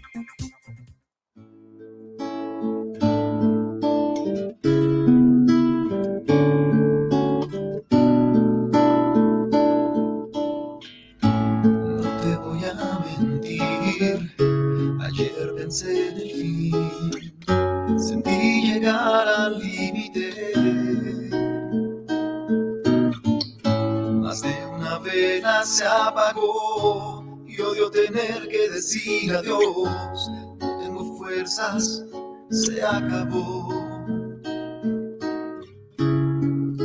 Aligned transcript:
Tener 27.91 28.47
que 28.47 28.69
decir 28.69 29.35
adiós. 29.35 30.31
No 30.59 30.77
tengo 30.79 31.17
fuerzas, 31.17 32.03
se 32.49 32.83
acabó. 32.83 33.69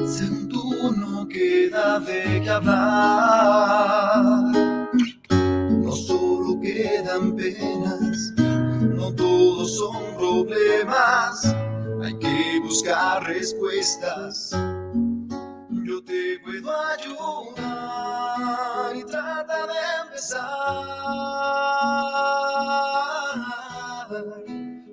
Según 0.07 0.49
tú 0.49 0.93
no 0.97 1.27
queda 1.29 2.01
de 2.01 2.41
qué 2.43 2.51
hablar. 2.51 4.23
No 5.31 5.93
solo 5.93 6.61
quedan 6.61 7.35
penas, 7.37 8.33
no 8.37 9.15
todos 9.15 9.77
son 9.79 10.17
problemas. 10.17 11.55
Hay 12.03 12.19
que 12.19 12.61
buscar 12.63 13.25
respuestas. 13.25 14.53
Te 16.07 16.39
puedo 16.45 16.71
ayudar 16.71 17.57
y 18.95 19.03
trata 19.05 19.67
de 19.67 19.75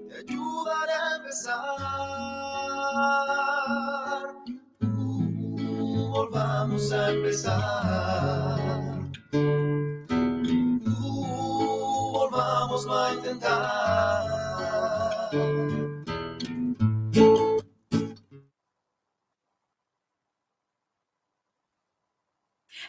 te 0.10 0.16
ayudaré 0.16 0.94
a 0.94 1.16
empezar. 1.18 1.54
Uh, 4.82 6.10
volvamos 6.12 6.92
a 6.92 7.12
empezar. 7.12 8.60
Uh, 9.34 10.90
volvamos 12.12 12.88
a 12.88 13.14
intentar. 13.14 14.33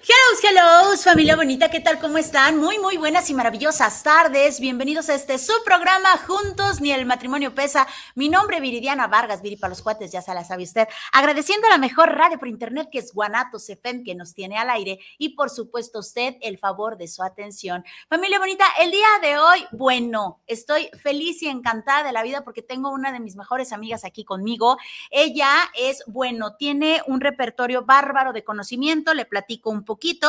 Hello, 0.07 0.39
hello, 0.43 0.97
familia 0.99 1.35
bonita, 1.35 1.71
¿qué 1.71 1.81
tal? 1.81 1.99
¿Cómo 1.99 2.19
están? 2.19 2.59
Muy, 2.59 2.79
muy 2.79 2.99
buenas 2.99 3.31
y 3.31 3.35
maravillosas 3.35 4.03
tardes. 4.03 4.61
Bienvenidos 4.61 5.09
a 5.09 5.15
este 5.15 5.39
su 5.39 5.55
programa 5.65 6.11
Juntos 6.27 6.83
ni 6.83 6.93
el 6.93 7.07
matrimonio 7.07 7.55
pesa. 7.55 7.87
Mi 8.15 8.29
nombre 8.29 8.57
es 8.57 8.63
Viridiana 8.63 9.07
Vargas, 9.07 9.41
Viri 9.41 9.57
para 9.57 9.71
los 9.71 9.81
cuates, 9.81 10.13
ya 10.13 10.21
se 10.21 10.35
la 10.35 10.45
sabe 10.45 10.65
usted. 10.65 10.87
Agradeciendo 11.11 11.69
a 11.69 11.71
la 11.71 11.79
mejor 11.79 12.11
radio 12.11 12.39
por 12.39 12.49
internet 12.49 12.91
que 12.93 12.99
es 12.99 13.15
Guanatos 13.15 13.67
FM 13.71 14.05
que 14.05 14.15
nos 14.15 14.35
tiene 14.35 14.59
al 14.59 14.69
aire 14.69 14.99
y 15.17 15.31
por 15.31 15.49
supuesto 15.49 16.01
usted 16.01 16.35
el 16.43 16.59
favor 16.59 16.99
de 16.99 17.09
su 17.09 17.23
atención. 17.23 17.83
Familia 18.11 18.39
bonita, 18.39 18.67
el 18.83 18.91
día 18.91 19.09
de 19.23 19.39
hoy, 19.39 19.65
bueno, 19.73 20.43
estoy 20.47 20.91
feliz 21.03 21.43
y 21.43 21.49
encantada 21.49 22.03
de 22.03 22.13
la 22.13 22.23
vida 22.23 22.45
porque 22.45 22.61
tengo 22.61 22.91
una 22.91 23.11
de 23.11 23.21
mis 23.21 23.37
mejores 23.37 23.73
amigas 23.73 24.05
aquí 24.05 24.23
conmigo. 24.23 24.77
Ella 25.11 25.51
es, 25.75 26.05
bueno, 26.07 26.57
tiene 26.57 27.01
un 27.07 27.23
repertorio 27.23 27.87
bárbaro 27.87 28.35
de 28.35 28.45
conocimiento, 28.45 29.15
le 29.15 29.25
platico 29.25 29.71
un 29.71 29.83
poquito. 29.95 30.27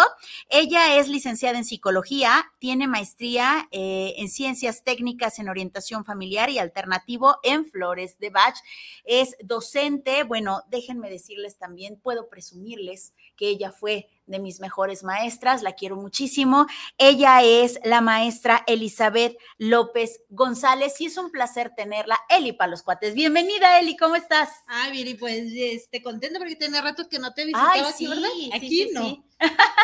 Ella 0.47 0.99
es 0.99 1.07
licenciada 1.07 1.57
en 1.57 1.65
psicología, 1.65 2.45
tiene 2.59 2.87
maestría 2.87 3.67
eh, 3.71 4.13
en 4.17 4.29
ciencias 4.29 4.83
técnicas 4.83 5.39
en 5.39 5.49
orientación 5.49 6.05
familiar 6.05 6.51
y 6.51 6.59
alternativo 6.59 7.37
en 7.41 7.65
Flores 7.65 8.19
de 8.19 8.29
Bach. 8.29 8.55
Es 9.05 9.35
docente, 9.43 10.21
bueno, 10.21 10.61
déjenme 10.69 11.09
decirles 11.09 11.57
también, 11.57 11.99
puedo 11.99 12.29
presumirles 12.29 13.15
que 13.35 13.47
ella 13.47 13.71
fue 13.71 14.07
de 14.25 14.39
mis 14.39 14.59
mejores 14.59 15.03
maestras, 15.03 15.61
la 15.61 15.73
quiero 15.73 15.95
muchísimo. 15.95 16.67
Ella 16.97 17.43
es 17.43 17.79
la 17.83 18.01
maestra 18.01 18.63
Elizabeth 18.67 19.37
López 19.57 20.21
González 20.29 20.99
y 20.99 21.05
es 21.05 21.17
un 21.17 21.31
placer 21.31 21.71
tenerla. 21.75 22.19
Eli 22.29 22.53
para 22.53 22.71
los 22.71 22.83
cuates. 22.83 23.13
Bienvenida, 23.13 23.79
Eli, 23.79 23.95
¿cómo 23.97 24.15
estás? 24.15 24.49
Ay, 24.67 24.91
Viri, 24.91 25.15
pues 25.15 25.51
este, 25.55 26.01
contenta 26.01 26.39
porque 26.39 26.55
tiene 26.55 26.81
rato 26.81 27.07
que 27.09 27.19
no 27.19 27.33
te 27.33 27.45
visitaba 27.45 27.89
aquí, 27.89 28.07
¿verdad? 28.07 28.29
Aquí 28.53 28.89
no. 28.93 29.23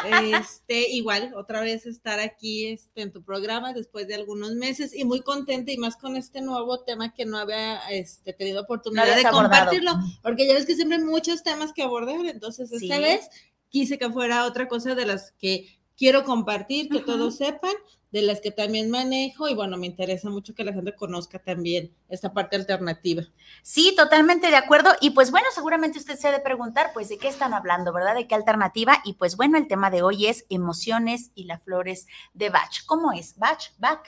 Este, 0.04 0.90
igual, 0.90 1.34
otra 1.36 1.62
vez 1.62 1.86
estar 1.86 2.20
aquí 2.20 2.68
este, 2.68 3.02
en 3.02 3.12
tu 3.12 3.24
programa 3.24 3.74
después 3.74 4.08
de 4.08 4.16
algunos 4.16 4.56
meses 4.56 4.96
y 4.96 5.04
muy 5.04 5.22
contenta 5.22 5.72
y 5.72 5.78
más 5.78 5.96
con 5.98 6.16
este 6.16 6.42
nuevo 6.42 6.80
tema 6.84 7.14
que 7.14 7.26
no 7.26 7.38
había 7.38 7.78
este, 7.90 8.34
tenido 8.34 8.62
oportunidad 8.62 9.16
de 9.16 9.30
compartirlo, 9.30 9.94
porque 10.24 10.48
ya 10.48 10.54
ves 10.54 10.66
que 10.66 10.76
siempre 10.76 10.98
hay 10.98 11.04
muchos 11.04 11.44
temas 11.44 11.74
que 11.74 11.84
abordar, 11.84 12.26
entonces 12.26 12.72
esta 12.72 12.98
vez 13.00 13.30
quise 13.72 13.98
que 13.98 14.12
fuera 14.12 14.46
otra 14.46 14.68
cosa 14.68 14.94
de 14.94 15.08
las 15.08 15.32
que 15.32 15.80
quiero 15.98 16.24
compartir, 16.24 16.90
que 16.90 17.00
todos 17.00 17.38
sepan, 17.38 17.74
de 18.12 18.22
las 18.22 18.42
que 18.42 18.52
también 18.52 18.90
manejo 18.90 19.48
y 19.48 19.56
bueno, 19.56 19.78
me 19.78 19.88
interesa 19.88 20.30
mucho 20.30 20.54
que 20.54 20.64
la 20.64 20.74
gente 20.74 20.94
conozca 20.96 21.40
también 21.40 21.94
esta 22.10 22.34
parte 22.34 22.58
alternativa. 22.58 23.24
Sí, 23.64 23.94
totalmente 23.96 24.50
de 24.50 24.58
acuerdo. 24.58 24.92
Y 25.00 25.12
pues 25.12 25.32
bueno, 25.32 25.48
seguramente 25.54 25.98
usted 25.98 26.18
se 26.18 26.28
ha 26.28 26.32
de 26.32 26.42
preguntar, 26.42 26.92
pues, 26.94 27.08
¿de 27.10 27.18
qué 27.18 27.30
están 27.30 27.54
hablando, 27.54 27.94
verdad? 27.94 28.16
¿De 28.16 28.28
qué 28.28 28.36
alternativa? 28.36 28.98
Y 29.06 29.14
pues 29.14 29.38
bueno, 29.38 29.58
el 29.58 29.68
tema 29.68 29.90
de 29.90 30.02
hoy 30.02 30.28
es 30.28 30.46
emociones 30.50 31.32
y 31.36 31.46
las 31.46 31.64
flores 31.64 32.08
de 32.34 32.50
Bach. 32.50 32.84
¿Cómo 32.86 33.14
es? 33.14 33.38
¿Bach? 33.38 33.72
¿Bach? 33.78 34.04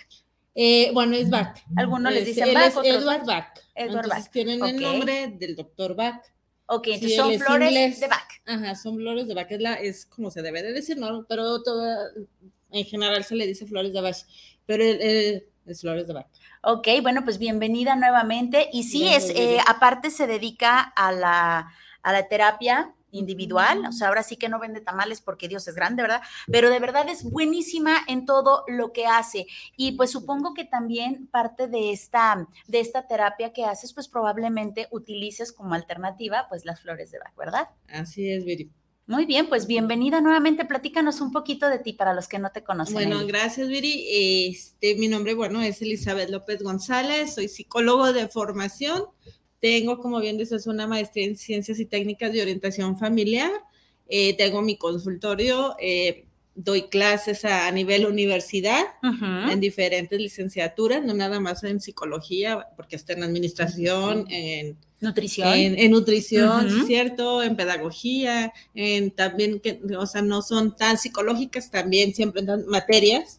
Eh, 0.56 0.92
bueno, 0.94 1.16
es 1.16 1.30
Bach. 1.30 1.58
Algunos 1.78 2.12
les 2.12 2.26
dicen 2.26 2.54
Bach. 2.54 2.74
Edward 2.84 3.26
Bach. 3.26 3.60
Edward 3.74 4.10
Bach. 4.10 4.30
Tienen 4.32 4.64
el 4.64 4.82
nombre 4.82 5.28
del 5.28 5.56
doctor 5.56 5.96
Bach. 5.96 6.22
Ok, 6.66 6.88
entonces 6.88 7.18
son 7.18 7.40
flores 7.40 8.00
de 8.00 8.08
Bach. 8.08 8.30
Ajá, 8.46 8.76
son 8.76 8.96
flores 8.98 9.28
de 9.28 9.34
Bach, 9.34 9.52
es, 9.52 9.62
la, 9.62 9.74
es 9.76 10.06
como 10.06 10.32
se 10.32 10.42
debe 10.42 10.64
de 10.64 10.74
decir, 10.74 10.98
¿no? 10.98 11.26
Pero 11.28 11.62
toda, 11.62 12.10
en 12.72 12.86
general 12.86 13.24
se 13.24 13.36
le 13.36 13.46
dice 13.48 13.66
flores 13.66 13.94
de 13.94 14.02
Bach, 14.02 14.18
pero 14.66 14.84
es 14.84 15.82
flores 15.82 16.08
de 16.08 16.14
Bach. 16.14 16.28
Ok, 16.62 16.88
bueno, 17.02 17.24
pues 17.24 17.38
bienvenida 17.38 17.96
nuevamente. 17.96 18.70
Y 18.72 18.84
sí, 18.84 19.08
es, 19.08 19.30
eh, 19.32 19.60
aparte 19.68 20.10
se 20.10 20.28
dedica 20.28 20.80
a 20.80 21.12
la, 21.12 21.74
a 22.02 22.12
la 22.14 22.28
terapia 22.28 22.94
individual, 23.14 23.86
o 23.88 23.92
sea, 23.92 24.10
ahora 24.10 24.24
sí 24.24 24.36
que 24.36 24.50
no 24.50 24.60
vende 24.60 24.82
tamales 24.82 25.22
porque 25.22 25.48
Dios 25.48 25.68
es 25.68 25.76
grande, 25.76 26.02
¿verdad? 26.02 26.22
Pero 26.52 26.70
de 26.70 26.80
verdad 26.80 27.08
es 27.08 27.24
buenísima 27.24 27.98
en 28.08 28.26
todo 28.26 28.66
lo 28.68 28.92
que 28.92 29.06
hace. 29.06 29.48
Y 29.78 29.94
pues 29.94 30.12
supongo 30.12 30.54
que 30.54 30.66
también 30.66 31.28
parte 31.28 31.68
de 31.68 31.92
esta, 31.92 32.48
de 32.68 32.80
esta 32.80 33.08
terapia 33.08 33.54
que 33.54 33.66
haces, 33.66 33.94
pues 33.94 34.08
probablemente 34.08 34.88
utilices 34.92 35.54
como 35.54 35.74
alternativa, 35.74 36.48
pues 36.50 36.66
las 36.66 36.82
flores 36.82 37.12
de 37.12 37.20
Bach, 37.20 37.36
¿verdad? 37.38 37.70
Así 37.88 38.30
es, 38.30 38.44
Viri. 38.44 38.70
Muy 39.06 39.26
bien, 39.26 39.50
pues 39.50 39.68
bienvenida 39.68 40.22
nuevamente. 40.22 40.64
Platícanos 40.64 41.20
un 41.20 41.34
poquito 41.34 41.68
de 41.68 41.78
ti 41.78 41.92
para 41.92 42.14
los 42.14 42.30
que 42.30 42.40
no 42.40 42.52
te 42.52 42.64
conocen. 42.64 42.94
Bueno, 42.94 43.28
gracias, 43.28 43.68
Viri. 43.68 44.06
Este, 44.50 44.96
mi 44.96 45.10
nombre, 45.10 45.34
bueno, 45.34 45.62
es 45.62 45.82
Elizabeth 45.82 46.30
López 46.30 46.64
González, 46.64 47.36
soy 47.36 47.50
psicólogo 47.50 48.14
de 48.14 48.30
formación 48.30 49.04
Tengo, 49.64 49.98
como 50.00 50.20
bien 50.20 50.38
dices, 50.38 50.68
una 50.68 50.88
maestría 50.88 51.26
en 51.26 51.38
ciencias 51.38 51.80
y 51.80 51.86
técnicas 51.86 52.34
de 52.34 52.42
orientación 52.42 53.00
familiar. 53.00 53.50
Eh, 54.10 54.36
tengo 54.36 54.62
mi 54.62 54.76
consultorio. 54.76 55.78
Eh, 55.80 56.26
doy 56.54 56.90
clases 56.90 57.46
a, 57.46 57.72
nivel 57.72 58.06
universidad 58.06 58.84
en 59.50 59.62
diferentes 59.62 60.20
licenciaturas, 60.20 61.02
no 61.06 61.14
nada 61.14 61.40
más 61.40 61.64
en 61.64 61.80
psicología, 61.80 62.68
porque 62.76 62.98
está 62.98 63.14
en 63.14 63.24
administración, 63.24 64.26
en 64.30 64.76
nutrición, 65.04 65.54
en, 65.54 65.92
nutrición, 65.92 66.86
¿cierto? 66.88 67.44
En 67.44 67.56
pedagogía, 67.56 68.54
en 68.74 69.12
también 69.12 69.60
que, 69.60 69.80
o 69.98 70.06
sea, 70.08 70.22
no 70.22 70.42
son 70.42 70.76
tan 70.76 70.98
psicológicas, 70.98 71.70
también 71.70 72.16
siempre 72.16 72.42
en 72.42 72.66
materias 72.68 73.38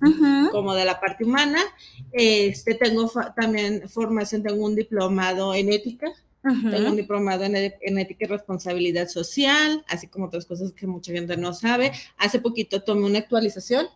como 0.52 0.74
de 0.74 0.84
la 0.84 1.00
parte 1.00 1.24
humana. 1.24 1.60
Este, 2.12 2.74
tengo 2.74 3.10
también 3.34 3.88
formación, 3.88 4.42
tengo 4.42 4.64
un 4.64 4.76
diplomado 4.76 5.54
en 5.54 5.72
ética 5.72 6.12
tengo 6.44 6.90
un 6.90 6.96
diplomado 6.96 7.44
en, 7.44 7.54
ética 7.98 8.24
y 8.24 8.28
responsabilidad 8.28 9.08
social, 9.08 9.82
así 9.88 10.08
como 10.08 10.26
otras 10.26 10.44
cosas 10.44 10.72
que 10.72 10.86
mucha 10.86 11.12
gente 11.12 11.36
no 11.36 11.54
sabe. 11.54 11.92
Hace 12.18 12.38
poquito 12.38 12.82
tomé 12.82 13.06
una 13.06 13.20
actualización 13.20 13.86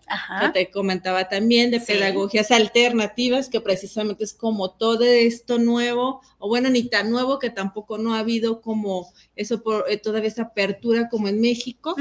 que 0.41 0.49
te 0.51 0.71
comentaba 0.71 1.29
también 1.29 1.71
de 1.71 1.81
pedagogías 1.81 2.51
alternativas, 2.51 3.49
que 3.49 3.61
precisamente 3.61 4.25
es 4.25 4.33
como 4.33 4.71
todo 4.71 5.05
esto 5.05 5.59
nuevo, 5.59 6.23
o 6.39 6.49
bueno, 6.49 6.71
ni 6.71 6.89
tan 6.89 7.11
nuevo 7.11 7.39
que 7.39 7.51
tampoco 7.51 7.99
no 7.99 8.15
ha 8.15 8.21
habido 8.21 8.63
como 8.63 9.13
eso 9.37 9.63
por 9.63 9.85
eh, 9.89 9.99
todavía 9.99 10.29
esa 10.29 10.43
apertura 10.43 11.09
como 11.09 11.29
en 11.29 11.41
México, 11.41 11.95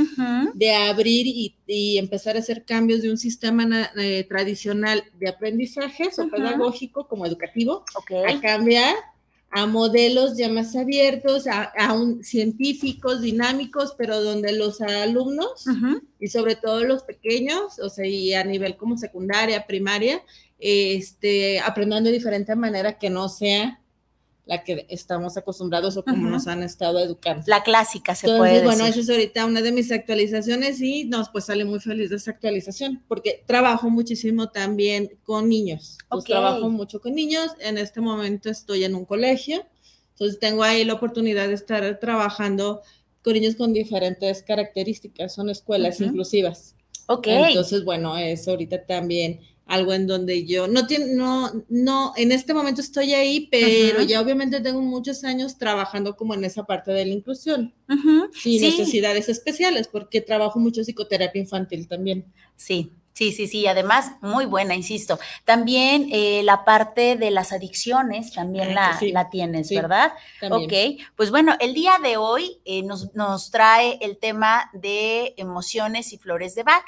de 0.53 0.73
abrir 0.73 1.27
y, 1.27 1.53
empezar 1.97 2.37
a 2.37 2.39
hacer 2.39 2.63
cambios 2.63 3.01
de 3.01 3.11
un 3.11 3.17
sistema 3.17 3.67
eh, 3.97 4.25
tradicional 4.29 5.03
de 5.19 5.27
aprendizaje 5.27 6.09
o 6.17 6.29
pedagógico 6.29 7.07
como 7.07 7.25
educativo 7.25 7.83
a 8.27 8.39
cambiar 8.39 8.95
a 9.49 9.65
modelos 9.65 10.37
ya 10.37 10.49
más 10.49 10.75
abiertos, 10.75 11.45
a, 11.47 11.93
un, 11.93 12.23
científicos, 12.23 13.21
dinámicos, 13.21 13.95
pero 13.97 14.21
donde 14.21 14.51
los 14.53 14.81
alumnos 14.81 15.65
y 16.19 16.27
sobre 16.27 16.55
todo 16.55 16.83
los 16.83 17.03
pequeños, 17.03 17.79
o 17.79 17.89
sea, 17.89 18.05
y 18.05 18.33
a 18.33 18.43
nivel 18.43 18.75
como 18.75 18.97
secundaria, 18.97 19.65
primaria, 19.65 20.21
este, 20.59 21.59
aprendan 21.59 22.03
de 22.03 22.11
diferente 22.11 22.55
manera 22.55 22.97
que 22.97 23.09
no 23.09 23.29
sea 23.29 23.79
la 24.47 24.63
que 24.63 24.85
estamos 24.89 25.37
acostumbrados 25.37 25.97
o 25.97 26.03
como 26.03 26.29
nos 26.29 26.47
han 26.47 26.63
estado 26.63 26.99
educando. 26.99 27.43
La 27.47 27.63
clásica 27.63 28.15
se 28.15 28.27
Entonces, 28.27 28.61
puede 28.61 28.65
bueno, 28.65 28.85
eso 28.85 29.01
es 29.01 29.09
ahorita 29.09 29.45
una 29.45 29.61
de 29.61 29.71
mis 29.73 29.91
actualizaciones 29.91 30.81
y 30.81 31.03
nos 31.03 31.29
pues 31.29 31.45
sale 31.45 31.65
muy 31.65 31.79
feliz 31.79 32.09
de 32.09 32.15
esa 32.15 32.31
actualización 32.31 33.03
porque 33.07 33.43
trabajo 33.45 33.89
muchísimo 33.89 34.49
también 34.49 35.11
con 35.23 35.49
niños. 35.49 35.97
Pues, 36.09 36.23
trabajo 36.23 36.69
mucho 36.69 37.01
con 37.01 37.13
niños. 37.13 37.51
En 37.59 37.77
este 37.77 37.99
momento 37.99 38.49
estoy 38.49 38.85
en 38.85 38.95
un 38.95 39.05
colegio. 39.05 39.65
Entonces 40.13 40.39
tengo 40.39 40.63
ahí 40.63 40.83
la 40.85 40.93
oportunidad 40.93 41.47
de 41.49 41.53
estar 41.53 41.99
trabajando 41.99 42.81
con 43.21 43.33
niños 43.33 43.55
con 43.55 43.73
diferentes 43.73 44.41
características. 44.43 45.35
Son 45.35 45.49
escuelas 45.49 45.99
inclusivas. 45.99 46.75
Ok. 47.07 47.27
Entonces, 47.27 47.83
bueno, 47.83 48.17
es 48.17 48.47
ahorita 48.47 48.85
también 48.85 49.41
algo 49.67 49.93
en 49.93 50.07
donde 50.07 50.45
yo 50.45 50.67
no 50.67 50.87
tiene, 50.87 51.13
no, 51.13 51.51
no, 51.69 52.13
en 52.15 52.31
este 52.31 52.53
momento 52.53 52.81
estoy 52.81 53.13
ahí, 53.13 53.47
pero 53.51 54.01
ya 54.01 54.21
obviamente 54.21 54.61
tengo 54.61 54.81
muchos 54.81 55.23
años 55.23 55.57
trabajando 55.57 56.15
como 56.15 56.33
en 56.33 56.43
esa 56.43 56.65
parte 56.65 56.91
de 56.91 57.05
la 57.05 57.13
inclusión, 57.13 57.73
sin 58.33 58.61
necesidades 58.61 59.29
especiales, 59.29 59.87
porque 59.87 60.21
trabajo 60.21 60.59
mucho 60.59 60.81
psicoterapia 60.83 61.41
infantil 61.41 61.87
también. 61.87 62.25
Sí, 62.55 62.91
Sí, 63.17 63.31
sí, 63.31 63.47
sí, 63.47 63.65
además 63.65 64.11
muy 64.21 64.45
buena, 64.45 64.75
insisto. 64.75 65.17
También 65.43 66.07
eh, 66.11 66.43
la 66.43 66.63
parte 66.63 67.15
de 67.15 67.31
las 67.31 67.51
adicciones, 67.51 68.31
también 68.31 68.77
ah, 68.77 68.95
la, 69.01 69.07
la 69.11 69.29
tienes, 69.31 69.71
¿verdad? 69.71 70.13
Ok, 70.51 71.01
pues 71.15 71.31
bueno, 71.31 71.55
el 71.59 71.73
día 71.73 71.93
de 72.03 72.17
hoy 72.17 72.61
eh, 72.63 72.83
nos, 72.83 73.15
nos, 73.15 73.49
trae 73.49 73.97
el 74.01 74.19
tema 74.19 74.69
de 74.71 75.33
emociones 75.37 76.13
y 76.13 76.19
flores 76.19 76.53
de 76.53 76.61
Bach, 76.61 76.85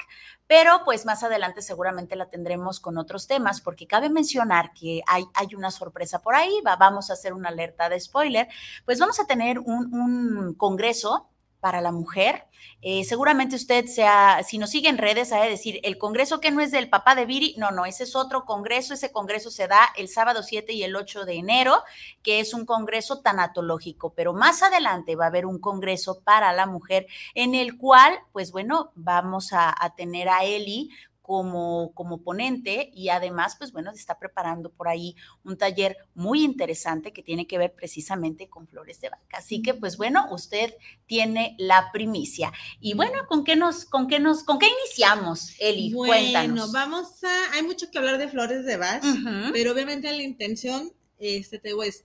pero 0.50 0.82
pues 0.84 1.06
más 1.06 1.22
adelante 1.22 1.62
seguramente 1.62 2.16
la 2.16 2.28
tendremos 2.28 2.80
con 2.80 2.98
otros 2.98 3.28
temas, 3.28 3.60
porque 3.60 3.86
cabe 3.86 4.10
mencionar 4.10 4.72
que 4.72 5.00
hay, 5.06 5.22
hay 5.32 5.54
una 5.54 5.70
sorpresa 5.70 6.22
por 6.22 6.34
ahí, 6.34 6.60
vamos 6.64 7.08
a 7.08 7.12
hacer 7.12 7.34
una 7.34 7.50
alerta 7.50 7.88
de 7.88 8.00
spoiler, 8.00 8.48
pues 8.84 8.98
vamos 8.98 9.20
a 9.20 9.26
tener 9.28 9.60
un, 9.60 9.94
un 9.94 10.54
congreso 10.54 11.28
para 11.60 11.80
la 11.80 11.92
mujer. 11.92 12.46
Eh, 12.82 13.04
seguramente 13.04 13.56
usted 13.56 13.86
sea, 13.86 14.42
si 14.42 14.58
nos 14.58 14.70
sigue 14.70 14.88
en 14.88 14.98
redes, 14.98 15.32
ha 15.32 15.42
de 15.42 15.50
decir, 15.50 15.80
el 15.82 15.98
congreso 15.98 16.40
que 16.40 16.50
no 16.50 16.60
es 16.60 16.70
del 16.70 16.88
papá 16.88 17.14
de 17.14 17.26
Viri, 17.26 17.54
no, 17.58 17.70
no, 17.70 17.84
ese 17.84 18.04
es 18.04 18.16
otro 18.16 18.44
congreso, 18.44 18.94
ese 18.94 19.12
congreso 19.12 19.50
se 19.50 19.68
da 19.68 19.90
el 19.96 20.08
sábado 20.08 20.42
7 20.42 20.72
y 20.72 20.82
el 20.82 20.96
8 20.96 21.24
de 21.24 21.34
enero, 21.34 21.82
que 22.22 22.40
es 22.40 22.54
un 22.54 22.64
congreso 22.64 23.20
tanatológico, 23.20 24.14
pero 24.14 24.32
más 24.32 24.62
adelante 24.62 25.16
va 25.16 25.26
a 25.26 25.28
haber 25.28 25.46
un 25.46 25.58
congreso 25.58 26.20
para 26.20 26.52
la 26.52 26.66
mujer 26.66 27.06
en 27.34 27.54
el 27.54 27.76
cual, 27.76 28.18
pues 28.32 28.50
bueno, 28.50 28.92
vamos 28.94 29.52
a, 29.52 29.74
a 29.78 29.94
tener 29.94 30.28
a 30.28 30.44
Eli 30.44 30.90
como, 31.30 31.92
como 31.94 32.24
ponente 32.24 32.90
y 32.92 33.10
además, 33.10 33.54
pues 33.56 33.70
bueno, 33.70 33.92
se 33.92 34.00
está 34.00 34.18
preparando 34.18 34.72
por 34.72 34.88
ahí 34.88 35.14
un 35.44 35.56
taller 35.56 35.96
muy 36.12 36.42
interesante 36.42 37.12
que 37.12 37.22
tiene 37.22 37.46
que 37.46 37.56
ver 37.56 37.72
precisamente 37.72 38.48
con 38.48 38.66
flores 38.66 39.00
de 39.00 39.10
vaca. 39.10 39.38
Así 39.38 39.62
que, 39.62 39.72
pues 39.74 39.96
bueno, 39.96 40.26
usted 40.32 40.74
tiene 41.06 41.54
la 41.56 41.92
primicia. 41.92 42.52
Y 42.80 42.94
bueno, 42.94 43.28
¿con 43.28 43.44
qué 43.44 43.54
nos, 43.54 43.84
con 43.84 44.08
qué 44.08 44.18
nos, 44.18 44.42
con 44.42 44.58
qué 44.58 44.66
iniciamos, 44.66 45.54
Eli? 45.60 45.92
Bueno, 45.94 46.66
vamos 46.72 47.22
a, 47.22 47.52
hay 47.54 47.62
mucho 47.62 47.92
que 47.92 47.98
hablar 47.98 48.18
de 48.18 48.26
flores 48.26 48.64
de 48.64 48.76
Bach, 48.76 49.04
pero 49.52 49.70
obviamente 49.70 50.10
la 50.10 50.24
intención, 50.24 50.92
este, 51.20 51.60
te 51.60 51.68
digo, 51.68 51.84
es 51.84 52.04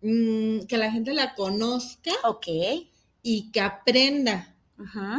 mm, 0.00 0.60
que 0.60 0.78
la 0.78 0.90
gente 0.90 1.12
la 1.12 1.34
conozca. 1.34 2.12
Ok. 2.22 2.46
Y 3.20 3.50
que 3.52 3.60
aprenda 3.60 4.53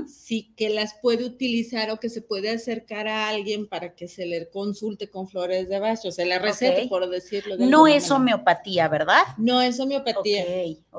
sí 0.07 0.53
que 0.55 0.69
las 0.69 0.95
puede 1.01 1.25
utilizar 1.25 1.89
o 1.89 1.99
que 1.99 2.09
se 2.09 2.21
puede 2.21 2.49
acercar 2.49 3.07
a 3.07 3.29
alguien 3.29 3.67
para 3.67 3.95
que 3.95 4.07
se 4.07 4.25
le 4.25 4.49
consulte 4.49 5.09
con 5.09 5.27
flores 5.27 5.69
de 5.69 5.79
Bach, 5.79 5.99
o 6.03 6.11
se 6.11 6.25
le 6.25 6.39
recete, 6.39 6.87
por 6.87 7.09
decirlo. 7.09 7.55
no 7.57 7.87
es 7.87 8.11
homeopatía, 8.11 8.87
¿verdad? 8.87 9.23
No 9.37 9.61
es 9.61 9.79
homeopatía. 9.79 10.45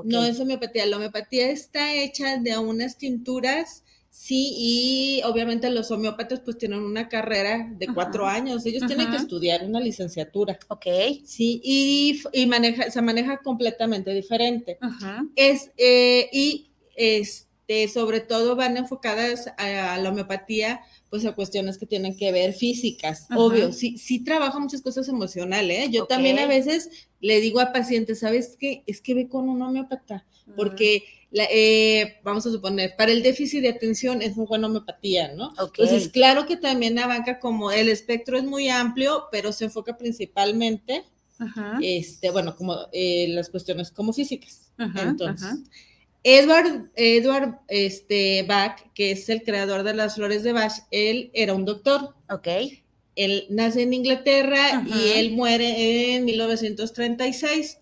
No 0.04 0.24
es 0.24 0.40
homeopatía. 0.40 0.86
La 0.86 0.96
homeopatía 0.96 1.50
está 1.50 1.94
hecha 1.94 2.38
de 2.38 2.56
unas 2.56 2.96
tinturas, 2.96 3.84
sí, 4.10 4.54
y 4.56 5.22
obviamente 5.24 5.68
los 5.68 5.90
homeópatas 5.90 6.40
pues 6.40 6.56
tienen 6.56 6.80
una 6.80 7.08
carrera 7.08 7.68
de 7.76 7.88
cuatro 7.88 8.26
años. 8.26 8.64
Ellos 8.64 8.86
tienen 8.86 9.10
que 9.10 9.18
estudiar 9.18 9.64
una 9.64 9.80
licenciatura. 9.80 10.58
Ok. 10.68 10.86
Sí, 11.24 11.60
y, 11.62 12.46
maneja, 12.46 12.90
se 12.90 13.02
maneja 13.02 13.38
completamente 13.38 14.14
diferente. 14.14 14.78
Es, 15.34 15.70
eh, 15.76 16.30
y 16.32 16.70
es 16.96 17.45
sobre 17.92 18.20
todo 18.20 18.54
van 18.54 18.76
enfocadas 18.76 19.48
a, 19.58 19.98
la 19.98 20.10
homeopatía, 20.10 20.80
pues 21.10 21.24
a 21.24 21.34
cuestiones 21.34 21.78
que 21.78 21.86
tienen 21.86 22.16
que 22.16 22.30
ver 22.30 22.52
físicas, 22.52 23.26
obvio, 23.34 23.72
sí, 23.72 23.98
sí 23.98 24.22
trabaja 24.22 24.58
muchas 24.58 24.82
cosas 24.82 25.08
emocionales, 25.08 25.86
¿eh? 25.86 25.90
yo 25.90 26.06
también 26.06 26.38
a 26.38 26.46
veces 26.46 27.08
le 27.20 27.40
digo 27.40 27.60
a 27.60 27.72
pacientes, 27.72 28.20
¿sabes 28.20 28.56
qué? 28.58 28.84
Es 28.86 29.00
que 29.00 29.14
ve 29.14 29.28
con 29.28 29.48
un 29.48 29.62
homeópata, 29.62 30.24
porque... 30.56 31.04
Eh, 31.38 32.18
vamos 32.22 32.46
a 32.46 32.50
suponer, 32.50 32.94
para 32.96 33.12
el 33.12 33.22
déficit 33.22 33.60
de 33.60 33.68
atención 33.68 34.22
es 34.22 34.36
muy 34.36 34.46
buena 34.46 34.68
homeopatía, 34.68 35.34
¿no? 35.34 35.52
Entonces, 35.58 36.08
claro 36.08 36.46
que 36.46 36.56
también 36.56 36.94
la 36.94 37.06
banca 37.06 37.40
como 37.40 37.72
el 37.72 37.90
espectro 37.90 38.38
es 38.38 38.44
muy 38.44 38.70
amplio, 38.70 39.24
pero 39.30 39.52
se 39.52 39.66
enfoca 39.66 39.98
principalmente, 39.98 41.04
este, 41.82 42.30
bueno, 42.30 42.56
como 42.56 42.76
eh, 42.92 43.26
las 43.28 43.50
cuestiones 43.50 43.90
como 43.90 44.14
físicas. 44.14 44.70
Entonces, 44.78 45.58
Edward, 46.28 46.90
Edward 46.96 47.60
este, 47.68 48.42
Bach, 48.42 48.80
que 48.94 49.12
es 49.12 49.28
el 49.28 49.44
creador 49.44 49.84
de 49.84 49.94
las 49.94 50.16
flores 50.16 50.42
de 50.42 50.52
Bach, 50.52 50.72
él 50.90 51.30
era 51.34 51.54
un 51.54 51.64
doctor. 51.64 52.16
Ok. 52.28 52.48
Él 53.14 53.46
nace 53.48 53.82
en 53.82 53.94
Inglaterra 53.94 54.84
y 54.84 55.18
él 55.20 55.30
muere 55.30 56.16
en 56.16 56.24
1936. 56.24 57.78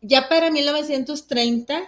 Ya 0.00 0.26
para 0.30 0.50
1930, 0.50 1.82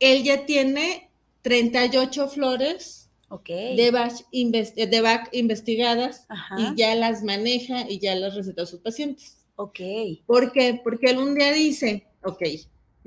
él 0.00 0.24
ya 0.24 0.44
tiene 0.44 1.08
38 1.42 2.28
flores 2.30 3.08
de, 3.46 3.90
Bach 3.92 4.14
de 4.32 5.00
Bach 5.00 5.28
investigadas 5.30 6.26
y 6.58 6.74
ya 6.74 6.96
las 6.96 7.22
maneja 7.22 7.88
y 7.88 8.00
ya 8.00 8.16
las 8.16 8.34
receta 8.34 8.62
a 8.62 8.66
sus 8.66 8.80
pacientes. 8.80 9.38
Ok. 9.54 9.78
¿Por 10.26 10.50
qué? 10.50 10.80
Porque 10.82 11.10
él 11.10 11.18
un 11.18 11.36
día 11.36 11.52
dice, 11.52 12.08
ok, 12.24 12.42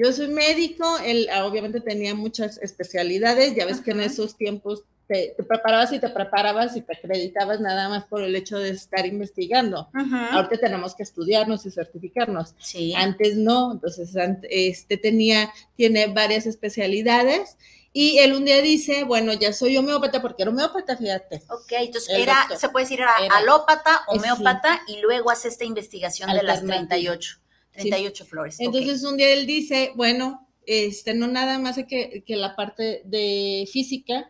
yo 0.01 0.12
soy 0.12 0.29
médico, 0.29 0.98
él 1.05 1.27
ah, 1.31 1.46
obviamente 1.46 1.79
tenía 1.79 2.15
muchas 2.15 2.58
especialidades, 2.58 3.55
ya 3.55 3.65
ves 3.65 3.81
que 3.81 3.91
en 3.91 4.01
esos 4.01 4.36
tiempos 4.36 4.84
te, 5.08 5.36
preparabas 5.48 5.93
y 5.93 6.00
te 6.00 6.10
preparabas 6.10 6.75
y 6.75 6.81
te 6.81 6.93
acreditabas 6.93 7.60
nada 7.60 7.88
más 7.88 8.05
por 8.05 8.24
el 8.24 8.36
hecho 8.36 8.58
de 8.58 8.70
estar 8.70 9.05
investigando. 9.05 9.89
Ahorita 10.31 10.58
tenemos 10.58 10.96
que 10.96 11.03
estudiarnos 11.03 11.65
y 11.65 11.72
certificarnos. 11.72 12.55
Sí. 12.60 12.93
Antes 12.96 13.36
no, 13.36 13.74
entonces 13.74 14.15
este 14.50 14.98
tenía, 14.98 15.51
tiene 15.75 16.08
varias 16.08 16.48
especialidades. 16.48 17.58
Y 17.93 18.20
él 18.20 18.34
un 18.34 18.46
día 18.46 18.62
dice, 18.62 19.03
bueno, 19.03 19.34
ya 19.34 19.51
soy 19.51 19.75
homeópata 19.75 20.22
porque 20.22 20.43
era 20.43 20.51
homeópata, 20.51 20.96
fíjate. 20.96 21.43
Ok, 21.50 21.74
entonces 21.74 22.10
era, 22.17 22.48
se 22.58 22.70
puede 22.70 22.86
decir, 22.86 23.01
era, 23.01 23.13
alópata, 23.36 24.03
homeópata, 24.08 24.81
y 24.88 25.01
luego 25.01 25.29
hace 25.29 25.50
esta 25.50 25.65
investigación 25.65 26.31
de 26.31 26.41
las 26.41 26.65
38. 26.65 27.41
38 27.74 28.25
flores. 28.25 28.60
Entonces 28.60 29.04
un 29.04 29.18
día 29.18 29.34
él 29.34 29.46
dice, 29.46 29.92
bueno, 29.96 30.48
este, 30.66 31.13
no 31.13 31.28
nada 31.28 31.60
más 31.60 31.80
que, 31.88 32.24
que 32.25 32.36
la 32.36 32.56
parte 32.56 33.01
de 33.06 33.68
física, 33.72 34.30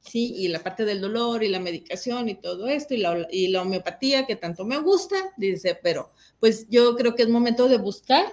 sí, 0.00 0.34
y 0.36 0.48
la 0.48 0.62
parte 0.62 0.84
del 0.84 1.00
dolor 1.00 1.42
y 1.42 1.48
la 1.48 1.60
medicación 1.60 2.28
y 2.28 2.34
todo 2.34 2.68
esto, 2.68 2.94
y 2.94 2.98
la, 2.98 3.26
y 3.30 3.48
la 3.48 3.62
homeopatía 3.62 4.26
que 4.26 4.36
tanto 4.36 4.64
me 4.64 4.78
gusta, 4.78 5.16
dice, 5.36 5.78
pero 5.82 6.10
pues 6.40 6.68
yo 6.68 6.96
creo 6.96 7.14
que 7.14 7.22
es 7.22 7.28
momento 7.28 7.68
de 7.68 7.78
buscar 7.78 8.26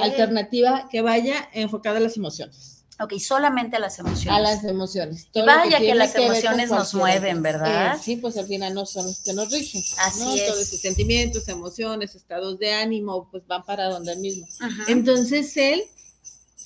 alternativa 0.00 0.88
que 0.90 1.00
vaya 1.00 1.48
enfocada 1.52 1.98
a 1.98 2.00
las 2.00 2.16
emociones. 2.16 2.79
Ok, 3.00 3.14
solamente 3.18 3.76
a 3.76 3.80
las 3.80 3.98
emociones. 3.98 4.38
A 4.38 4.40
las 4.40 4.62
emociones. 4.64 5.28
y 5.32 5.40
vaya 5.40 5.78
que, 5.78 5.94
las 5.94 6.14
emociones 6.14 6.70
nos 6.70 6.92
mueven, 6.94 7.42
¿verdad? 7.42 7.96
Eh, 7.96 7.98
sí, 8.02 8.16
pues 8.16 8.36
al 8.36 8.46
final 8.46 8.74
no 8.74 8.84
son 8.84 9.06
los 9.06 9.22
que 9.22 9.32
nos 9.32 9.50
rigen. 9.50 9.82
Así 9.98 10.38
es. 10.38 10.46
Todos 10.46 10.60
esos 10.60 10.80
sentimientos, 10.80 11.48
emociones, 11.48 12.14
estados 12.14 12.58
de 12.58 12.72
ánimo, 12.72 13.28
pues 13.30 13.46
van 13.46 13.64
para 13.64 13.86
donde 13.86 14.16
mismo. 14.16 14.46
Entonces 14.86 15.56
él 15.56 15.82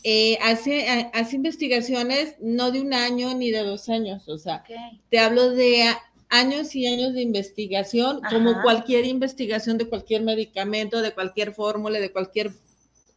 eh, 0.03 0.37
hace, 0.43 1.09
hace 1.15 1.37
investigaciones 1.37 2.35
no 2.41 2.73
de 2.73 2.81
un 2.81 2.93
año 2.95 3.35
ni 3.35 3.51
de 3.51 3.63
dos 3.63 3.89
años, 3.89 4.29
o 4.29 4.37
sea, 4.37 4.65
te 5.09 5.19
hablo 5.19 5.51
de 5.51 5.89
años 6.31 6.75
y 6.75 6.87
años 6.87 7.15
de 7.15 7.23
investigación, 7.23 8.21
como 8.29 8.61
cualquier 8.61 9.07
investigación 9.07 9.79
de 9.79 9.89
cualquier 9.89 10.23
medicamento, 10.23 11.01
de 11.01 11.15
cualquier 11.15 11.53
fórmula, 11.53 12.01
de 12.01 12.11
cualquier 12.11 12.53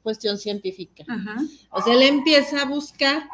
cuestión 0.08 0.38
científica. 0.38 1.04
O 1.70 1.82
sea, 1.82 1.94
él 1.94 2.02
empieza 2.02 2.62
a 2.62 2.66
buscar, 2.66 3.28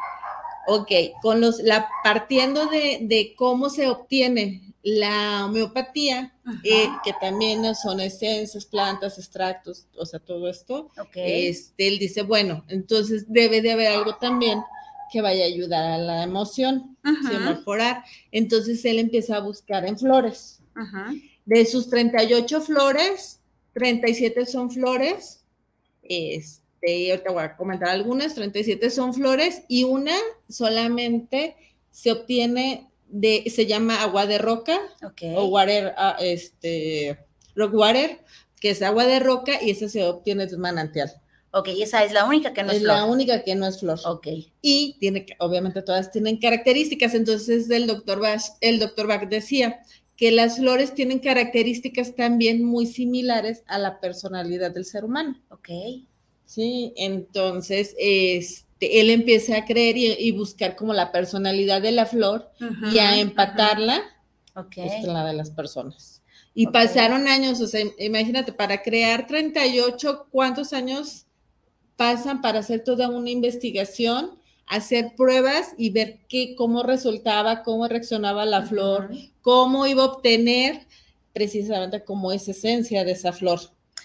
ok, 0.66 0.90
con 1.22 1.40
los, 1.40 1.60
la, 1.60 1.88
partiendo 2.02 2.66
de, 2.66 3.32
cómo 3.38 3.70
se 3.70 3.88
obtiene 3.88 4.74
la 4.82 5.46
homeopatía, 5.46 6.34
eh, 6.64 6.88
que 7.04 7.12
también 7.20 7.72
son 7.76 8.00
esencias, 8.00 8.64
plantas, 8.64 9.18
extractos, 9.18 9.86
o 9.96 10.04
sea, 10.04 10.18
todo 10.18 10.50
esto, 10.50 10.90
este, 11.14 11.86
él 11.86 12.00
dice, 12.00 12.22
bueno, 12.22 12.64
entonces 12.66 13.26
debe 13.28 13.62
de 13.62 13.70
haber 13.70 13.92
algo 13.92 14.16
también 14.16 14.60
que 15.12 15.20
vaya 15.20 15.44
a 15.44 15.46
ayudar 15.46 15.92
a 15.92 15.98
la 15.98 16.24
emoción, 16.24 16.96
a 17.04 17.38
mejorar. 17.38 18.02
Entonces 18.32 18.84
él 18.84 18.98
empieza 18.98 19.36
a 19.36 19.40
buscar 19.40 19.86
en 19.86 19.96
flores. 19.96 20.60
De 21.44 21.64
sus 21.66 21.88
38 21.88 22.60
flores, 22.62 23.40
37 23.74 24.44
son 24.46 24.72
flores, 24.72 25.44
este, 26.02 26.63
este, 26.84 27.10
ahorita 27.10 27.32
voy 27.32 27.42
a 27.42 27.56
comentar 27.56 27.88
algunas, 27.88 28.34
37 28.34 28.90
son 28.90 29.14
flores 29.14 29.62
y 29.68 29.84
una 29.84 30.16
solamente 30.48 31.56
se 31.90 32.12
obtiene 32.12 32.90
de, 33.08 33.44
se 33.54 33.66
llama 33.66 34.02
agua 34.02 34.26
de 34.26 34.38
roca 34.38 34.78
o 35.36 35.44
water, 35.46 35.94
ah, 35.96 36.16
este, 36.20 37.18
rock 37.54 37.74
water, 37.74 38.20
que 38.60 38.70
es 38.70 38.82
agua 38.82 39.06
de 39.06 39.20
roca 39.20 39.62
y 39.62 39.70
esa 39.70 39.88
se 39.88 40.04
obtiene 40.04 40.46
de 40.46 40.56
manantial. 40.56 41.12
Ok, 41.52 41.68
esa 41.78 42.02
es 42.02 42.12
la 42.12 42.24
única 42.24 42.52
que 42.52 42.64
no 42.64 42.72
es, 42.72 42.78
es 42.78 42.82
la 42.82 43.04
única 43.04 43.44
que 43.44 43.54
no 43.54 43.66
es 43.66 43.78
flor. 43.78 44.00
Ok. 44.04 44.26
Y 44.60 44.96
tiene, 44.98 45.24
obviamente 45.38 45.82
todas 45.82 46.10
tienen 46.10 46.38
características, 46.38 47.14
entonces 47.14 47.70
el 47.70 47.86
doctor 47.86 48.18
Bach, 48.18 48.42
el 48.60 48.80
doctor 48.80 49.06
Bach 49.06 49.28
decía 49.28 49.80
que 50.16 50.32
las 50.32 50.56
flores 50.56 50.94
tienen 50.94 51.20
características 51.20 52.16
también 52.16 52.64
muy 52.64 52.86
similares 52.86 53.62
a 53.66 53.78
la 53.78 54.00
personalidad 54.00 54.72
del 54.72 54.84
ser 54.84 55.04
humano. 55.04 55.40
Ok. 55.50 55.68
Sí, 56.54 56.92
entonces 56.96 57.96
este, 57.98 59.00
él 59.00 59.10
empieza 59.10 59.56
a 59.56 59.64
creer 59.64 59.96
y, 59.96 60.30
buscar 60.30 60.76
como 60.76 60.92
la 60.92 61.10
personalidad 61.10 61.82
de 61.82 61.90
la 61.90 62.06
flor 62.06 62.48
y 62.92 62.98
a 62.98 63.18
empatarla 63.18 64.00
okay. 64.54 65.02
con 65.02 65.14
la 65.14 65.26
de 65.26 65.32
las 65.32 65.50
personas. 65.50 66.22
Y 66.54 66.68
pasaron 66.68 67.26
años, 67.26 67.60
o 67.60 67.66
sea, 67.66 67.84
imagínate, 67.98 68.52
para 68.52 68.82
crear 68.82 69.26
38, 69.26 70.28
¿cuántos 70.30 70.72
años 70.72 71.26
pasan 71.96 72.40
para 72.40 72.60
hacer 72.60 72.84
toda 72.84 73.08
una 73.08 73.30
investigación? 73.30 74.38
hacer 74.66 75.12
pruebas 75.14 75.74
y 75.76 75.90
ver 75.90 76.20
qué, 76.26 76.54
cómo 76.56 76.82
resultaba, 76.82 77.62
cómo 77.62 77.86
reaccionaba 77.86 78.46
la 78.46 78.62
flor, 78.62 79.10
cómo 79.42 79.86
iba 79.86 80.04
a 80.04 80.06
obtener 80.06 80.86
precisamente 81.34 82.02
como 82.02 82.32
esa 82.32 82.52
esencia 82.52 83.04
de 83.04 83.12
esa 83.12 83.32
flor. 83.32 83.60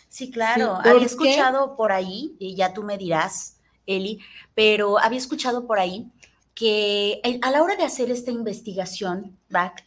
Sí, 0.10 0.32
claro. 0.32 0.80
había 0.84 1.06
escuchado 1.06 1.75
por 1.75 1.92
ahí, 1.92 2.36
y 2.39 2.56
ya 2.56 2.74
tú 2.74 2.84
me 2.84 2.98
dirás, 2.98 3.58
Eli, 3.86 4.20
pero 4.56 5.00
había 5.00 5.20
escuchado 5.20 5.66
por 5.66 5.80
ahí 5.80 6.12
que 6.56 7.22
a 7.42 7.51
la 7.51 7.63
hora 7.63 7.75
de 7.75 7.84
hacer 7.84 8.12
esta 8.12 8.32
investigación, 8.32 9.38
Back, 9.50 9.86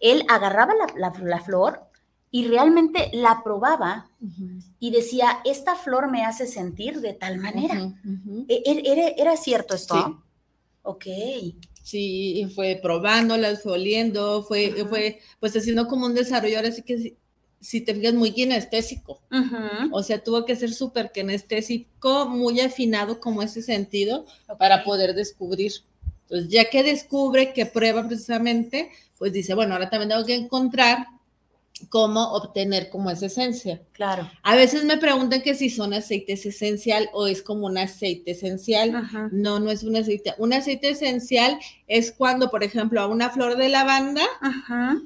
él 0.00 0.24
agarraba 0.28 0.72
la, 0.96 1.40
flor 1.40 1.80
y 2.30 2.46
realmente 2.46 3.10
la 3.12 3.42
probaba 3.44 4.08
y 4.78 4.90
decía, 4.92 5.40
esta 5.44 5.74
flor 5.74 6.10
me 6.10 6.24
hace 6.24 6.46
sentir 6.46 7.00
de 7.00 7.12
tal 7.12 7.38
manera. 7.38 7.92
¿E, 8.48 8.62
e, 8.64 9.14
¿Era, 9.18 9.36
cierto 9.36 9.74
esto? 9.74 9.94
Sí. 9.94 10.16
Ok. 10.82 11.04
Sí, 11.82 12.50
fue 12.54 12.78
probándolas, 12.82 13.62
fue 13.62 13.72
oliendo, 13.72 14.42
fue, 14.42 14.86
fue 14.88 15.20
pues 15.38 15.56
haciendo 15.56 15.86
como 15.86 16.06
un 16.06 16.14
desarrollo, 16.14 16.56
ahora 16.56 16.72
sí 16.72 16.82
que 16.82 17.16
si 17.60 17.80
te 17.80 17.94
fijas, 17.94 18.14
muy 18.14 18.32
kinestésico. 18.32 19.20
O 19.92 20.02
sea, 20.02 20.22
tuvo 20.22 20.44
que 20.44 20.56
ser 20.56 20.72
súper 20.72 21.10
kinestésico, 21.12 22.28
muy 22.28 22.60
afinado 22.60 23.20
como 23.20 23.42
ese 23.42 23.62
sentido 23.62 24.26
para 24.58 24.84
poder 24.84 25.14
descubrir. 25.14 25.72
Entonces, 26.22 26.48
ya 26.50 26.68
que 26.70 26.82
descubre, 26.82 27.52
que 27.52 27.66
prueba 27.66 28.06
precisamente, 28.06 28.90
pues 29.18 29.32
dice, 29.32 29.54
bueno, 29.54 29.74
ahora 29.74 29.90
también 29.90 30.10
tengo 30.10 30.24
que 30.24 30.34
encontrar 30.34 31.06
cómo 31.88 32.32
obtener 32.32 32.88
como 32.88 33.10
esa 33.10 33.26
esencia. 33.26 33.82
Claro. 33.92 34.30
A 34.42 34.56
veces 34.56 34.84
me 34.84 34.96
preguntan 34.96 35.42
que 35.42 35.54
si 35.54 35.68
son 35.68 35.92
aceites 35.92 36.46
esencial 36.46 37.08
o 37.12 37.26
es 37.26 37.42
como 37.42 37.66
un 37.66 37.78
aceite 37.78 38.32
esencial. 38.32 39.08
No, 39.30 39.60
no 39.60 39.70
es 39.70 39.82
un 39.82 39.96
aceite. 39.96 40.34
Un 40.38 40.52
aceite 40.52 40.90
esencial 40.90 41.58
es 41.86 42.12
cuando, 42.12 42.50
por 42.50 42.64
ejemplo, 42.64 43.00
a 43.00 43.06
una 43.06 43.30
flor 43.30 43.56
de 43.56 43.68
lavanda, 43.68 44.24
Ajá 44.40 45.00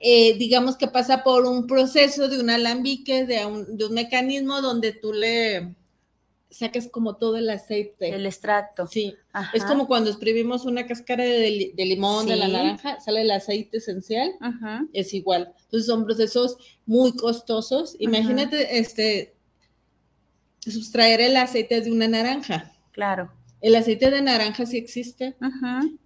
eh, 0.00 0.36
digamos 0.38 0.76
que 0.76 0.88
pasa 0.88 1.22
por 1.22 1.44
un 1.44 1.66
proceso 1.66 2.28
de 2.28 2.40
un 2.40 2.48
alambique, 2.48 3.26
de 3.26 3.44
un, 3.44 3.76
de 3.76 3.84
un 3.84 3.94
mecanismo 3.94 4.62
donde 4.62 4.92
tú 4.92 5.12
le 5.12 5.74
saques 6.50 6.88
como 6.88 7.16
todo 7.16 7.36
el 7.36 7.48
aceite. 7.48 8.08
El 8.08 8.26
extracto. 8.26 8.86
Sí. 8.86 9.14
Es 9.52 9.64
como 9.64 9.86
cuando 9.86 10.10
exprimimos 10.10 10.64
una 10.64 10.86
cáscara 10.86 11.22
de, 11.22 11.72
limón, 11.76 12.26
de 12.26 12.36
la 12.36 12.48
naranja, 12.48 12.98
sale 13.00 13.22
el 13.22 13.30
aceite 13.30 13.76
esencial. 13.76 14.32
Es 14.92 15.14
igual. 15.14 15.52
Entonces 15.64 15.86
son 15.86 16.04
procesos 16.04 16.56
muy 16.86 17.14
costosos. 17.14 17.94
Imagínate, 17.98 18.78
este, 18.78 19.34
sustraer 20.60 21.20
el 21.20 21.36
aceite 21.36 21.80
de 21.80 21.92
una 21.92 22.08
naranja. 22.08 22.72
Claro. 22.92 23.30
El 23.62 23.76
aceite 23.76 24.10
de 24.10 24.22
naranja 24.22 24.64
sí 24.64 24.78
existe, 24.78 25.36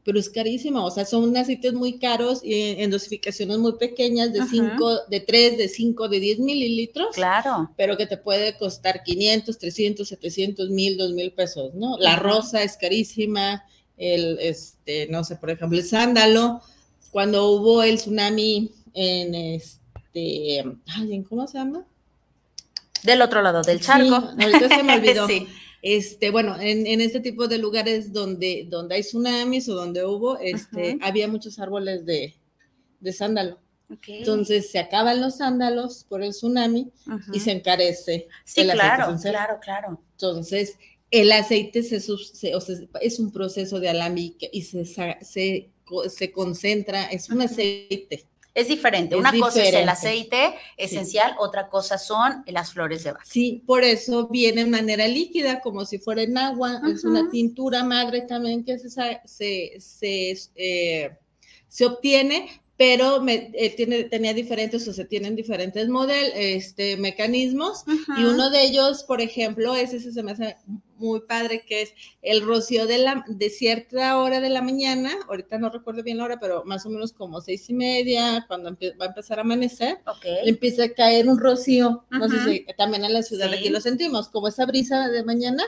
pero 0.05 0.19
es 0.19 0.29
carísimo. 0.29 0.85
O 0.85 0.91
sea, 0.91 1.05
son 1.05 1.37
aceites 1.37 1.73
muy 1.73 2.01
caros 2.01 2.41
y 2.43 2.83
en 2.83 2.91
dosificaciones 2.91 3.59
muy 3.59 3.75
pequeñas, 3.75 4.33
de 4.33 4.45
5, 4.45 5.03
de 5.09 5.21
3, 5.21 5.59
de 5.59 5.69
5, 5.69 6.09
de 6.09 6.19
10 6.19 6.39
mililitros. 6.41 7.15
Claro. 7.15 7.71
Pero 7.77 7.97
que 7.97 8.07
te 8.07 8.17
puede 8.17 8.57
costar 8.57 9.05
500, 9.05 9.57
300, 9.57 10.09
700, 10.09 10.71
1000, 10.71 10.97
2000 10.97 11.33
pesos, 11.33 11.75
¿no? 11.75 11.97
La 11.99 12.17
rosa 12.17 12.65
es 12.65 12.77
carísima. 12.77 13.65
El, 13.97 14.39
este, 14.41 15.07
no 15.09 15.23
sé, 15.23 15.37
por 15.37 15.51
ejemplo, 15.51 15.79
el 15.79 15.85
sándalo. 15.85 16.61
Cuando 17.13 17.53
hubo 17.53 17.85
el 17.85 17.99
tsunami 17.99 18.73
en 18.95 19.35
este, 19.37 20.65
ay, 20.89 21.23
¿cómo 21.29 21.47
se 21.47 21.59
llama? 21.59 21.87
Del 23.05 23.23
otro 23.23 23.43
lado 23.43 23.63
del 23.63 23.81
charco. 23.81 24.33
Sí, 24.37 24.45
ahorita 24.45 24.77
se 24.77 24.83
me 24.83 24.95
olvidó. 24.97 25.29
sí 25.29 25.47
este, 25.87 26.31
bueno, 26.31 26.59
en, 26.59 26.87
en, 26.87 27.03
este 27.03 27.21
tipo 27.21 27.47
de 27.47 27.59
lugares 27.59 28.11
donde, 28.11 28.67
donde 28.71 28.95
hay 28.95 29.03
tsunamis 29.03 29.69
o 29.69 29.75
donde 29.75 30.03
hubo, 30.03 30.39
este, 30.39 30.99
había 31.03 31.29
muchos 31.29 31.59
árboles 31.59 32.07
de, 32.07 32.35
de 33.01 33.13
sándalo. 33.13 33.59
Entonces 34.07 34.71
se 34.71 34.79
acaban 34.79 35.21
los 35.21 35.37
sándalos 35.37 36.07
por 36.09 36.23
el 36.23 36.31
tsunami 36.31 36.91
y 37.35 37.41
se 37.41 37.53
encarece. 37.53 38.29
Sí, 38.47 38.63
claro, 38.63 39.15
claro, 39.21 39.59
claro. 39.61 40.01
Entonces, 40.13 40.79
el 41.11 41.31
aceite 41.31 41.83
se, 41.83 41.97
es 41.97 43.19
un 43.19 43.31
proceso 43.31 43.79
de 43.79 43.91
alambique 43.91 44.49
y 44.51 44.63
se, 44.63 44.87
se, 44.87 45.71
se 46.09 46.33
concentra, 46.33 47.05
es 47.09 47.29
un 47.29 47.43
aceite. 47.43 48.25
Es 48.55 48.69
diferente. 48.69 49.17
Una 49.17 49.33
cosa 49.37 49.65
es 49.65 49.75
el 49.75 49.89
aceite 49.89 50.55
esencial, 50.77 51.35
otra 51.39 51.69
cosa 51.69 51.99
son 51.99 52.45
las 52.47 52.73
flores 52.73 53.03
de 53.03 53.11
Bach. 53.11 53.25
Sí, 53.25 53.65
por 53.67 53.83
eso 53.83 54.29
viene 54.29 54.61
en 54.61 54.71
manera 54.71 55.09
líquida, 55.09 55.61
como 55.61 55.85
si 55.85 55.99
fuera 55.99 56.23
en 56.23 56.39
agua. 56.39 56.81
Es 56.89 57.03
una 57.03 57.29
tintura 57.31 57.83
madre 57.83 58.23
también 58.23 58.65
que 58.65 58.79
se, 58.79 58.89
se, 59.25 59.81
se, 59.81 60.39
eh, 60.55 61.11
se 61.67 61.85
obtiene, 61.85 62.49
pero 62.77 63.21
me, 63.21 63.51
eh, 63.55 63.71
tiene, 63.77 64.05
tenía 64.05 64.33
diferentes, 64.33 64.87
o 64.87 64.93
se 64.93 65.05
tienen 65.05 65.35
diferentes 65.35 65.89
modelos, 65.89 66.33
este, 66.37 66.97
mecanismos, 66.97 67.85
y 68.17 68.25
uno 68.25 68.51
de 68.51 68.63
ellos, 68.63 69.03
por 69.03 69.21
ejemplo, 69.21 69.75
ese 69.75 70.01
se 70.01 70.23
me 70.23 70.33
hace 70.33 70.57
muy 70.97 71.21
padre 71.21 71.65
que 71.67 71.83
es 71.83 71.95
el 72.23 72.43
rocío 72.43 72.87
de, 72.87 72.99
la, 72.99 73.25
de 73.29 73.51
cierta 73.51 74.19
hora 74.19 74.41
de 74.41 74.51
la 74.51 74.63
mañana, 74.63 75.11
ahorita 75.29 75.59
no 75.59 75.71
recuerdo 75.71 76.03
bien 76.03 76.19
la 76.19 76.25
hora, 76.25 76.41
pero 76.41 76.65
más 76.65 76.85
o 76.87 76.91
menos 76.91 77.13
como 77.13 77.41
seis 77.41 77.69
y 77.71 77.75
media, 77.75 78.45
cuando 78.49 78.71
va 78.73 79.07
a 79.07 79.09
empezar 79.09 79.39
a 79.39 79.43
amanecer, 79.43 79.99
empieza 80.45 80.85
a 80.85 80.89
caer 80.89 81.29
un 81.29 81.39
rocío, 81.39 82.05
no 82.11 82.29
sé 82.29 82.45
si 82.45 82.67
también 82.77 83.05
en 83.05 83.13
la 83.13 83.23
ciudad 83.23 83.53
aquí 83.53 83.69
lo 83.69 83.81
sentimos, 83.81 84.29
como 84.29 84.49
esa 84.49 84.67
brisa 84.67 85.09
de 85.09 85.25
mañana, 85.25 85.65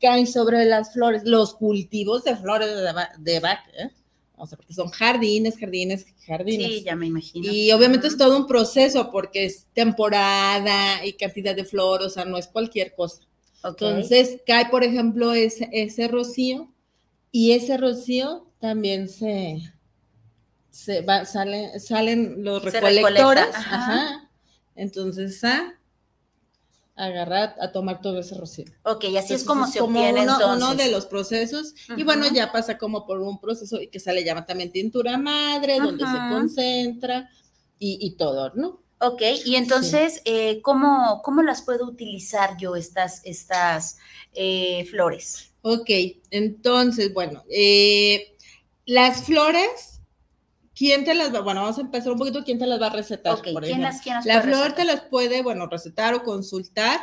caen 0.00 0.26
sobre 0.26 0.64
las 0.64 0.92
flores, 0.92 1.22
los 1.24 1.54
cultivos 1.54 2.24
de 2.24 2.36
flores 2.36 2.68
de, 2.68 2.92
de 3.18 3.40
vaca, 3.40 3.70
¿eh? 3.78 3.90
O 4.38 4.46
sea, 4.46 4.58
porque 4.58 4.74
son 4.74 4.90
jardines, 4.90 5.58
jardines, 5.58 6.06
jardines. 6.26 6.66
Sí, 6.66 6.82
ya 6.82 6.94
me 6.94 7.06
imagino. 7.06 7.50
Y 7.50 7.72
obviamente 7.72 8.06
es 8.06 8.18
todo 8.18 8.36
un 8.36 8.46
proceso 8.46 9.10
porque 9.10 9.46
es 9.46 9.66
temporada 9.72 11.04
y 11.04 11.14
cantidad 11.14 11.56
de 11.56 11.64
flor, 11.64 12.02
o 12.02 12.10
sea, 12.10 12.24
no 12.26 12.36
es 12.36 12.46
cualquier 12.46 12.94
cosa. 12.94 13.22
Entonces 13.66 14.40
cae, 14.46 14.68
por 14.68 14.84
ejemplo, 14.84 15.32
ese, 15.32 15.68
ese 15.72 16.08
rocío 16.08 16.72
y 17.32 17.52
ese 17.52 17.76
rocío 17.76 18.46
también 18.60 19.08
se, 19.08 19.62
se 20.70 21.02
va, 21.02 21.24
sale, 21.24 21.78
salen 21.80 22.44
los 22.44 22.62
recolectores. 22.62 23.54
Ajá. 23.54 24.30
Entonces, 24.74 25.42
a 25.44 25.74
agarrar, 26.96 27.54
a 27.60 27.72
tomar 27.72 28.00
todo 28.00 28.18
ese 28.18 28.34
rocío. 28.34 28.66
Ok, 28.84 29.04
y 29.04 29.16
así 29.16 29.34
es 29.34 29.44
como 29.44 29.66
se 29.66 29.80
obtiene 29.80 30.22
uno, 30.22 30.32
entonces. 30.32 30.68
uno 30.68 30.74
de 30.74 30.90
los 30.90 31.06
procesos. 31.06 31.74
Y 31.96 32.04
bueno, 32.04 32.26
ya 32.32 32.52
pasa 32.52 32.78
como 32.78 33.06
por 33.06 33.20
un 33.20 33.38
proceso 33.38 33.80
y 33.80 33.88
que 33.88 34.00
se 34.00 34.12
le 34.12 34.24
llama 34.24 34.46
también 34.46 34.72
tintura 34.72 35.18
madre, 35.18 35.78
donde 35.78 36.04
se 36.04 36.18
concentra 36.30 37.28
y, 37.78 37.98
y 38.00 38.16
todo, 38.16 38.52
¿no? 38.54 38.85
Ok, 38.98 39.22
y 39.44 39.56
entonces, 39.56 40.22
eh, 40.24 40.62
¿cómo, 40.62 41.20
¿cómo, 41.22 41.42
las 41.42 41.62
puedo 41.62 41.84
utilizar 41.86 42.56
yo 42.56 42.76
estas, 42.76 43.20
estas 43.24 43.98
eh, 44.32 44.86
flores? 44.90 45.52
Ok, 45.60 45.90
entonces, 46.30 47.12
bueno, 47.12 47.44
eh, 47.50 48.36
las 48.86 49.24
flores, 49.24 50.00
¿quién 50.74 51.04
te 51.04 51.14
las 51.14 51.34
va? 51.34 51.40
Bueno, 51.40 51.60
vamos 51.60 51.76
a 51.76 51.82
empezar 51.82 52.12
un 52.12 52.18
poquito, 52.18 52.42
¿quién 52.42 52.58
te 52.58 52.66
las 52.66 52.80
va 52.80 52.86
a 52.86 52.96
recetar? 52.96 53.34
Ok, 53.34 53.48
¿quién 53.60 53.82
las, 53.82 54.00
quién 54.00 54.16
La 54.24 54.40
flor 54.40 54.72
te 54.72 54.84
las 54.84 55.02
puede, 55.02 55.42
bueno, 55.42 55.66
recetar 55.66 56.14
o 56.14 56.22
consultar 56.22 57.00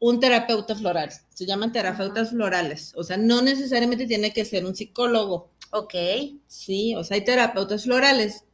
un 0.00 0.18
terapeuta 0.18 0.74
floral. 0.74 1.10
Se 1.32 1.46
llaman 1.46 1.72
terapeutas 1.72 2.30
florales. 2.30 2.92
O 2.96 3.04
sea, 3.04 3.16
no 3.16 3.40
necesariamente 3.40 4.06
tiene 4.06 4.32
que 4.32 4.44
ser 4.44 4.64
un 4.64 4.74
psicólogo. 4.74 5.50
Ok. 5.70 5.94
Sí, 6.46 6.94
o 6.96 7.04
sea, 7.04 7.16
hay 7.16 7.24
terapeutas 7.24 7.84
florales 7.84 8.45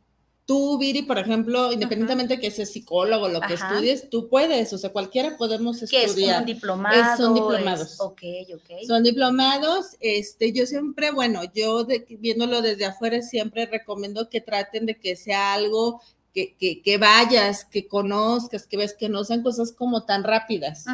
tú, 0.46 0.78
Viri, 0.78 1.02
por 1.02 1.18
ejemplo, 1.18 1.72
independientemente 1.72 2.40
que 2.40 2.50
seas 2.50 2.70
psicólogo, 2.70 3.28
lo 3.28 3.40
que 3.40 3.54
estudies, 3.54 4.11
tú 4.11 4.28
puedes, 4.28 4.72
o 4.72 4.78
sea, 4.78 4.90
cualquiera 4.90 5.37
podemos 5.37 5.82
estudiar. 5.82 6.14
¿Qué 6.14 6.30
es 6.30 6.38
un 6.38 6.46
diplomado? 6.46 7.16
son 7.16 7.34
diplomados. 7.34 8.00
ok, 8.00 8.22
ok. 8.54 8.70
Son 8.87 9.02
diplomados. 9.02 9.96
Este, 10.00 10.52
yo 10.52 10.66
siempre, 10.66 11.11
bueno, 11.11 11.42
yo 11.54 11.87
viéndolo 12.18 12.62
desde 12.62 12.87
afuera 12.87 13.22
siempre 13.22 13.66
recomiendo 13.66 14.28
que 14.28 14.40
traten 14.40 14.87
de 14.87 14.99
que 14.99 15.16
sea 15.16 15.54
algo 15.54 16.00
que, 16.33 16.81
que, 16.83 16.99
vayas, 16.99 17.67
que 17.67 17.87
conozcas, 17.87 18.67
que 18.67 18.79
ves 18.79 18.95
que 18.95 19.11
no 19.11 19.23
sean 19.23 19.43
cosas 19.43 19.71
como 19.71 20.05
tan 20.05 20.25
rápidas. 20.25 20.87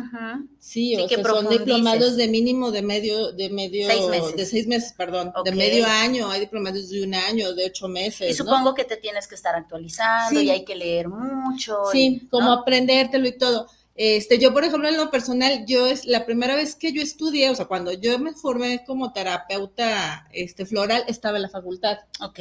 Sí, 0.59 0.97
o 0.97 1.09
sea, 1.09 1.23
son 1.23 1.49
diplomados 1.49 2.16
de 2.16 2.26
mínimo 2.26 2.73
de 2.73 2.83
medio, 2.83 3.33
de 3.33 3.49
medio, 3.49 3.87
de 3.87 4.47
seis 4.47 4.66
meses, 4.66 4.92
perdón, 4.97 5.33
de 5.45 5.52
medio 5.52 5.87
año, 5.87 6.28
hay 6.30 6.40
diplomados 6.40 6.90
de 6.90 7.04
un 7.04 7.14
año, 7.14 7.54
de 7.54 7.66
ocho 7.66 7.87
meses. 7.87 8.30
Y 8.30 8.35
supongo 8.35 8.75
que 8.75 8.85
te 8.85 8.97
tienes 8.97 9.28
que 9.28 9.37
estar 9.37 9.54
actualizando 9.54 10.40
y 10.40 10.50
hay 10.50 10.64
que 10.64 10.75
leer 10.75 11.09
mucho. 11.09 11.83
Sí, 11.92 12.26
como 12.30 12.50
aprendértelo 12.50 13.28
y 13.28 13.38
todo. 13.38 13.68
Este, 13.95 14.38
yo, 14.38 14.52
por 14.52 14.64
ejemplo, 14.64 14.88
en 14.88 14.97
lo 14.97 15.11
personal, 15.11 15.64
yo 15.66 15.87
es 15.87 16.04
la 16.04 16.25
primera 16.25 16.54
vez 16.54 16.76
que 16.76 16.92
yo 16.92 17.02
estudié, 17.02 17.50
o 17.50 17.54
sea, 17.57 17.66
cuando 17.66 17.92
yo 17.92 18.16
me 18.21 18.33
formé 18.33 18.85
como 18.85 19.12
terapeuta 19.12 20.28
este, 20.33 20.66
floral, 20.66 21.04
estaba 21.09 21.37
en 21.37 21.42
la 21.42 21.49
facultad. 21.49 21.99
Ok 22.21 22.38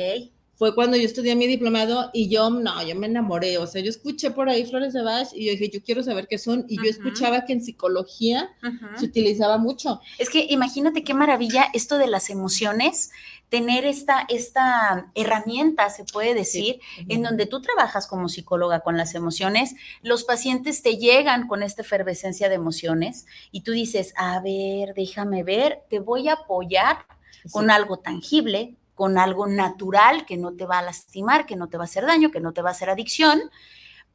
fue 0.57 0.73
cuando 0.73 0.97
yo 0.97 1.03
estudié 1.03 1.35
mi 1.35 1.45
diplomado 1.45 2.09
y 2.13 2.29
yo, 2.29 2.49
no, 2.49 2.81
yo 2.83 2.95
me 2.95 3.05
enamoré, 3.05 3.59
o 3.59 3.67
sea, 3.67 3.79
yo 3.83 3.91
escuché 3.91 4.31
por 4.31 4.49
ahí 4.49 4.65
flores 4.65 4.91
de 4.91 5.03
Bach 5.03 5.27
y 5.35 5.45
yo 5.45 5.51
dije, 5.51 5.69
yo 5.69 5.83
quiero 5.83 6.01
saber 6.01 6.27
qué 6.27 6.39
son, 6.39 6.65
y 6.67 6.77
yo 6.77 6.89
escuchaba 6.89 7.45
que 7.45 7.53
en 7.53 7.61
psicología 7.63 8.49
se 8.97 9.05
utilizaba 9.05 9.59
mucho. 9.59 10.01
Es 10.17 10.31
que 10.31 10.47
imagínate 10.49 11.03
qué 11.03 11.13
maravilla 11.13 11.67
esto 11.73 11.99
de 11.99 12.07
las 12.07 12.31
emociones, 12.31 13.11
tener 13.49 13.85
esta, 13.85 14.25
esta 14.29 15.11
herramienta, 15.13 15.91
se 15.91 16.05
puede 16.05 16.33
decir, 16.33 16.79
en 17.07 17.21
donde 17.21 17.45
tú 17.45 17.61
trabajas 17.61 18.07
como 18.07 18.27
psicóloga 18.27 18.79
con 18.79 18.97
las 18.97 19.13
emociones, 19.13 19.75
los 20.01 20.23
pacientes 20.23 20.81
te 20.81 20.97
llegan 20.97 21.47
con 21.47 21.61
esta 21.61 21.83
efervescencia 21.83 22.49
de 22.49 22.55
emociones 22.55 23.27
y 23.51 23.61
tú 23.61 23.73
dices, 23.73 24.11
a 24.17 24.39
ver, 24.41 24.95
déjame 24.95 25.43
ver, 25.43 25.83
te 25.87 25.99
voy 25.99 26.29
a 26.29 26.33
apoyar 26.33 27.05
con 27.51 27.69
algo 27.69 27.97
tangible, 27.97 28.75
con 28.97 29.19
algo 29.19 29.45
natural 29.45 30.25
que 30.25 30.37
no 30.37 30.55
te 30.55 30.65
va 30.65 30.79
a 30.79 30.81
lastimar, 30.81 31.45
que 31.45 31.55
no 31.55 31.69
te 31.69 31.77
va 31.77 31.83
a 31.83 31.85
hacer 31.85 32.03
daño, 32.07 32.31
que 32.31 32.39
no 32.39 32.51
te 32.51 32.63
va 32.63 32.69
a 32.69 32.71
hacer 32.71 32.89
adicción, 32.89 33.51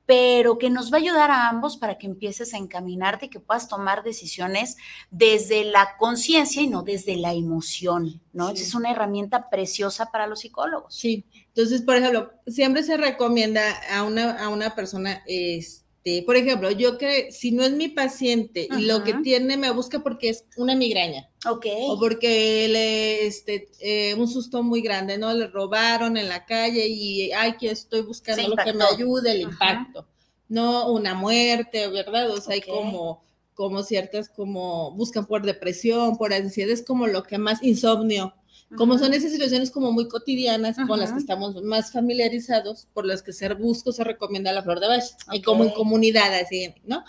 pero 0.07 0.59
que 0.59 0.71
nos 0.71 0.93
va 0.93 0.97
a 0.97 1.01
ayudar 1.01 1.31
a 1.31 1.49
ambos 1.49 1.77
para 1.77 1.99
que 1.99 2.09
empieces 2.09 2.53
a 2.53 2.59
encaminarte 2.59 3.27
y 3.27 3.29
que 3.29 3.39
puedas 3.39 3.69
tomar 3.69 4.03
decisiones 4.03 4.77
desde 5.13 5.63
la 5.63 5.97
conciencia 5.99 6.63
y 6.63 6.67
no 6.67 6.83
desde 6.83 7.15
la 7.15 7.33
emoción, 7.33 8.21
¿no? 8.33 8.51
Es 8.51 8.75
una 8.75 8.91
herramienta 8.91 9.49
preciosa 9.51 10.11
para 10.11 10.27
los 10.27 10.41
psicólogos. 10.41 10.93
Sí, 10.93 11.25
entonces, 11.47 11.83
por 11.83 11.95
ejemplo, 11.95 12.33
siempre 12.49 12.83
se 12.83 12.97
recomienda 12.97 13.63
a 13.89 14.03
una, 14.03 14.33
a 14.33 14.49
una 14.49 14.75
persona, 14.75 15.23
este, 15.27 15.82
este, 16.05 16.25
por 16.25 16.37
ejemplo, 16.37 16.71
yo 16.73 16.99
que 16.99 17.31
si 17.31 17.53
no 17.53 17.63
es 17.63 17.71
mi 17.73 17.89
paciente 17.89 18.67
y 18.77 18.87
lo 18.87 19.05
que 19.05 19.15
tiene 19.15 19.57
me 19.57 19.71
busca 19.71 20.01
porque 20.03 20.31
es 20.31 20.45
una 20.57 20.75
migraña. 20.75 21.29
Ok. 21.49 21.67
O 21.87 21.99
porque 21.99 22.67
le, 22.69 23.27
este, 23.27 23.69
eh, 23.79 24.15
un 24.15 24.27
susto 24.27 24.65
muy 24.65 24.83
grande, 24.83 25.17
¿no? 25.17 25.33
Le 25.33 25.47
robaron 25.47 26.17
en 26.17 26.29
la 26.29 26.45
calle 26.45 26.89
y, 26.89 27.31
ay, 27.31 27.57
que 27.57 27.71
estoy 27.71 28.03
buscando 28.03 28.49
lo 28.49 28.57
que 28.57 28.73
me 28.73 28.85
ayude, 28.85 29.31
el 29.31 29.43
impacto. 29.43 30.09
No 30.49 30.93
una 30.93 31.15
muerte, 31.15 31.87
¿verdad? 31.89 32.31
O 32.31 32.41
sea, 32.41 32.55
hay 32.55 32.63
como, 32.63 33.23
como 33.55 33.85
ciertas, 33.85 34.29
como 34.29 34.91
buscan 34.93 35.27
por 35.27 35.43
depresión, 35.43 36.19
por 36.19 36.35
ansiedad, 36.35 36.73
es 36.73 36.85
como 36.85 37.07
lo 37.07 37.23
que 37.23 37.39
más, 37.39 37.63
insomnio. 37.63 38.35
Como 38.77 38.99
son 38.99 39.13
esas 39.13 39.33
situaciones 39.33 39.71
como 39.71 39.93
muy 39.93 40.09
cotidianas 40.09 40.77
con 40.87 40.99
las 40.99 41.13
que 41.13 41.19
estamos 41.19 41.63
más 41.63 41.93
familiarizados, 41.93 42.89
por 42.95 43.05
las 43.05 43.23
que 43.23 43.33
ser 43.33 43.55
busco 43.55 43.93
se 43.93 44.03
recomienda 44.03 44.53
la 44.53 44.63
flor 44.63 44.81
de 44.81 44.89
Bach, 44.89 45.05
y 45.33 45.43
como 45.43 45.65
en 45.65 45.71
comunidad, 45.71 46.35
así, 46.35 46.75
¿no? 46.85 47.05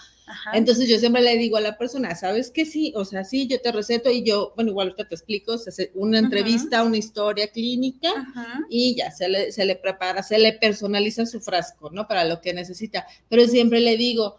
Entonces 0.53 0.87
yo 0.87 0.99
siempre 0.99 1.21
le 1.21 1.37
digo 1.37 1.57
a 1.57 1.61
la 1.61 1.77
persona, 1.77 2.15
¿sabes 2.15 2.49
qué 2.49 2.65
sí? 2.65 2.93
O 2.95 3.05
sea, 3.05 3.23
sí, 3.23 3.47
yo 3.47 3.61
te 3.61 3.71
receto 3.71 4.09
y 4.09 4.23
yo, 4.23 4.53
bueno, 4.55 4.71
igual 4.71 4.87
ahorita 4.87 5.07
te 5.07 5.15
explico, 5.15 5.57
se 5.57 5.69
hace 5.69 5.91
una 5.95 6.19
entrevista, 6.19 6.83
una 6.83 6.97
historia 6.97 7.47
clínica 7.47 8.09
y 8.69 8.95
ya 8.95 9.11
se 9.11 9.27
le, 9.27 9.51
se 9.51 9.65
le 9.65 9.75
prepara, 9.75 10.23
se 10.23 10.37
le 10.37 10.53
personaliza 10.53 11.25
su 11.25 11.41
frasco, 11.41 11.89
¿no? 11.91 12.07
Para 12.07 12.25
lo 12.25 12.41
que 12.41 12.53
necesita. 12.53 13.05
Pero 13.29 13.47
siempre 13.47 13.79
le 13.79 13.97
digo, 13.97 14.37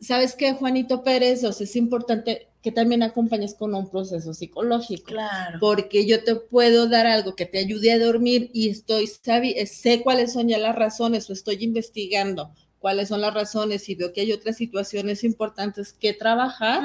¿sabes 0.00 0.34
qué, 0.34 0.52
Juanito 0.52 1.02
Pérez? 1.02 1.44
O 1.44 1.52
sea, 1.52 1.64
es 1.64 1.76
importante 1.76 2.48
que 2.64 2.72
también 2.72 3.02
acompañes 3.02 3.54
con 3.54 3.74
un 3.74 3.90
proceso 3.90 4.32
psicológico. 4.32 5.04
Claro. 5.04 5.58
Porque 5.60 6.06
yo 6.06 6.24
te 6.24 6.34
puedo 6.34 6.88
dar 6.88 7.06
algo 7.06 7.36
que 7.36 7.44
te 7.44 7.58
ayude 7.58 7.92
a 7.92 7.98
dormir 7.98 8.50
y 8.54 8.70
estoy, 8.70 9.06
sabe, 9.06 9.66
sé 9.66 10.00
cuáles 10.00 10.32
son 10.32 10.48
ya 10.48 10.56
las 10.56 10.74
razones 10.74 11.28
o 11.28 11.34
estoy 11.34 11.62
investigando 11.62 12.54
cuáles 12.78 13.08
son 13.08 13.20
las 13.22 13.32
razones 13.32 13.88
y 13.88 13.94
veo 13.94 14.12
que 14.12 14.22
hay 14.22 14.32
otras 14.32 14.56
situaciones 14.56 15.24
importantes 15.24 15.92
que 15.92 16.12
trabajar. 16.12 16.82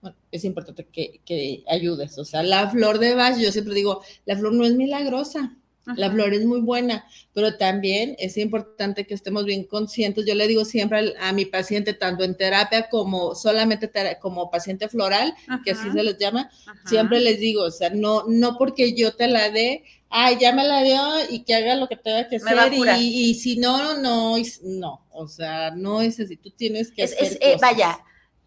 Bueno, 0.00 0.16
es 0.30 0.44
importante 0.44 0.86
que, 0.86 1.20
que 1.26 1.62
ayudes. 1.68 2.16
O 2.18 2.24
sea, 2.24 2.42
la 2.42 2.70
flor 2.70 2.98
de 2.98 3.14
Bach, 3.14 3.38
yo 3.38 3.52
siempre 3.52 3.74
digo, 3.74 4.02
la 4.24 4.36
flor 4.36 4.52
no 4.54 4.64
es 4.64 4.74
milagrosa 4.74 5.56
la 5.96 6.10
flor 6.10 6.34
es 6.34 6.44
muy 6.44 6.60
buena, 6.60 7.04
pero 7.32 7.56
también 7.56 8.14
es 8.18 8.36
importante 8.36 9.06
que 9.06 9.14
estemos 9.14 9.44
bien 9.44 9.64
conscientes. 9.64 10.24
Yo 10.26 10.34
le 10.34 10.46
digo 10.46 10.64
siempre 10.64 11.14
a, 11.20 11.32
mi 11.32 11.46
paciente, 11.46 11.94
tanto 11.94 12.24
en 12.24 12.36
terapia 12.36 12.88
como 12.88 13.34
solamente 13.34 13.90
como 14.20 14.50
paciente 14.50 14.88
floral, 14.88 15.34
que 15.64 15.72
así 15.72 15.90
se 15.90 16.02
les 16.02 16.18
llama, 16.18 16.50
siempre 16.86 17.20
les 17.20 17.40
digo, 17.40 17.64
o 17.64 17.70
sea, 17.70 17.90
no, 17.90 18.24
no 18.28 18.56
porque 18.56 18.94
yo 18.94 19.14
te 19.14 19.26
la 19.26 19.50
dé, 19.50 19.84
ay, 20.10 20.36
ya 20.40 20.52
me 20.52 20.66
la 20.66 20.82
dio 20.82 21.00
y 21.30 21.44
que 21.44 21.54
haga 21.54 21.76
lo 21.76 21.88
que 21.88 21.96
tenga 21.96 22.28
que 22.28 22.36
hacer 22.36 22.72
y, 22.98 23.34
si 23.34 23.56
no, 23.56 23.94
no, 23.98 24.36
no, 24.64 25.06
o 25.10 25.28
sea, 25.28 25.70
no 25.70 26.02
es 26.02 26.20
así, 26.20 26.36
tú 26.36 26.50
tienes 26.50 26.90
que 26.90 27.04
hacer 27.04 27.38
eh, 27.40 27.56
vaya, 27.60 27.98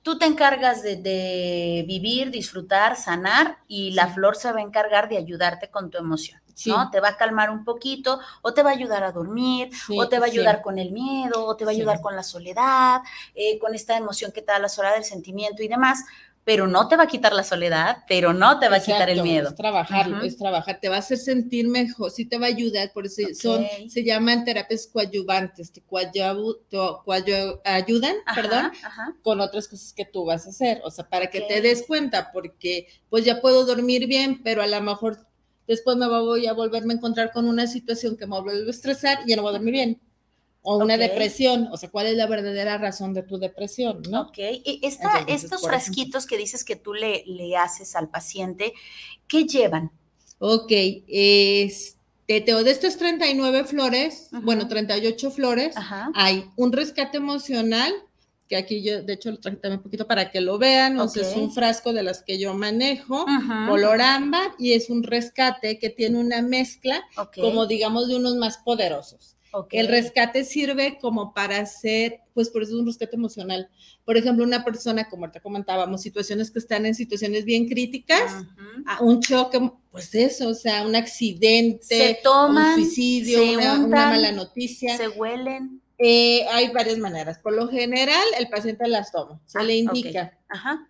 tú 0.04 0.18
te 0.18 0.26
encargas 0.26 0.84
de, 0.84 1.84
vivir, 1.88 2.30
disfrutar, 2.30 2.96
sanar 2.96 3.58
y 3.68 3.92
la 3.92 4.08
flor 4.08 4.36
se 4.36 4.52
va 4.52 4.60
a 4.60 4.64
encargar 4.64 5.10
de 5.10 5.18
ayudarte 5.18 5.70
con 5.70 5.90
tu 5.90 5.98
emoción. 5.98 6.43
¿No? 6.66 6.90
Te 6.92 7.00
va 7.00 7.10
a 7.10 7.18
calmar 7.18 7.50
un 7.50 7.64
poquito, 7.64 8.20
o 8.42 8.54
te 8.54 8.64
va 8.64 8.72
a 8.72 8.74
ayudar 8.74 9.04
a 9.04 9.12
dormir, 9.12 9.70
o 9.96 10.08
te 10.08 10.20
va 10.20 10.26
a 10.26 10.30
ayudar 10.30 10.62
con 10.62 10.80
el 10.80 10.92
miedo, 10.92 11.46
o 11.46 11.56
te 11.56 11.66
va 11.66 11.72
a 11.72 11.74
ayudar 11.74 12.02
con 12.02 12.16
la 12.16 12.24
soledad, 12.24 13.02
eh, 13.36 13.60
con 13.60 13.76
esta 13.76 13.98
emoción 13.98 14.32
que 14.32 14.42
te 14.42 14.52
da 14.52 14.60
la 14.60 14.70
soledad 14.70 14.96
del 14.96 15.04
sentimiento 15.04 15.64
y 15.64 15.68
demás. 15.68 16.06
pero 16.46 16.68
no 16.68 16.90
te 16.90 16.98
va 16.98 17.04
a 17.04 17.08
quitar 17.08 17.32
la 17.32 17.46
soledad, 17.46 18.00
pero 18.06 18.34
no 18.34 18.60
te 18.60 18.68
va 18.68 18.76
a 18.76 18.80
quitar 18.82 19.10
el 19.10 19.24
miedo. 19.24 19.48
Es 19.48 19.56
trabajarlo, 19.56 20.22
es 20.24 20.38
trabajar, 20.38 20.78
te 20.82 20.90
va 20.90 20.98
a 20.98 21.00
hacer 21.00 21.18
sentir 21.18 21.70
mejor, 21.70 22.12
sí 22.12 22.26
te 22.26 22.38
va 22.38 22.48
a 22.48 22.50
ayudar, 22.50 22.92
por 22.92 23.06
eso 23.06 23.22
son, 23.34 23.66
se 23.88 24.04
llaman 24.04 24.44
terapias 24.44 24.88
coadyuvantes, 24.88 25.72
te, 25.72 25.82
ayudan, 27.64 28.16
perdón, 28.36 28.72
con 29.22 29.40
otras 29.40 29.70
cosas 29.70 29.94
que 29.94 30.04
tú 30.04 30.26
vas 30.26 30.46
a 30.46 30.50
hacer, 30.50 30.82
o 30.84 30.92
sea, 30.92 31.08
para 31.08 31.28
que 31.28 31.42
te 31.42 31.62
des 31.62 31.84
cuenta, 31.88 32.32
porque 32.34 32.88
pues 33.10 33.24
ya 33.24 33.40
puedo 33.40 33.66
dormir 33.66 34.08
bien, 34.08 34.42
pero 34.44 34.62
a 34.62 34.68
lo 34.68 34.82
mejor 34.82 35.26
después 35.68 35.98
me 35.98 36.08
voy 36.08 36.48
a 36.48 36.54
volverme 36.54 36.94
a 36.94 36.98
encontrar 36.98 37.32
con 37.32 37.48
una 37.48 37.68
situación 37.68 38.18
que 38.18 38.28
me 38.28 38.40
vuelve 38.42 38.68
a 38.68 38.70
estresar 38.70 39.20
y 39.26 39.30
ya 39.30 39.36
no 39.36 39.44
voy 39.44 39.50
a 39.50 39.54
dormir 39.54 39.74
bien 39.74 40.02
o 40.64 40.78
una 40.78 40.98
depresión, 40.98 41.68
o 41.72 41.78
sea, 41.78 41.92
¿cuál 41.92 42.08
es 42.08 42.16
la 42.16 42.26
verdadera 42.26 42.78
razón 42.78 43.14
de 43.14 43.22
tu 43.22 43.38
depresión? 43.38 44.02
¿no? 44.10 44.22
Ok, 44.22 44.38
y 44.38 44.80
estos 44.82 45.62
frasquitos 45.62 46.26
que 46.26 46.38
dices 46.38 46.64
que 46.64 46.78
tú 46.78 46.94
le, 46.94 47.24
le, 47.28 47.58
haces 47.58 47.96
al 47.98 48.10
paciente, 48.10 48.74
¿qué 49.28 49.44
llevan? 49.44 49.92
Ok, 50.40 50.72
este, 51.08 51.96
de 52.28 52.72
estas 52.72 52.98
39 52.98 53.66
flores, 53.66 54.30
bueno, 54.32 54.70
38 54.70 55.32
flores, 55.32 55.76
hay 56.16 56.50
un 56.56 56.72
rescate 56.72 57.18
emocional, 57.18 57.92
que 58.48 58.56
aquí 58.56 58.84
yo, 58.84 59.02
de 59.02 59.14
hecho, 59.14 59.32
lo 59.32 59.40
traje 59.40 59.58
también 59.58 59.80
un 59.80 59.84
poquito 59.84 60.08
para 60.08 60.30
que 60.32 60.42
lo 60.42 60.58
vean, 60.58 61.00
o 61.00 61.08
sea, 61.08 61.24
es 61.24 61.36
un 61.36 61.52
frasco 61.54 61.94
de 61.94 62.04
las 62.04 62.24
que 62.24 62.38
yo 62.38 62.54
manejo, 62.54 63.26
color 63.70 64.02
ámbar, 64.02 64.52
y 64.60 64.74
es 64.74 64.90
un 64.90 65.04
rescate 65.04 65.80
que 65.80 65.90
tiene 65.90 66.20
una 66.20 66.42
mezcla, 66.42 67.04
como 67.36 67.66
digamos, 67.66 68.08
de 68.08 68.18
unos 68.18 68.36
más 68.36 68.58
poderosos. 68.58 69.38
El 69.70 69.88
rescate 69.88 70.44
sirve 70.46 70.98
como 71.00 71.34
para 71.34 71.60
hacer, 71.60 72.22
pues 72.34 72.50
por 72.50 72.64
eso 72.64 72.74
es 72.74 72.80
un 72.80 72.88
rescate 72.88 73.16
emocional. 73.16 73.70
Por 74.04 74.18
ejemplo, 74.18 74.44
una 74.44 74.66
persona, 74.66 75.08
como 75.10 75.30
te 75.30 75.42
comentábamos, 75.42 76.02
situaciones 76.02 76.50
que 76.50 76.58
están 76.58 76.88
en 76.88 76.96
situaciones 76.96 77.46
bien 77.46 77.68
críticas, 77.68 78.46
un 79.00 79.22
choque, 79.22 79.60
pues 79.92 80.16
eso, 80.16 80.50
o 80.50 80.54
sea, 80.56 80.86
un 80.88 80.96
accidente, 80.96 81.84
se 81.84 82.20
toman, 82.24 82.80
un 82.80 82.84
suicidio, 82.84 83.44
una, 83.76 84.10
mala 84.10 84.32
noticia. 84.32 84.98
Se 84.98 85.08
huelen. 85.08 85.83
Eh, 86.06 86.46
hay 86.52 86.70
varias 86.72 86.98
maneras. 86.98 87.40
Por 87.40 87.54
lo 87.54 87.70
general, 87.70 88.26
el 88.38 88.50
paciente 88.50 88.86
las 88.90 89.10
toma, 89.10 89.40
se 89.46 89.60
ah, 89.60 89.64
le 89.64 89.78
indica. 89.78 90.38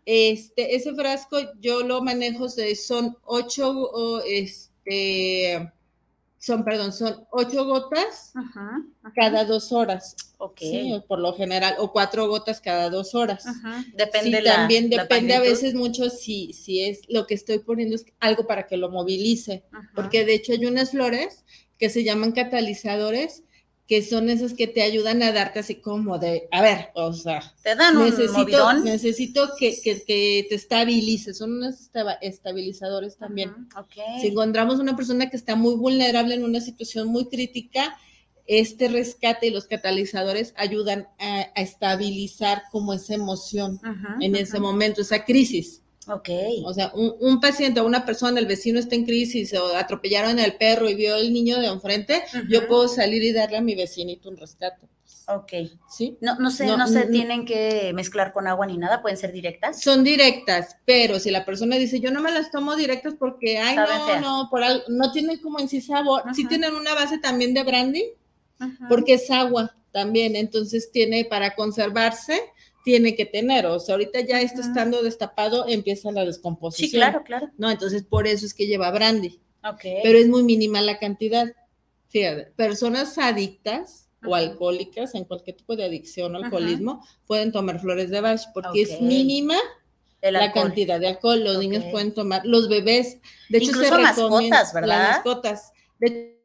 Este, 0.05 0.75
ese 0.75 0.95
frasco 0.95 1.37
yo 1.59 1.83
lo 1.83 2.01
manejo, 2.01 2.49
son 2.49 3.15
ocho, 3.23 4.23
este 4.25 5.71
son, 6.39 6.65
perdón, 6.65 6.91
son 6.91 7.27
ocho 7.29 7.63
gotas 7.63 8.33
cada 9.13 9.45
dos 9.45 9.71
horas. 9.71 10.15
Ok. 10.39 10.61
por 11.07 11.19
lo 11.19 11.33
general, 11.33 11.75
o 11.77 11.91
cuatro 11.91 12.27
gotas 12.27 12.59
cada 12.59 12.89
dos 12.89 13.13
horas. 13.13 13.45
Depende 13.95 14.39
sí, 14.39 14.43
También 14.43 14.89
depende 14.89 15.35
a 15.35 15.41
veces 15.41 15.75
mucho 15.75 16.09
si, 16.09 16.53
si 16.53 16.81
es 16.81 17.01
lo 17.07 17.27
que 17.27 17.35
estoy 17.35 17.59
poniendo 17.59 17.95
es 17.95 18.05
algo 18.19 18.47
para 18.47 18.65
que 18.65 18.77
lo 18.77 18.89
movilice. 18.89 19.63
Porque 19.93 20.25
de 20.25 20.33
hecho 20.33 20.53
hay 20.53 20.65
unas 20.65 20.89
flores 20.89 21.45
que 21.77 21.91
se 21.91 22.03
llaman 22.03 22.31
catalizadores 22.31 23.43
que 23.87 24.01
son 24.01 24.29
esas 24.29 24.53
que 24.53 24.67
te 24.67 24.81
ayudan 24.81 25.21
a 25.23 25.33
darte 25.33 25.59
así 25.59 25.75
como 25.75 26.17
de, 26.17 26.47
a 26.51 26.61
ver, 26.61 26.89
o 26.95 27.11
sea, 27.11 27.53
te 27.63 27.75
dan 27.75 27.97
un 27.97 28.05
necesito, 28.05 28.73
necesito 28.73 29.49
que, 29.59 29.73
te 30.47 30.55
estabilices, 30.55 31.37
son 31.37 31.57
unos 31.57 31.89
estabilizadores 32.21 33.17
también. 33.17 33.67
Si 34.21 34.27
encontramos 34.27 34.79
una 34.79 34.95
persona 34.95 35.29
que 35.29 35.35
está 35.35 35.55
muy 35.55 35.75
vulnerable 35.75 36.35
en 36.35 36.43
una 36.43 36.61
situación 36.61 37.09
muy 37.09 37.27
crítica, 37.27 37.97
este 38.45 38.87
rescate 38.87 39.47
y 39.47 39.51
los 39.51 39.67
catalizadores 39.67 40.53
ayudan 40.57 41.07
a, 41.19 41.41
estabilizar 41.55 42.63
como 42.71 42.93
esa 42.93 43.13
emoción 43.13 43.79
en 44.21 44.35
ese 44.35 44.59
momento, 44.59 45.01
esa 45.01 45.25
crisis. 45.25 45.82
Ok. 46.07 46.29
O 46.65 46.73
sea, 46.73 46.91
un, 46.93 47.39
paciente 47.39 47.79
o 47.79 47.85
una 47.85 48.05
persona, 48.05 48.39
el 48.39 48.45
vecino 48.45 48.79
está 48.79 48.95
en 48.95 49.05
crisis 49.05 49.53
o 49.53 49.75
atropellaron 49.75 50.39
al 50.39 50.55
perro 50.55 50.89
y 50.89 50.95
vio 50.95 51.15
el 51.15 51.33
niño 51.33 51.59
de 51.59 51.67
enfrente, 51.67 52.23
yo 52.49 52.67
puedo 52.67 52.87
salir 52.87 53.23
y 53.23 53.31
darle 53.31 53.57
a 53.57 53.61
mi 53.61 53.75
vecinito 53.75 54.29
un 54.29 54.37
rescate. 54.37 54.87
Ok. 55.27 55.51
¿Sí? 55.89 56.17
No, 56.19 56.35
no 56.35 56.51
se, 56.51 56.65
no, 56.65 56.87
se 56.87 57.05
tienen 57.05 57.45
que 57.45 57.91
mezclar 57.93 58.33
con 58.33 58.47
agua 58.47 58.65
ni 58.65 58.77
nada, 58.77 59.01
pueden 59.01 59.17
ser 59.17 59.31
directas. 59.31 59.81
Son 59.81 60.03
directas, 60.03 60.77
pero 60.85 61.19
si 61.19 61.31
la 61.31 61.45
persona 61.45 61.77
dice, 61.77 61.99
yo 61.99 62.11
no 62.11 62.21
me 62.21 62.31
las 62.31 62.51
tomo 62.51 62.75
directas 62.75 63.15
porque, 63.17 63.57
ay, 63.57 63.75
no, 63.75 64.19
no, 64.19 64.47
por 64.49 64.63
algo, 64.63 64.83
no 64.89 65.11
tienen 65.11 65.39
como 65.39 65.59
en 65.59 65.69
sí 65.69 65.81
sabor, 65.81 66.23
sí 66.33 66.45
tienen 66.47 66.75
una 66.75 66.93
base 66.93 67.19
también 67.19 67.53
de 67.53 67.63
brandy, 67.63 68.03
porque 68.89 69.13
es 69.13 69.29
agua 69.31 69.75
también, 69.91 70.35
entonces 70.35 70.91
tiene 70.91 71.25
para 71.25 71.55
conservarse, 71.55 72.41
tiene 72.83 73.15
que 73.15 73.25
tener, 73.25 73.65
o 73.65 73.79
sea, 73.79 73.95
ahorita 73.95 74.21
ya 74.21 74.41
esto 74.41 74.61
estando 74.61 75.01
destapado 75.01 75.65
empieza 75.67 76.11
la 76.11 76.25
descomposición. 76.25 76.89
Sí, 76.89 76.95
claro, 76.95 77.23
claro. 77.23 77.49
No, 77.57 77.71
entonces 77.71 78.03
por 78.03 78.27
eso 78.27 78.45
es 78.45 78.53
que 78.53 78.67
lleva 78.67 78.91
brandy. 78.91 79.39
Ok. 79.63 79.81
Pero 80.03 80.17
es 80.19 80.27
muy 80.27 80.43
mínima 80.43 80.81
la 80.81 80.99
cantidad. 80.99 81.47
Fíjate, 82.09 82.51
personas 82.55 83.17
adictas 83.17 84.09
o 84.25 84.35
alcohólicas 84.35 85.15
en 85.15 85.25
cualquier 85.25 85.57
tipo 85.57 85.75
de 85.75 85.85
adicción 85.85 86.35
o 86.35 86.43
alcoholismo 86.43 87.05
pueden 87.25 87.51
tomar 87.51 87.79
flores 87.79 88.09
de 88.09 88.21
Bach 88.21 88.41
porque 88.53 88.83
es 88.83 89.01
mínima 89.01 89.55
la 90.21 90.51
cantidad 90.51 90.99
de 90.99 91.07
alcohol. 91.07 91.43
Los 91.43 91.57
niños 91.59 91.85
pueden 91.91 92.13
tomar, 92.13 92.41
los 92.45 92.69
bebés, 92.69 93.19
de 93.49 93.57
hecho 93.57 93.71
Incluso 93.71 93.95
se 93.95 94.01
mascotas, 94.01 94.73
¿verdad? 94.73 94.87
Las 94.87 95.09
mascotas. 95.17 95.71
De 95.99 96.42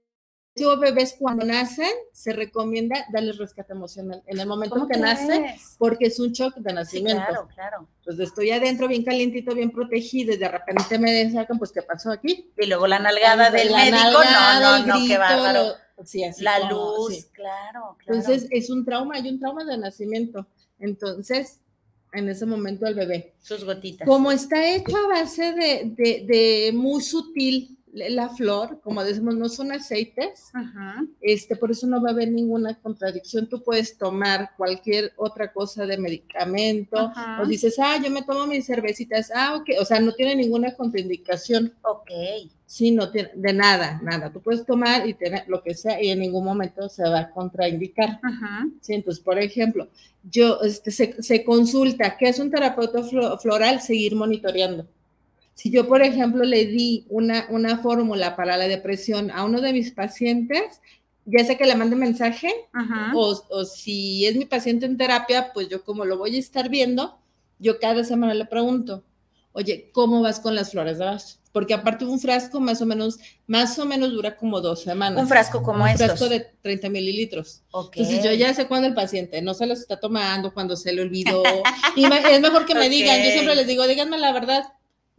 bebés 0.78 1.16
cuando 1.18 1.44
nacen, 1.44 1.90
se 2.12 2.32
recomienda 2.32 3.06
darles 3.12 3.38
rescate 3.38 3.72
emocional 3.72 4.22
en 4.26 4.40
el 4.40 4.46
momento 4.46 4.86
que 4.86 4.98
nacen, 4.98 5.46
porque 5.78 6.06
es 6.06 6.18
un 6.18 6.32
shock 6.32 6.56
de 6.56 6.72
nacimiento. 6.72 7.22
claro, 7.26 7.48
claro. 7.54 7.88
Pues 8.04 8.18
estoy 8.18 8.50
adentro 8.50 8.88
bien 8.88 9.04
calientito, 9.04 9.54
bien 9.54 9.70
protegido, 9.70 10.32
y 10.32 10.36
de 10.36 10.48
repente 10.48 10.98
me 10.98 11.30
sacan, 11.30 11.58
pues, 11.58 11.72
¿qué 11.72 11.82
pasó 11.82 12.10
aquí? 12.10 12.50
Y 12.56 12.66
luego 12.66 12.86
la 12.86 12.98
nalgada 12.98 13.50
del 13.50 13.72
médico, 13.72 13.98
no, 14.24 14.60
no, 14.60 14.86
no, 14.86 15.06
qué 15.06 15.18
bárbaro. 15.18 15.74
la 16.40 16.58
luz, 16.70 17.26
claro, 17.32 17.96
claro. 17.98 17.98
Entonces, 18.06 18.46
es 18.50 18.70
un 18.70 18.84
trauma, 18.84 19.16
hay 19.16 19.28
un 19.28 19.38
trauma 19.38 19.64
de 19.64 19.78
nacimiento. 19.78 20.46
Entonces, 20.78 21.60
en 22.12 22.28
ese 22.28 22.46
momento 22.46 22.86
el 22.86 22.94
bebé. 22.94 23.34
Sus 23.40 23.64
gotitas. 23.64 24.06
Como 24.06 24.32
está 24.32 24.74
hecho 24.74 24.96
a 24.96 25.08
base 25.08 25.52
de, 25.52 25.92
de, 25.96 26.24
de 26.26 26.72
muy 26.74 27.02
sutil, 27.02 27.77
la 27.92 28.28
flor, 28.28 28.80
como 28.82 29.02
decimos, 29.04 29.36
no 29.36 29.48
son 29.48 29.72
aceites, 29.72 30.50
este, 31.20 31.56
por 31.56 31.70
eso 31.70 31.86
no 31.86 32.02
va 32.02 32.10
a 32.10 32.12
haber 32.12 32.30
ninguna 32.30 32.74
contradicción. 32.80 33.48
Tú 33.48 33.62
puedes 33.62 33.96
tomar 33.96 34.50
cualquier 34.56 35.12
otra 35.16 35.52
cosa 35.52 35.86
de 35.86 35.98
medicamento, 35.98 37.12
o 37.42 37.46
dices, 37.46 37.76
ah, 37.78 37.98
yo 38.02 38.10
me 38.10 38.22
tomo 38.22 38.46
mis 38.46 38.66
cervecitas, 38.66 39.30
ah, 39.34 39.56
ok, 39.56 39.70
o 39.80 39.84
sea, 39.84 40.00
no 40.00 40.12
tiene 40.12 40.36
ninguna 40.36 40.74
contraindicación. 40.74 41.74
Ok. 41.82 42.10
Sí, 42.66 42.90
no 42.90 43.10
tiene, 43.10 43.30
de 43.34 43.54
nada, 43.54 43.98
nada. 44.02 44.30
Tú 44.30 44.42
puedes 44.42 44.66
tomar 44.66 45.08
y 45.08 45.14
tener 45.14 45.48
lo 45.48 45.62
que 45.62 45.74
sea 45.74 46.02
y 46.02 46.10
en 46.10 46.18
ningún 46.18 46.44
momento 46.44 46.86
se 46.90 47.02
va 47.02 47.20
a 47.20 47.30
contraindicar. 47.30 48.20
Sí, 48.82 48.92
entonces, 48.92 49.24
por 49.24 49.38
ejemplo, 49.38 49.88
yo, 50.22 50.60
este, 50.60 50.90
se, 50.90 51.22
se 51.22 51.44
consulta, 51.44 52.18
¿qué 52.18 52.28
es 52.28 52.38
un 52.38 52.50
terapeuta 52.50 53.02
floral? 53.38 53.80
Seguir 53.80 54.14
monitoreando 54.14 54.86
si 55.58 55.70
yo, 55.70 55.88
por 55.88 56.02
ejemplo, 56.02 56.44
le 56.44 56.66
di 56.66 57.04
una, 57.08 57.48
una 57.50 57.78
fórmula 57.78 58.36
para 58.36 58.56
la 58.56 58.68
depresión 58.68 59.32
a 59.32 59.42
uno 59.42 59.60
de 59.60 59.72
mis 59.72 59.90
pacientes, 59.90 60.80
ya 61.24 61.44
sé 61.44 61.56
que 61.56 61.66
le 61.66 61.74
mande 61.74 61.96
mensaje, 61.96 62.48
o, 63.12 63.42
o, 63.50 63.64
si 63.64 64.24
es 64.24 64.36
mi 64.36 64.44
paciente 64.44 64.86
en 64.86 64.96
terapia, 64.96 65.52
pues 65.52 65.68
yo 65.68 65.82
como 65.82 66.04
lo 66.04 66.16
voy 66.16 66.36
a 66.36 66.38
estar 66.38 66.68
viendo, 66.68 67.18
yo 67.58 67.80
cada 67.80 68.04
semana 68.04 68.34
le 68.34 68.44
pregunto, 68.44 69.02
oye, 69.50 69.90
¿cómo 69.92 70.22
vas 70.22 70.38
con 70.38 70.54
las 70.54 70.70
flores 70.70 70.98
de 70.98 71.06
Bach? 71.06 71.24
Porque 71.50 71.74
aparte 71.74 72.04
un 72.04 72.20
frasco 72.20 72.60
más 72.60 72.80
o 72.80 72.86
menos, 72.86 73.18
más 73.48 73.76
o 73.80 73.84
menos 73.84 74.12
dura 74.12 74.36
como 74.36 74.60
dos 74.60 74.84
semanas. 74.84 75.20
Un 75.20 75.26
frasco 75.26 75.60
como 75.64 75.82
Un 75.82 75.96
frasco 75.96 76.28
de 76.28 76.46
30 76.62 76.88
mililitros. 76.88 77.62
Entonces 77.74 78.22
yo 78.22 78.32
ya 78.32 78.54
sé 78.54 78.68
cuándo 78.68 78.86
el 78.86 78.94
paciente 78.94 79.42
no 79.42 79.54
se 79.54 79.66
los 79.66 79.80
está 79.80 79.98
tomando, 79.98 80.54
cuando 80.54 80.76
se 80.76 80.92
le 80.92 81.02
olvidó. 81.02 81.42
y 81.96 82.04
es 82.04 82.40
mejor 82.40 82.64
que 82.64 82.76
me 82.76 82.88
digan, 82.88 83.20
yo 83.24 83.32
siempre 83.32 83.56
les 83.56 83.66
digo, 83.66 83.88
díganme 83.88 84.18
la 84.18 84.32
verdad, 84.32 84.62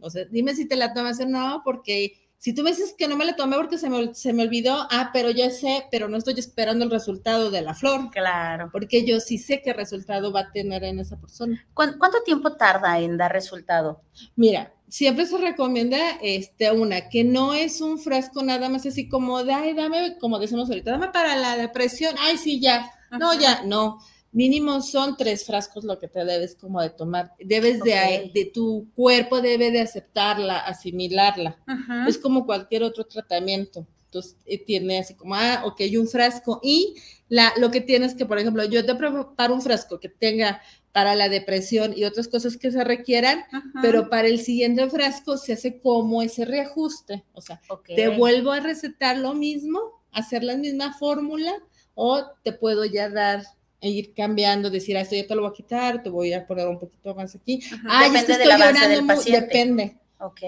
o 0.00 0.10
sea, 0.10 0.24
dime 0.30 0.54
si 0.54 0.66
te 0.66 0.76
la 0.76 0.92
tomas 0.92 1.20
o 1.20 1.26
no, 1.26 1.62
porque 1.64 2.30
si 2.40 2.54
tú 2.54 2.62
me 2.62 2.70
dices 2.70 2.94
que 2.96 3.06
no 3.06 3.18
me 3.18 3.26
la 3.26 3.36
tomé 3.36 3.56
porque 3.56 3.76
se 3.76 3.90
me, 3.90 4.14
se 4.14 4.32
me 4.32 4.44
olvidó, 4.44 4.88
ah, 4.90 5.10
pero 5.12 5.30
ya 5.30 5.50
sé, 5.50 5.84
pero 5.90 6.08
no 6.08 6.16
estoy 6.16 6.32
esperando 6.38 6.86
el 6.86 6.90
resultado 6.90 7.50
de 7.50 7.60
la 7.60 7.74
flor. 7.74 8.10
Claro. 8.10 8.70
Porque 8.72 9.04
yo 9.04 9.20
sí 9.20 9.36
sé 9.36 9.60
qué 9.60 9.74
resultado 9.74 10.32
va 10.32 10.40
a 10.40 10.50
tener 10.50 10.82
en 10.84 11.00
esa 11.00 11.20
persona. 11.20 11.62
¿Cuánto 11.74 12.22
tiempo 12.24 12.56
tarda 12.56 12.98
en 12.98 13.18
dar 13.18 13.30
resultado? 13.30 14.00
Mira, 14.36 14.72
siempre 14.88 15.26
se 15.26 15.36
recomienda 15.36 15.98
este, 16.22 16.72
una, 16.72 17.10
que 17.10 17.24
no 17.24 17.52
es 17.52 17.82
un 17.82 17.98
frasco 17.98 18.42
nada 18.42 18.70
más 18.70 18.86
así 18.86 19.06
como 19.06 19.36
ay, 19.36 19.74
dame, 19.74 20.16
como 20.18 20.38
decimos 20.38 20.70
ahorita, 20.70 20.92
dame 20.92 21.08
para 21.08 21.36
la 21.36 21.58
depresión, 21.58 22.14
ay, 22.18 22.38
sí, 22.38 22.58
ya. 22.58 22.90
No, 23.18 23.38
ya, 23.38 23.64
no 23.64 23.98
mínimo 24.32 24.80
son 24.80 25.16
tres 25.16 25.44
frascos 25.44 25.84
lo 25.84 25.98
que 25.98 26.08
te 26.08 26.24
debes 26.24 26.54
como 26.54 26.80
de 26.80 26.90
tomar. 26.90 27.32
Debes 27.38 27.80
de, 27.80 28.30
de 28.32 28.44
tu 28.46 28.88
cuerpo 28.94 29.40
debe 29.40 29.70
de 29.70 29.80
aceptarla, 29.80 30.58
asimilarla. 30.58 31.58
Es 32.06 32.18
como 32.18 32.46
cualquier 32.46 32.82
otro 32.82 33.04
tratamiento. 33.04 33.86
Entonces 34.06 34.36
eh, 34.44 34.58
tiene 34.64 34.98
así 34.98 35.14
como, 35.14 35.36
ah, 35.36 35.62
ok, 35.64 35.82
un 35.98 36.08
frasco. 36.08 36.60
Y 36.62 36.96
la, 37.28 37.52
lo 37.58 37.70
que 37.70 37.80
tienes 37.80 38.14
que, 38.14 38.26
por 38.26 38.38
ejemplo, 38.38 38.64
yo 38.64 38.84
te 38.84 38.94
preparo 38.94 39.54
un 39.54 39.62
frasco 39.62 40.00
que 40.00 40.08
tenga 40.08 40.60
para 40.92 41.14
la 41.14 41.28
depresión 41.28 41.92
y 41.96 42.04
otras 42.04 42.26
cosas 42.26 42.56
que 42.56 42.72
se 42.72 42.82
requieran, 42.82 43.44
pero 43.80 44.10
para 44.10 44.26
el 44.26 44.40
siguiente 44.40 44.88
frasco 44.90 45.36
se 45.36 45.52
hace 45.52 45.78
como 45.78 46.22
ese 46.22 46.44
reajuste. 46.44 47.24
O 47.32 47.40
sea, 47.40 47.60
te 47.86 48.08
vuelvo 48.08 48.50
a 48.50 48.58
recetar 48.58 49.16
lo 49.16 49.34
mismo, 49.34 49.80
hacer 50.10 50.42
la 50.42 50.56
misma 50.56 50.92
fórmula, 50.98 51.52
o 51.94 52.24
te 52.42 52.52
puedo 52.52 52.84
ya 52.84 53.08
dar 53.08 53.44
ir 53.88 54.12
cambiando, 54.14 54.70
decir, 54.70 54.96
ah, 54.96 55.00
esto 55.00 55.16
ya 55.16 55.26
te 55.26 55.34
lo 55.34 55.42
voy 55.42 55.50
a 55.50 55.54
quitar, 55.54 56.02
te 56.02 56.10
voy 56.10 56.32
a 56.32 56.46
poner 56.46 56.68
un 56.68 56.78
poquito 56.78 57.14
más 57.14 57.34
aquí. 57.34 57.60
Ah, 57.88 58.08
depende 58.08 58.38
del 58.38 58.50
avance 58.50 58.88
del 58.88 59.06
paciente. 59.06 59.40
Depende 59.40 60.00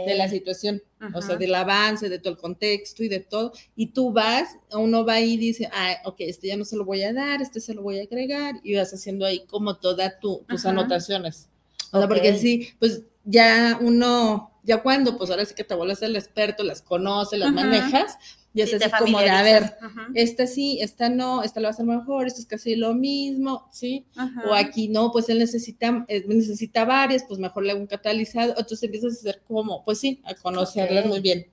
de 0.06 0.14
la 0.14 0.28
situación, 0.28 0.82
o 1.14 1.22
sea, 1.22 1.36
del 1.36 1.54
avance, 1.54 2.10
de 2.10 2.18
todo 2.18 2.34
el 2.34 2.38
contexto 2.38 3.02
y 3.02 3.08
de 3.08 3.20
todo. 3.20 3.52
Y 3.74 3.86
tú 3.86 4.12
vas, 4.12 4.58
uno 4.72 5.04
va 5.04 5.18
y 5.20 5.38
dice, 5.38 5.70
ah, 5.72 5.96
ok, 6.04 6.16
este 6.18 6.48
ya 6.48 6.56
no 6.56 6.66
se 6.66 6.76
lo 6.76 6.84
voy 6.84 7.02
a 7.02 7.14
dar, 7.14 7.40
este 7.40 7.58
se 7.58 7.72
lo 7.72 7.80
voy 7.80 7.98
a 7.98 8.02
agregar, 8.02 8.56
y 8.62 8.74
vas 8.74 8.92
haciendo 8.92 9.24
ahí 9.24 9.46
como 9.46 9.78
todas 9.78 10.20
tus 10.20 10.66
anotaciones. 10.66 11.48
O 11.90 11.98
sea, 11.98 12.06
porque 12.06 12.36
sí, 12.36 12.68
pues 12.78 13.02
ya 13.24 13.78
uno, 13.80 14.52
ya 14.62 14.82
cuando, 14.82 15.16
pues 15.16 15.30
ahora 15.30 15.46
sí 15.46 15.54
que 15.54 15.64
te 15.64 15.74
vuelves 15.74 16.02
el 16.02 16.16
experto, 16.16 16.64
las 16.64 16.82
conoces, 16.82 17.38
las 17.38 17.52
manejas, 17.52 18.18
y 18.54 18.60
es 18.60 18.74
así 18.74 18.90
como 18.98 19.18
de, 19.18 19.30
a 19.30 19.42
ver, 19.42 19.76
esta 20.14 20.46
sí, 20.46 20.78
esta 20.80 21.08
no, 21.08 21.42
esta 21.42 21.60
lo 21.60 21.64
va 21.64 21.68
a 21.68 21.72
hacer 21.72 21.86
mejor, 21.86 22.26
esto 22.26 22.40
es 22.40 22.46
casi 22.46 22.76
lo 22.76 22.92
mismo, 22.92 23.68
¿sí? 23.72 24.06
O 24.48 24.54
aquí 24.54 24.88
no, 24.88 25.10
pues 25.10 25.28
él 25.28 25.38
necesita, 25.38 26.04
eh, 26.08 26.24
necesita 26.26 26.84
varias, 26.84 27.24
pues 27.24 27.40
mejor 27.40 27.64
le 27.64 27.72
hago 27.72 27.80
un 27.80 27.86
catalizado, 27.86 28.50
entonces 28.50 28.82
empiezas 28.82 29.14
a 29.14 29.20
hacer 29.20 29.42
como, 29.46 29.84
pues 29.84 29.98
sí, 29.98 30.20
a 30.24 30.34
conocerlas 30.34 31.06
muy 31.06 31.20
bien. 31.20 31.46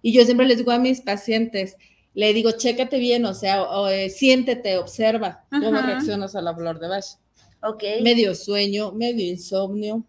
Y 0.00 0.12
yo 0.12 0.24
siempre 0.24 0.46
les 0.46 0.58
digo 0.58 0.70
a 0.70 0.78
mis 0.78 1.00
pacientes, 1.00 1.76
le 2.14 2.32
digo, 2.32 2.52
chécate 2.52 2.98
bien, 2.98 3.26
o 3.26 3.34
sea, 3.34 3.62
o, 3.62 3.88
eh, 3.88 4.08
siéntete, 4.08 4.78
observa 4.78 5.44
cómo 5.50 5.80
reaccionas 5.82 6.34
a 6.34 6.40
la 6.40 6.54
flor 6.54 6.80
de 6.80 6.88
Bach. 6.88 7.04
Ok. 7.62 7.82
Medio 8.02 8.34
sueño, 8.34 8.92
medio 8.92 9.26
insomnio, 9.26 10.06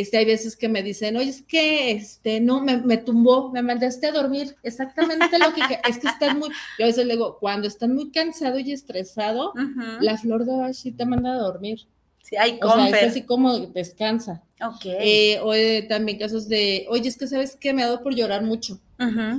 este, 0.00 0.16
hay 0.16 0.24
veces 0.24 0.56
que 0.56 0.68
me 0.68 0.82
dicen, 0.82 1.16
oye, 1.16 1.30
es 1.30 1.42
que 1.42 1.92
este, 1.92 2.40
no, 2.40 2.60
me, 2.60 2.96
tumbó, 2.96 3.52
me 3.52 3.62
mandaste 3.62 4.08
a 4.08 4.12
dormir, 4.12 4.56
exactamente 4.64 5.38
lo 5.38 5.54
que, 5.54 5.60
es 5.88 5.98
que 5.98 6.08
estás 6.08 6.36
muy, 6.36 6.48
yo 6.78 6.84
a 6.84 6.88
veces 6.88 7.06
le 7.06 7.14
digo, 7.14 7.38
cuando 7.38 7.68
estás 7.68 7.88
muy 7.88 8.10
cansado 8.10 8.58
y 8.58 8.72
estresado, 8.72 9.52
la 10.00 10.18
flor 10.18 10.46
de 10.46 10.56
Bach 10.56 10.76
te 10.96 11.06
manda 11.06 11.34
a 11.34 11.38
dormir. 11.38 11.86
Sí, 12.24 12.36
hay 12.36 12.58
o 12.60 12.72
sea, 12.72 12.88
es 12.88 13.10
así 13.10 13.22
como 13.22 13.56
descansa. 13.58 14.42
Ok. 14.60 14.86
Eh, 14.86 15.38
o 15.42 15.54
eh, 15.54 15.86
también 15.88 16.18
casos 16.18 16.48
de, 16.48 16.86
oye, 16.88 17.08
es 17.08 17.16
que 17.16 17.28
sabes 17.28 17.54
que 17.54 17.72
me 17.72 17.82
ha 17.82 17.86
dado 17.86 18.02
por 18.02 18.16
llorar 18.16 18.42
mucho. 18.42 18.80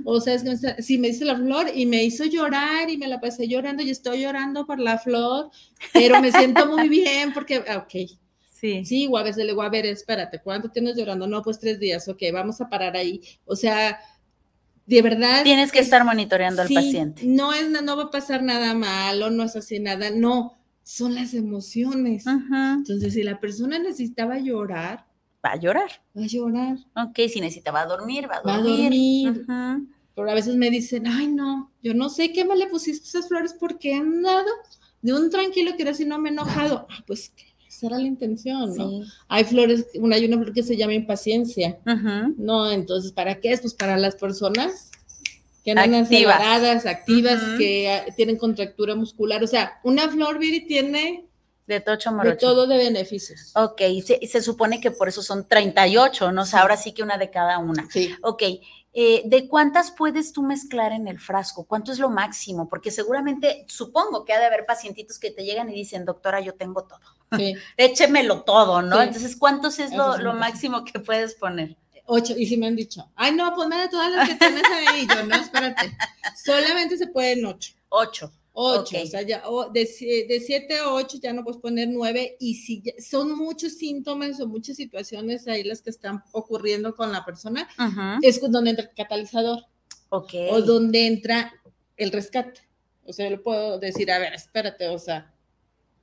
O 0.05 0.21
sea, 0.21 0.35
es 0.35 0.43
que 0.43 0.81
si 0.83 0.97
me 0.97 1.07
dice 1.09 1.25
la 1.25 1.35
flor 1.35 1.67
y 1.73 1.85
me 1.85 2.03
hizo 2.03 2.23
llorar 2.23 2.89
y 2.89 2.97
me 2.97 3.07
la 3.07 3.19
pasé 3.19 3.47
llorando 3.47 3.83
y 3.83 3.89
estoy 3.89 4.21
llorando 4.21 4.65
por 4.65 4.79
la 4.79 4.99
flor, 4.99 5.49
pero 5.91 6.21
me 6.21 6.31
siento 6.31 6.65
muy 6.67 6.87
bien 6.87 7.33
porque, 7.33 7.63
ah, 7.67 7.77
ok, 7.77 8.17
Sí. 8.65 8.85
Sí, 8.85 9.07
o 9.09 9.17
a 9.17 9.23
veces 9.23 9.43
le 9.43 9.51
digo, 9.51 9.61
a 9.61 9.69
ver, 9.69 9.85
espérate, 9.85 10.41
¿cuánto 10.41 10.69
tienes 10.69 10.95
llorando? 10.95 11.27
No, 11.27 11.41
pues 11.41 11.59
tres 11.59 11.79
días, 11.79 12.07
ok, 12.07 12.21
vamos 12.33 12.59
a 12.61 12.69
parar 12.69 12.95
ahí. 12.95 13.21
O 13.45 13.55
sea, 13.55 13.99
de 14.85 15.01
verdad. 15.01 15.43
Tienes 15.43 15.71
que 15.71 15.79
estar 15.79 16.03
monitoreando 16.03 16.61
al 16.61 16.69
paciente. 16.69 17.23
No 17.25 17.53
es, 17.53 17.69
no 17.69 17.97
va 17.97 18.03
a 18.03 18.11
pasar 18.11 18.41
nada 18.41 18.73
malo, 18.73 19.29
no 19.29 19.43
es 19.43 19.55
así 19.55 19.79
nada, 19.79 20.09
no, 20.09 20.57
son 20.83 21.13
las 21.15 21.33
emociones. 21.33 22.25
Entonces, 22.27 23.13
si 23.13 23.23
la 23.23 23.39
persona 23.39 23.77
necesitaba 23.77 24.39
llorar, 24.39 25.05
va 25.45 25.51
a 25.51 25.57
llorar. 25.57 25.91
Va 26.17 26.23
a 26.23 26.27
llorar. 26.27 26.77
Ok, 26.95 27.19
si 27.29 27.39
necesitaba 27.39 27.85
dormir, 27.85 28.27
va 28.29 28.37
a 28.37 28.41
dormir. 28.41 29.27
Va 29.55 29.61
a 29.61 29.73
dormir. 29.73 29.89
Pero 30.15 30.31
a 30.31 30.33
veces 30.33 30.55
me 30.55 30.69
dicen, 30.69 31.07
ay, 31.07 31.27
no, 31.27 31.71
yo 31.83 31.93
no 31.93 32.09
sé 32.09 32.31
qué 32.31 32.45
me 32.45 32.55
le 32.55 32.67
pusiste 32.67 33.05
esas 33.07 33.27
flores 33.27 33.53
porque 33.59 33.93
han 33.93 34.21
dado 34.21 34.49
de 35.01 35.13
un 35.13 35.29
tranquilo 35.29 35.75
que 35.75 35.83
era 35.83 35.91
así, 35.91 36.05
no 36.05 36.17
me 36.17 36.29
he 36.29 36.31
enojado. 36.31 36.87
Ah, 36.89 37.03
pues, 37.05 37.29
¿qué? 37.35 37.54
Esa 37.75 37.87
era 37.87 37.97
la 37.97 38.07
intención, 38.07 38.75
¿no? 38.75 39.01
Hay 39.27 39.43
flores, 39.43 39.87
una, 39.95 40.15
hay 40.15 40.25
una 40.25 40.37
flor 40.37 40.53
que 40.53 40.63
se 40.63 40.77
llama 40.77 40.93
impaciencia, 40.93 41.79
¿no? 42.37 42.71
Entonces, 42.71 43.11
¿para 43.11 43.39
qué 43.39 43.51
es? 43.51 43.61
Pues 43.61 43.73
para 43.73 43.97
las 43.97 44.15
personas 44.15 44.91
que 45.63 45.71
andan 45.71 45.95
activas, 45.95 46.35
aceleradas, 46.35 46.85
activas 46.85 47.41
que 47.57 48.13
tienen 48.15 48.37
contractura 48.37 48.95
muscular. 48.95 49.43
O 49.43 49.47
sea, 49.47 49.79
una 49.83 50.07
flor, 50.09 50.37
Viri, 50.37 50.65
tiene 50.67 51.25
de, 51.67 51.83
de 52.23 52.35
todo 52.35 52.67
de 52.67 52.77
beneficios. 52.77 53.51
Ok, 53.55 53.81
se, 54.05 54.19
se, 54.27 54.41
supone 54.41 54.79
que 54.79 54.91
por 54.91 55.07
eso 55.07 55.23
son 55.23 55.47
38, 55.47 56.31
¿no? 56.31 56.43
O 56.43 56.45
sea, 56.45 56.61
ahora 56.61 56.77
sí 56.77 56.93
que 56.93 57.01
una 57.01 57.17
de 57.17 57.31
cada 57.31 57.57
una. 57.57 57.87
Sí. 57.89 58.13
Ok, 58.21 58.43
eh, 58.97 59.23
¿de 59.25 59.47
cuántas 59.49 59.91
puedes 59.91 60.31
tú 60.31 60.41
mezclar 60.41 60.93
en 60.93 61.07
el 61.07 61.19
frasco? 61.19 61.65
¿Cuánto 61.65 61.91
es 61.91 61.99
lo 61.99 62.09
máximo? 62.09 62.69
Porque 62.69 62.91
seguramente, 62.91 63.65
supongo 63.67 64.23
que 64.23 64.31
ha 64.31 64.39
de 64.39 64.45
haber 64.45 64.65
pacientitos 64.65 65.19
que 65.19 65.31
te 65.31 65.43
llegan 65.43 65.69
y 65.69 65.73
dicen, 65.73 66.05
doctora, 66.05 66.39
yo 66.39 66.53
tengo 66.53 66.83
todo. 66.83 67.01
Sí. 67.37 67.55
Échemelo 67.77 68.43
todo, 68.43 68.81
¿no? 68.81 69.01
Entonces, 69.01 69.35
¿cuántos 69.35 69.79
es 69.79 69.91
lo, 69.93 70.33
máximo 70.33 70.83
que 70.83 70.99
puedes 70.99 71.35
poner? 71.35 71.77
Ocho, 72.07 72.35
y 72.37 72.45
si 72.45 72.57
me 72.57 72.67
han 72.67 72.75
dicho, 72.75 73.11
ay, 73.15 73.33
no, 73.33 73.53
ponme 73.55 73.77
de 73.77 73.89
todas 73.89 74.11
las 74.11 74.29
que 74.29 74.35
tienes 74.35 74.63
ahí. 74.71 75.07
Yo, 75.07 75.23
no, 75.25 75.35
espérate. 75.35 75.97
Solamente 76.43 76.97
se 76.97 77.07
pueden 77.07 77.45
ocho. 77.45 77.73
Ocho. 77.89 78.31
Ocho, 78.57 78.95
o 79.03 79.05
sea, 79.05 79.21
ya, 79.21 79.43
de, 79.73 79.85
siete 79.85 80.77
a 80.77 80.93
ocho 80.93 81.17
ya 81.21 81.33
no 81.33 81.43
puedes 81.43 81.59
poner 81.59 81.89
nueve 81.89 82.37
y 82.39 82.55
si 82.55 82.81
son 82.99 83.37
muchos 83.37 83.73
síntomas 83.73 84.39
o 84.39 84.47
muchas 84.47 84.77
situaciones 84.77 85.45
ahí 85.49 85.65
las 85.65 85.81
que 85.81 85.89
están 85.89 86.23
ocurriendo 86.31 86.95
con 86.95 87.11
la 87.11 87.25
persona, 87.25 87.67
es 88.21 88.39
donde 88.39 88.69
entra 88.69 88.85
el 88.85 88.95
catalizador. 88.95 89.65
Ok. 90.07 90.33
O 90.51 90.61
donde 90.61 91.05
entra 91.05 91.51
el 91.97 92.13
rescate. 92.13 92.61
O 93.03 93.11
sea, 93.11 93.25
yo 93.25 93.31
le 93.31 93.39
puedo 93.39 93.77
decir, 93.77 94.09
a 94.09 94.19
ver, 94.19 94.33
espérate, 94.33 94.87
o 94.87 94.99
sea, 94.99 95.34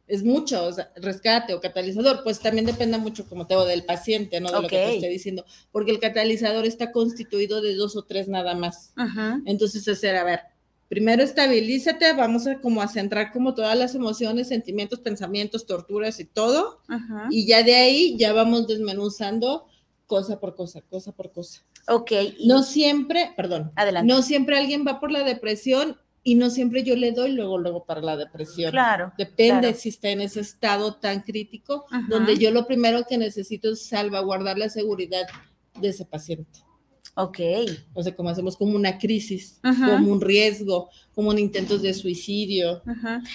es 0.08 0.24
mucho, 0.24 0.64
o 0.64 0.72
sea, 0.72 0.92
rescate 0.96 1.54
o 1.54 1.60
catalizador, 1.60 2.22
pues 2.22 2.40
también 2.40 2.66
depende 2.66 2.98
mucho, 2.98 3.26
como 3.26 3.46
te 3.46 3.54
digo, 3.54 3.64
del 3.64 3.84
paciente, 3.84 4.40
¿no? 4.40 4.50
De 4.50 4.62
lo 4.62 4.68
que 4.68 4.76
te 4.76 4.94
estoy 4.94 5.08
diciendo, 5.08 5.44
porque 5.70 5.90
el 5.90 6.00
catalizador 6.00 6.66
está 6.66 6.92
constituido 6.92 7.62
de 7.62 7.74
dos 7.74 7.96
o 7.96 8.02
tres 8.02 8.28
nada 8.28 8.54
más. 8.54 8.92
Entonces, 9.46 9.86
es 9.88 10.04
a 10.04 10.24
ver, 10.24 10.40
primero 10.88 11.22
estabilízate, 11.22 12.12
vamos 12.12 12.46
a 12.46 12.60
como 12.60 12.82
a 12.82 12.88
centrar 12.88 13.32
como 13.32 13.54
todas 13.54 13.78
las 13.78 13.94
emociones, 13.94 14.48
sentimientos, 14.48 15.00
pensamientos, 15.00 15.66
torturas 15.66 16.20
y 16.20 16.24
todo, 16.24 16.80
y 17.30 17.46
ya 17.46 17.62
de 17.62 17.76
ahí 17.76 18.16
ya 18.18 18.32
vamos 18.32 18.66
desmenuzando 18.66 19.66
cosa 20.06 20.38
por 20.40 20.54
cosa, 20.54 20.82
cosa 20.82 21.12
por 21.12 21.32
cosa. 21.32 21.62
Ok. 21.88 22.12
No 22.44 22.62
siempre, 22.62 23.32
perdón, 23.36 23.72
Adelante. 23.76 24.12
no 24.12 24.22
siempre 24.22 24.58
alguien 24.58 24.84
va 24.86 25.00
por 25.00 25.10
la 25.10 25.24
depresión 25.24 25.96
y 26.24 26.36
no 26.36 26.50
siempre 26.50 26.84
yo 26.84 26.94
le 26.96 27.12
doy 27.12 27.32
luego, 27.32 27.58
luego 27.58 27.84
para 27.84 28.00
la 28.00 28.16
depresión. 28.16 28.70
Claro. 28.70 29.12
Depende 29.18 29.74
si 29.74 29.88
está 29.88 30.10
en 30.10 30.20
ese 30.20 30.40
estado 30.40 30.94
tan 30.94 31.22
crítico, 31.22 31.86
donde 32.08 32.38
yo 32.38 32.50
lo 32.50 32.66
primero 32.66 33.04
que 33.08 33.18
necesito 33.18 33.72
es 33.72 33.86
salvaguardar 33.86 34.58
la 34.58 34.68
seguridad 34.68 35.26
de 35.80 35.88
ese 35.88 36.04
paciente. 36.04 36.60
Ok. 37.14 37.40
O 37.92 38.02
sea, 38.02 38.14
como 38.14 38.30
hacemos 38.30 38.56
como 38.56 38.76
una 38.76 38.98
crisis, 38.98 39.60
como 39.62 40.12
un 40.12 40.20
riesgo, 40.20 40.88
como 41.14 41.30
un 41.30 41.38
intento 41.38 41.78
de 41.78 41.92
suicidio, 41.92 42.82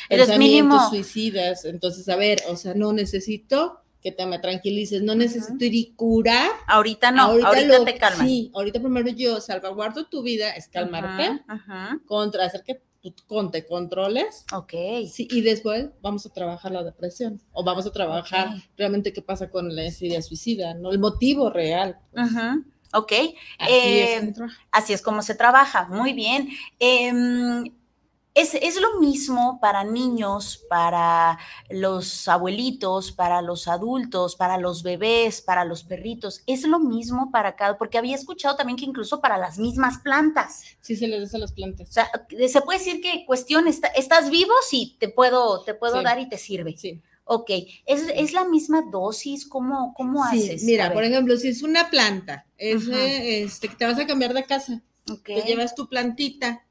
pensamientos 0.09 0.89
suicidas. 0.89 1.65
Entonces, 1.65 2.07
a 2.09 2.15
ver, 2.15 2.41
o 2.49 2.55
sea, 2.55 2.73
no 2.73 2.93
necesito 2.93 3.79
que 4.01 4.11
te 4.11 4.25
me 4.25 4.39
tranquilices, 4.39 5.01
no 5.01 5.15
necesito 5.15 5.65
ir 5.65 5.73
y 5.73 5.93
curar. 5.95 6.49
Ahorita 6.67 7.11
no, 7.11 7.23
ahorita, 7.23 7.85
te 7.85 7.97
calmas. 7.97 8.27
Sí, 8.27 8.51
ahorita 8.53 8.79
primero 8.79 9.09
yo 9.09 9.41
salvaguardo 9.41 10.05
tu 10.05 10.23
vida, 10.23 10.51
es 10.51 10.67
calmarte, 10.67 11.41
contra 12.05 12.45
hacer 12.45 12.63
que 12.63 12.81
tú 13.01 13.49
te 13.49 13.65
controles. 13.65 14.45
Ok. 14.53 14.73
Sí, 15.11 15.27
y 15.31 15.41
después 15.41 15.89
vamos 16.01 16.25
a 16.25 16.29
trabajar 16.29 16.71
la 16.71 16.83
depresión 16.83 17.41
o 17.51 17.63
vamos 17.63 17.85
a 17.85 17.91
trabajar 17.91 18.49
realmente 18.77 19.13
qué 19.13 19.21
pasa 19.21 19.49
con 19.49 19.75
la 19.75 19.87
idea 19.87 20.21
suicida, 20.21 20.73
¿no? 20.73 20.91
El 20.91 20.99
motivo 20.99 21.49
real. 21.49 21.97
Ajá. 22.15 22.59
Ok. 22.93 23.11
Así, 23.59 23.73
es, 23.73 24.23
em, 24.23 24.33
así, 24.71 24.93
es, 24.93 25.01
como 25.01 25.21
se 25.21 25.35
trabaja. 25.35 25.87
Muy 25.89 26.13
bien. 26.13 26.49
Em, 26.79 27.65
es, 28.37 28.79
lo 28.79 28.99
mismo 28.99 29.59
para 29.59 29.83
niños, 29.83 30.63
para 30.69 31.39
los 31.69 32.27
abuelitos, 32.27 33.11
para 33.11 33.41
los 33.41 33.67
adultos, 33.67 34.35
para 34.35 34.57
los 34.57 34.83
bebés, 34.83 35.41
para 35.41 35.65
los 35.65 35.83
perritos. 35.83 36.43
Es 36.45 36.63
lo 36.63 36.79
mismo 36.79 37.31
para 37.31 37.55
cada, 37.55 37.77
porque 37.77 37.97
había 37.97 38.15
escuchado 38.15 38.55
también 38.55 38.77
que 38.77 38.85
incluso 38.85 39.21
para 39.21 39.37
las 39.37 39.57
mismas 39.57 39.97
plantas. 39.99 40.63
Sí, 40.81 40.95
se 40.95 41.07
les 41.07 41.31
da 41.31 41.37
a 41.37 41.41
las 41.41 41.51
plantas. 41.51 41.89
O 41.89 41.91
sea, 41.91 42.11
se 42.47 42.61
puede 42.61 42.79
decir 42.79 43.01
que 43.01 43.25
cuestión, 43.25 43.67
estás 43.67 44.29
vivo, 44.29 44.53
sí, 44.69 44.95
te 44.99 45.09
puedo, 45.09 45.63
te 45.63 45.73
puedo 45.73 46.01
dar 46.03 46.19
y 46.19 46.29
te 46.29 46.37
sirve. 46.37 46.77
Sí. 46.77 47.01
Ok, 47.29 47.49
¿Es, 47.85 48.33
la 48.33 48.45
misma 48.45 48.83
dosis? 48.89 49.45
¿Cómo, 49.45 49.93
cómo 49.95 50.25
sí, 50.29 50.43
haces? 50.43 50.63
Mira, 50.63 50.93
por 50.93 51.03
ejemplo, 51.03 51.35
si 51.35 51.49
es 51.49 51.61
una 51.61 51.89
planta, 51.89 52.45
es, 52.57 52.87
este, 52.87 53.67
que 53.67 53.75
te 53.75 53.85
vas 53.85 53.99
a 53.99 54.07
cambiar 54.07 54.33
de 54.33 54.45
casa, 54.45 54.81
te 55.25 55.41
llevas 55.41 55.75
tu 55.75 55.89
plantita, 55.89 56.66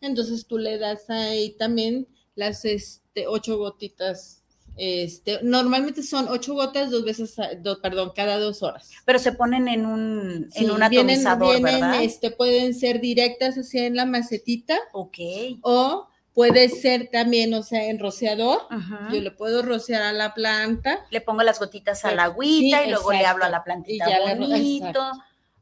entonces 0.00 0.46
tú 0.46 0.58
le 0.58 0.78
das 0.78 1.08
ahí 1.10 1.56
también 1.58 2.08
las 2.34 2.64
este, 2.64 3.26
ocho 3.26 3.58
gotitas 3.58 4.40
Este, 4.76 5.40
normalmente 5.42 6.02
son 6.02 6.28
ocho 6.28 6.54
gotas 6.54 6.90
dos 6.90 7.04
veces, 7.04 7.36
perdón, 7.82 8.12
cada 8.14 8.38
dos 8.38 8.62
horas. 8.62 8.90
Pero 9.04 9.18
se 9.18 9.32
ponen 9.32 9.68
en 9.68 9.84
un, 9.84 10.48
en 10.54 10.70
un 10.70 10.82
atomizador, 10.82 11.60
vienen, 11.60 11.80
¿verdad? 11.80 12.02
Este, 12.02 12.30
pueden 12.30 12.72
ser 12.74 13.00
directas 13.00 13.58
así 13.58 13.78
en 13.78 13.96
la 13.96 14.06
macetita. 14.06 14.78
Ok. 14.92 15.18
O 15.62 16.08
puede 16.32 16.68
ser 16.70 17.10
también, 17.12 17.52
o 17.52 17.62
sea, 17.62 17.86
en 17.86 17.98
rociador. 17.98 18.62
Yo 19.12 19.20
le 19.20 19.30
puedo 19.32 19.62
rociar 19.62 20.00
a 20.02 20.12
la 20.12 20.32
planta. 20.32 21.04
Le 21.10 21.20
pongo 21.20 21.42
las 21.42 21.58
gotitas 21.58 22.04
a 22.06 22.12
la 22.12 22.24
agüita 22.24 22.84
y 22.84 22.90
luego 22.90 23.12
le 23.12 23.26
hablo 23.26 23.44
a 23.44 23.50
la 23.50 23.62
plantita 23.62 24.08
y 24.08 24.10
ya 24.10 24.34
bonito. 24.34 25.12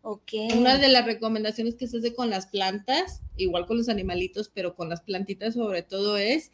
Okay. 0.03 0.49
Una 0.57 0.79
de 0.79 0.89
las 0.89 1.05
recomendaciones 1.05 1.75
que 1.75 1.87
se 1.87 1.99
hace 1.99 2.15
con 2.15 2.31
las 2.31 2.47
plantas, 2.47 3.23
igual 3.37 3.67
con 3.67 3.79
los 3.79 3.89
animalitos, 3.89 4.51
pero 4.53 4.75
con 4.75 4.89
las 4.89 5.03
plantitas 5.03 5.55
sobre 5.55 5.83
todo 5.83 6.17
es 6.17 6.51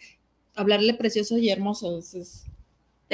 hablarle 0.54 0.94
precioso 0.94 1.38
y 1.38 1.50
hermoso. 1.50 1.98
Es, 1.98 2.46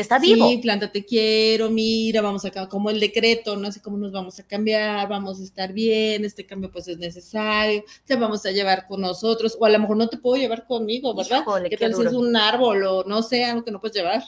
Está 0.00 0.18
vivo. 0.18 0.48
Sí, 0.48 0.58
planta, 0.58 0.90
te 0.90 1.04
quiero, 1.04 1.70
mira, 1.70 2.22
vamos 2.22 2.44
acá, 2.44 2.68
como 2.68 2.90
el 2.90 2.98
decreto, 2.98 3.56
no 3.56 3.70
sé 3.70 3.82
cómo 3.82 3.98
nos 3.98 4.12
vamos 4.12 4.38
a 4.40 4.46
cambiar, 4.46 5.08
vamos 5.08 5.40
a 5.40 5.44
estar 5.44 5.72
bien, 5.72 6.24
este 6.24 6.46
cambio 6.46 6.70
pues 6.70 6.88
es 6.88 6.98
necesario, 6.98 7.84
te 8.04 8.16
vamos 8.16 8.44
a 8.46 8.50
llevar 8.50 8.86
con 8.86 9.02
nosotros, 9.02 9.56
o 9.60 9.66
a 9.66 9.70
lo 9.70 9.78
mejor 9.78 9.96
no 9.96 10.08
te 10.08 10.16
puedo 10.16 10.40
llevar 10.40 10.66
conmigo, 10.66 11.14
¿verdad? 11.14 11.44
que 11.68 11.76
tal 11.76 11.94
si 11.94 12.02
es 12.02 12.12
un 12.12 12.34
árbol 12.36 12.82
o 12.84 13.04
no 13.04 13.22
sé, 13.22 13.44
algo 13.44 13.64
que 13.64 13.70
no 13.70 13.80
puedes 13.80 13.96
llevar. 13.96 14.22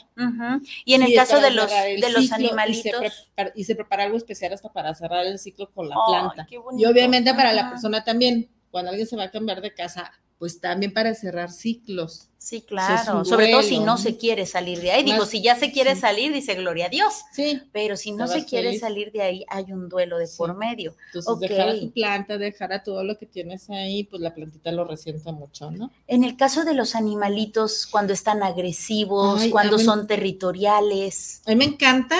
Y 0.85 0.93
en 0.93 1.03
el 1.03 1.15
caso 1.15 1.39
de 1.39 1.51
los, 1.51 1.69
de 1.69 2.09
los 2.11 2.31
animalitos. 2.31 3.29
Y 3.55 3.63
se, 3.63 3.75
prepara, 3.75 4.03
algo 4.03 4.17
especial 4.17 4.53
hasta 4.53 4.71
para 4.71 4.93
cerrar 4.93 5.25
el 5.25 5.39
ciclo 5.39 5.71
con 5.71 5.89
la 5.89 5.95
planta. 6.07 6.47
Y 6.77 6.85
obviamente 6.85 7.33
para 7.33 7.53
la 7.53 7.69
persona 7.69 8.03
también, 8.03 8.49
cuando 8.69 8.91
alguien 8.91 9.07
se 9.07 9.15
va 9.15 9.23
a 9.23 9.31
cambiar 9.31 9.61
de 9.61 9.73
casa, 9.73 10.11
pues 10.43 10.59
también 10.59 10.91
para 10.91 11.15
cerrar 11.15 11.53
ciclos. 11.53 12.27
Sí, 12.37 12.63
claro, 12.63 13.23
sobre 13.23 13.49
todo 13.49 13.63
si 13.63 13.79
no 13.79 13.97
se 13.97 14.17
quiere 14.17 14.45
salir 14.45 14.81
de 14.81 14.91
ahí. 14.91 15.01
Digo, 15.01 15.25
si 15.25 15.41
ya 15.41 15.55
se 15.55 15.71
quiere 15.71 15.95
salir, 15.95 16.33
dice 16.33 16.55
gloria 16.55 16.87
a 16.87 16.89
Dios. 16.89 17.13
Sí. 17.31 17.61
Pero 17.71 17.95
si 17.95 18.11
no 18.11 18.27
se 18.27 18.43
quiere 18.43 18.77
salir 18.77 19.13
de 19.13 19.21
ahí, 19.21 19.45
hay 19.47 19.71
un 19.71 19.87
duelo 19.87 20.17
de 20.17 20.27
por 20.37 20.53
medio. 20.57 20.97
Entonces, 21.13 21.49
dejar 21.49 21.69
a 21.69 21.79
tu 21.79 21.91
planta, 21.93 22.37
dejar 22.37 22.73
a 22.73 22.83
todo 22.83 23.05
lo 23.05 23.17
que 23.17 23.25
tienes 23.25 23.69
ahí, 23.69 24.03
pues 24.03 24.21
la 24.21 24.33
plantita 24.35 24.73
lo 24.73 24.83
resienta 24.83 25.31
mucho, 25.31 25.71
¿no? 25.71 25.93
En 26.07 26.25
el 26.25 26.35
caso 26.35 26.65
de 26.65 26.73
los 26.73 26.93
animalitos, 26.93 27.87
cuando 27.87 28.11
están 28.11 28.43
agresivos, 28.43 29.45
cuando 29.49 29.79
son 29.79 30.07
territoriales. 30.07 31.41
A 31.45 31.51
mí 31.51 31.55
me 31.55 31.63
encanta 31.63 32.19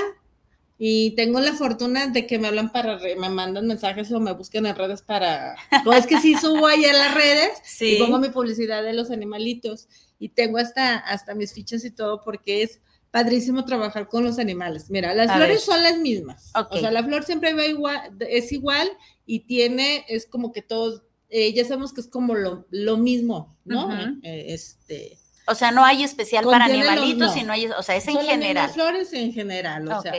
y 0.78 1.12
tengo 1.12 1.40
la 1.40 1.54
fortuna 1.54 2.08
de 2.08 2.26
que 2.26 2.40
me 2.40 2.48
hablan 2.48 2.72
para, 2.72 2.98
me 2.98 3.30
mandan 3.30 3.68
mensajes 3.68 4.12
o 4.12 4.20
me 4.20 4.34
buscan 4.34 4.66
en 4.66 4.76
redes 4.76 5.02
para, 5.02 5.56
pues 5.84 6.00
es 6.00 6.08
que 6.08 6.20
sí 6.20 6.36
subo 6.36 6.68
ahí 6.68 6.86
a 6.86 6.94
las 6.94 7.14
redes 7.14 7.52
y 7.82 7.98
pongo 7.98 8.20
mi 8.20 8.30
publicidad 8.30 8.84
de 8.84 8.94
los 8.94 9.12
animalitos 9.12 9.88
y 10.20 10.30
tengo 10.30 10.58
hasta, 10.58 10.98
hasta 10.98 11.36
mis 11.36 11.54
fichas 11.54 11.86
y 11.86 11.92
todo 11.92 12.22
porque 12.24 12.64
es 12.64 12.82
padrísimo 13.12 13.64
trabajar 13.64 14.08
con 14.08 14.24
los 14.24 14.40
animales. 14.40 14.90
Mira, 14.90 15.14
las 15.14 15.32
flores 15.32 15.62
son 15.62 15.84
las 15.84 16.00
mismas. 16.00 16.52
O 16.72 16.78
sea, 16.80 16.90
la 16.90 17.04
flor 17.04 17.24
siempre 17.24 17.54
va 17.54 17.66
igual, 17.66 18.12
es 18.20 18.52
igual 18.52 18.90
y 19.28 19.42
tiene, 19.42 20.04
es 20.08 20.26
como 20.26 20.52
que 20.52 20.64
todos, 20.64 21.04
eh, 21.30 21.54
ya 21.54 21.64
sabemos 21.64 21.94
que 21.94 22.02
es 22.02 22.08
como 22.08 22.34
lo, 22.34 22.66
lo 22.72 22.98
mismo, 22.98 23.56
¿no? 23.66 23.94
Eh, 24.24 24.46
este 24.50 25.20
o 25.48 25.56
sea, 25.56 25.72
no 25.72 25.84
hay 25.84 26.04
especial 26.04 26.46
para 26.46 26.66
animalitos, 26.66 27.34
sino 27.34 27.54
hay, 27.54 27.68
o 27.68 27.84
sea, 27.84 27.96
es 27.96 28.08
en 28.08 28.18
general. 28.18 28.68
Las 28.68 28.74
flores 28.74 29.14
en 29.14 29.34
general, 29.34 29.88
o 29.88 30.02
sea, 30.02 30.14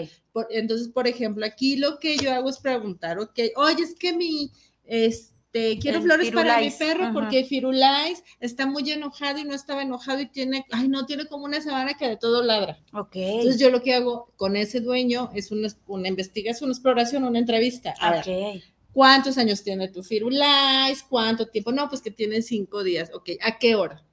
entonces, 0.50 0.88
por 0.88 1.06
ejemplo, 1.06 1.46
aquí 1.46 1.76
lo 1.76 1.98
que 1.98 2.16
yo 2.16 2.32
hago 2.32 2.50
es 2.50 2.58
preguntar, 2.58 3.18
ok, 3.18 3.38
oye, 3.56 3.82
es 3.82 3.94
que 3.94 4.12
mi, 4.12 4.50
este, 4.84 5.78
quiero 5.78 6.02
flores 6.02 6.30
para 6.32 6.60
mi 6.60 6.70
perro 6.70 7.12
porque 7.12 7.44
Firulais 7.44 8.22
está 8.40 8.66
muy 8.66 8.90
enojado 8.90 9.38
y 9.38 9.44
no 9.44 9.54
estaba 9.54 9.82
enojado 9.82 10.20
y 10.20 10.26
tiene, 10.26 10.64
ay, 10.72 10.88
no, 10.88 11.06
tiene 11.06 11.26
como 11.26 11.44
una 11.44 11.60
sabana 11.60 11.94
que 11.94 12.08
de 12.08 12.16
todo 12.16 12.42
ladra. 12.42 12.78
Ok. 12.92 13.14
Entonces, 13.14 13.60
yo 13.60 13.70
lo 13.70 13.82
que 13.82 13.94
hago 13.94 14.32
con 14.36 14.56
ese 14.56 14.80
dueño 14.80 15.30
es 15.34 15.52
una, 15.52 15.68
una 15.86 16.08
investigación, 16.08 16.68
una 16.68 16.74
exploración, 16.74 17.24
una 17.24 17.38
entrevista. 17.38 17.94
A 18.00 18.10
ver, 18.10 18.62
¿cuántos 18.92 19.38
años 19.38 19.62
tiene 19.62 19.88
tu 19.88 20.02
Firulais? 20.02 21.04
¿Cuánto 21.04 21.46
tiempo? 21.46 21.70
No, 21.70 21.88
pues 21.88 22.02
que 22.02 22.10
tiene 22.10 22.42
cinco 22.42 22.82
días. 22.82 23.10
Ok, 23.14 23.30
¿a 23.40 23.58
qué 23.58 23.76
hora? 23.76 24.04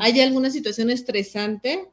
¿Hay 0.00 0.20
alguna 0.20 0.50
situación 0.50 0.90
estresante? 0.90 1.88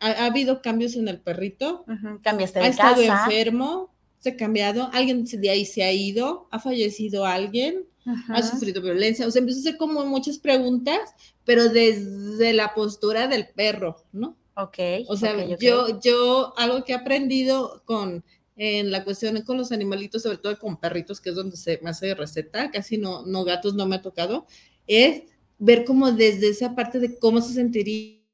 ¿Ha, 0.00 0.26
habido 0.26 0.60
cambios 0.62 0.96
en 0.96 1.08
el 1.08 1.20
perrito? 1.20 1.84
¿Cambiaste 2.22 2.58
de 2.58 2.64
¿Ha 2.64 2.68
estado 2.68 3.02
enfermo? 3.02 3.94
¿Se 4.18 4.30
ha 4.30 4.36
cambiado? 4.36 4.90
¿Alguien 4.92 5.24
de 5.24 5.50
ahí 5.50 5.64
se 5.64 5.82
ha 5.82 5.92
ido? 5.92 6.48
¿Ha 6.50 6.58
fallecido 6.58 7.26
alguien? 7.26 7.86
¿Ha 8.28 8.42
sufrido 8.42 8.82
violencia? 8.82 9.26
O 9.26 9.30
sea, 9.30 9.40
empiezo 9.40 9.60
a 9.60 9.62
hacer 9.62 9.76
como 9.78 10.04
muchas 10.04 10.38
preguntas, 10.38 10.98
pero 11.44 11.68
desde 11.68 12.52
la 12.52 12.74
postura 12.74 13.28
del 13.28 13.48
perro, 13.48 13.96
¿no? 14.12 14.36
Ok. 14.56 14.78
O 15.08 15.16
sea, 15.16 15.34
yo, 15.56 16.00
yo, 16.00 16.54
algo 16.56 16.84
que 16.84 16.92
he 16.92 16.96
aprendido 16.96 17.82
con, 17.86 18.24
en 18.56 18.90
la 18.90 19.04
cuestión 19.04 19.40
con 19.42 19.56
los 19.56 19.72
animalitos, 19.72 20.22
sobre 20.22 20.38
todo 20.38 20.58
con 20.58 20.78
perritos, 20.78 21.20
que 21.20 21.30
es 21.30 21.36
donde 21.36 21.56
se 21.56 21.80
me 21.82 21.90
hace 21.90 22.14
receta, 22.14 22.70
casi 22.70 22.98
no, 22.98 23.24
no 23.26 23.44
gatos 23.44 23.74
no 23.74 23.86
me 23.86 23.96
ha 23.96 24.02
tocado, 24.02 24.46
es 24.86 25.22
ver 25.58 25.84
como 25.84 26.12
desde 26.12 26.48
esa 26.48 26.74
parte 26.74 26.98
de 26.98 27.18
cómo 27.18 27.40
se 27.40 27.54
sentiría, 27.54 28.24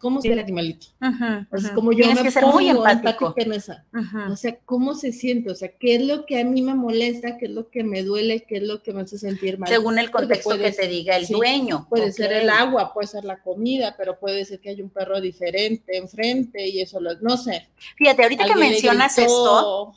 cómo 0.00 0.20
sería 0.20 0.34
el 0.34 0.40
animalito. 0.40 0.86
como 1.74 1.92
yo 1.92 1.98
Tienes 1.98 2.16
me 2.16 2.22
que 2.22 2.30
ser 2.30 2.46
muy 2.46 2.68
empático. 2.68 3.34
En 3.36 3.52
esa. 3.52 3.84
O 4.30 4.36
sea, 4.36 4.58
cómo 4.64 4.94
se 4.94 5.12
siente, 5.12 5.50
o 5.50 5.54
sea, 5.54 5.70
qué 5.76 5.96
es 5.96 6.02
lo 6.02 6.26
que 6.26 6.40
a 6.40 6.44
mí 6.44 6.62
me 6.62 6.74
molesta, 6.74 7.36
qué 7.38 7.46
es 7.46 7.50
lo 7.50 7.68
que 7.68 7.82
me 7.82 8.02
duele, 8.02 8.44
qué 8.48 8.58
es 8.58 8.62
lo 8.62 8.82
que 8.82 8.92
me 8.92 9.02
hace 9.02 9.18
sentir 9.18 9.58
mal. 9.58 9.68
Según 9.68 9.98
el 9.98 10.10
contexto 10.10 10.56
que 10.56 10.72
te 10.72 10.88
diga 10.88 11.16
el 11.16 11.26
dueño. 11.26 11.86
Puede 11.88 12.12
ser 12.12 12.32
el 12.32 12.50
agua, 12.50 12.92
puede 12.92 13.08
ser 13.08 13.24
la 13.24 13.42
comida, 13.42 13.94
pero 13.96 14.18
puede 14.18 14.44
ser 14.44 14.60
que 14.60 14.70
haya 14.70 14.82
un 14.82 14.90
perro 14.90 15.20
diferente 15.20 15.96
enfrente 15.96 16.68
y 16.68 16.80
eso, 16.80 17.00
lo, 17.00 17.18
no 17.20 17.36
sé. 17.36 17.68
Fíjate, 17.96 18.22
ahorita 18.22 18.44
que 18.46 18.56
mencionas 18.56 19.18
esto, 19.18 19.94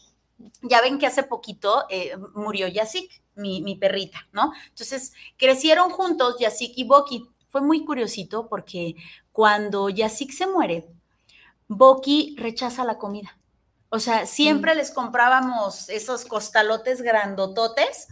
ya 0.61 0.81
ven 0.81 0.99
que 0.99 1.07
hace 1.07 1.23
poquito 1.23 1.85
eh, 1.89 2.15
murió 2.33 2.67
Yasik, 2.67 3.21
mi, 3.35 3.61
mi, 3.61 3.75
perrita, 3.75 4.27
¿no? 4.31 4.53
Entonces, 4.69 5.13
crecieron 5.37 5.89
juntos 5.91 6.37
Yasik 6.39 6.73
y 6.77 6.83
Boki. 6.83 7.29
Fue 7.47 7.61
muy 7.61 7.83
curiosito 7.85 8.47
porque 8.47 8.95
cuando 9.31 9.89
Yasik 9.89 10.31
se 10.31 10.47
muere, 10.47 10.87
Boki 11.67 12.35
rechaza 12.37 12.83
la 12.83 12.97
comida. 12.97 13.37
O 13.89 13.99
sea, 13.99 14.25
siempre 14.25 14.73
mm. 14.73 14.77
les 14.77 14.91
comprábamos 14.91 15.89
esos 15.89 16.25
costalotes 16.25 17.01
grandototes 17.01 18.07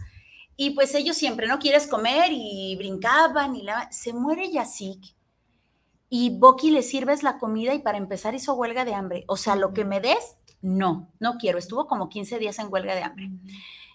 y 0.56 0.70
pues 0.70 0.94
ellos 0.94 1.16
siempre, 1.16 1.46
¿no? 1.46 1.58
Quieres 1.58 1.86
comer 1.86 2.30
y 2.32 2.74
brincaban 2.76 3.54
y 3.54 3.62
la... 3.62 3.90
Se 3.92 4.12
muere 4.12 4.50
Yasik 4.50 5.17
y 6.10 6.38
Boki 6.38 6.70
le 6.70 6.82
sirves 6.82 7.22
la 7.22 7.38
comida 7.38 7.74
y 7.74 7.80
para 7.80 7.98
empezar 7.98 8.34
hizo 8.34 8.54
huelga 8.54 8.84
de 8.84 8.94
hambre. 8.94 9.24
O 9.28 9.36
sea, 9.36 9.56
lo 9.56 9.74
que 9.74 9.84
me 9.84 10.00
des, 10.00 10.36
no, 10.62 11.10
no 11.20 11.36
quiero. 11.38 11.58
Estuvo 11.58 11.86
como 11.86 12.08
15 12.08 12.38
días 12.38 12.58
en 12.58 12.72
huelga 12.72 12.94
de 12.94 13.02
hambre. 13.02 13.30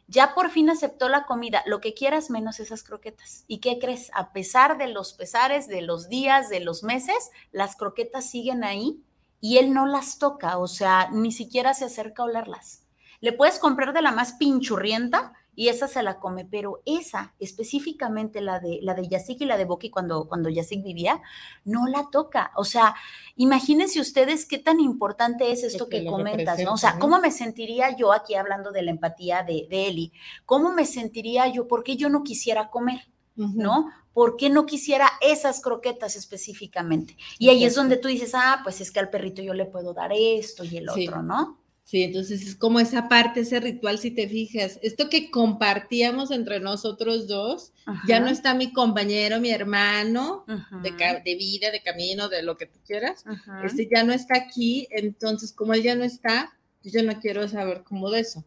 Ya 0.07 0.35
por 0.35 0.49
fin 0.49 0.69
aceptó 0.69 1.09
la 1.09 1.25
comida, 1.25 1.63
lo 1.65 1.79
que 1.79 1.93
quieras 1.93 2.29
menos 2.29 2.59
esas 2.59 2.83
croquetas. 2.83 3.45
¿Y 3.47 3.59
qué 3.59 3.79
crees? 3.79 4.11
A 4.13 4.33
pesar 4.33 4.77
de 4.77 4.87
los 4.87 5.13
pesares, 5.13 5.67
de 5.67 5.81
los 5.81 6.09
días, 6.09 6.49
de 6.49 6.59
los 6.59 6.83
meses, 6.83 7.31
las 7.51 7.75
croquetas 7.75 8.29
siguen 8.29 8.63
ahí 8.63 9.01
y 9.39 9.57
él 9.57 9.73
no 9.73 9.85
las 9.85 10.19
toca, 10.19 10.57
o 10.57 10.67
sea, 10.67 11.09
ni 11.11 11.31
siquiera 11.31 11.73
se 11.73 11.85
acerca 11.85 12.21
a 12.21 12.25
olerlas. 12.25 12.83
Le 13.21 13.33
puedes 13.33 13.59
comprar 13.59 13.93
de 13.93 14.01
la 14.01 14.11
más 14.11 14.33
pinchurrienta, 14.33 15.33
y 15.55 15.67
esa 15.67 15.87
se 15.87 16.01
la 16.03 16.19
come, 16.19 16.45
pero 16.45 16.81
esa 16.85 17.33
específicamente 17.39 18.41
la 18.41 18.59
de 18.59 18.79
la 18.81 18.93
de 18.93 19.07
Yasik 19.07 19.41
y 19.41 19.45
la 19.45 19.57
de 19.57 19.65
Boki 19.65 19.89
cuando 19.89 20.27
cuando 20.27 20.49
Yasik 20.49 20.83
vivía, 20.83 21.21
no 21.63 21.87
la 21.87 22.09
toca. 22.11 22.51
O 22.55 22.63
sea, 22.63 22.95
imagínense 23.35 23.99
ustedes 23.99 24.45
qué 24.45 24.57
tan 24.57 24.79
importante 24.79 25.51
es 25.51 25.63
esto 25.63 25.89
que, 25.89 26.05
comentas, 26.05 26.59
¿no? 26.63 26.73
O 26.73 26.77
sea, 26.77 26.97
¿cómo 26.99 27.19
me 27.19 27.31
sentiría 27.31 27.95
yo 27.95 28.13
aquí 28.13 28.35
hablando 28.35 28.71
de 28.71 28.81
la 28.81 28.91
empatía 28.91 29.43
de, 29.43 29.67
de 29.69 29.87
Eli? 29.87 30.13
¿Cómo 30.45 30.71
me 30.71 30.85
sentiría 30.85 31.47
yo? 31.47 31.67
¿Por 31.67 31.83
qué 31.83 31.95
yo 31.95 32.09
no 32.09 32.23
quisiera 32.23 32.69
comer? 32.69 33.01
¿No? 33.35 33.87
¿Por 34.13 34.37
qué 34.37 34.51
no 34.51 34.67
quisiera 34.67 35.09
esas 35.19 35.59
croquetas 35.59 36.15
específicamente? 36.15 37.17
Y 37.39 37.49
ahí 37.49 37.63
es 37.65 37.73
donde 37.73 37.97
tú 37.97 38.07
dices, 38.07 38.33
ah, 38.35 38.59
pues 38.63 38.79
es 38.79 38.91
que 38.91 38.99
al 38.99 39.09
perrito 39.09 39.41
yo 39.41 39.55
le 39.55 39.65
puedo 39.65 39.93
dar 39.93 40.11
esto 40.13 40.63
y 40.63 40.77
el 40.77 40.89
otro, 40.89 41.23
¿no? 41.23 41.62
Sí, 41.83 42.03
entonces 42.03 42.47
es 42.47 42.55
como 42.55 42.79
esa 42.79 43.09
parte, 43.09 43.41
ese 43.41 43.59
ritual, 43.59 43.99
si 43.99 44.09
te 44.09 44.27
fijas, 44.27 44.79
esto 44.81 45.09
que 45.09 45.29
compartíamos 45.29 46.31
entre 46.31 46.59
nosotros 46.59 47.27
dos, 47.27 47.73
ya 48.07 48.21
no 48.21 48.29
está 48.29 48.53
mi 48.53 48.71
compañero, 48.71 49.41
mi 49.41 49.51
hermano 49.51 50.45
de, 50.81 51.35
vida, 51.35 51.71
de 51.71 51.81
camino, 51.83 52.29
de 52.29 52.41
lo 52.41 52.55
que 52.55 52.67
tú 52.67 52.79
quieras, 52.85 53.25
este 53.65 53.89
ya 53.93 54.03
no 54.03 54.13
está 54.13 54.37
aquí, 54.37 54.87
entonces 54.91 55.51
como 55.51 55.73
él 55.73 55.83
ya 55.83 55.95
no 55.95 56.05
está, 56.05 56.57
yo 56.83 57.03
no 57.03 57.19
quiero 57.19 57.47
saber 57.49 57.83
cómo 57.83 58.09
de 58.09 58.21
eso. 58.21 58.45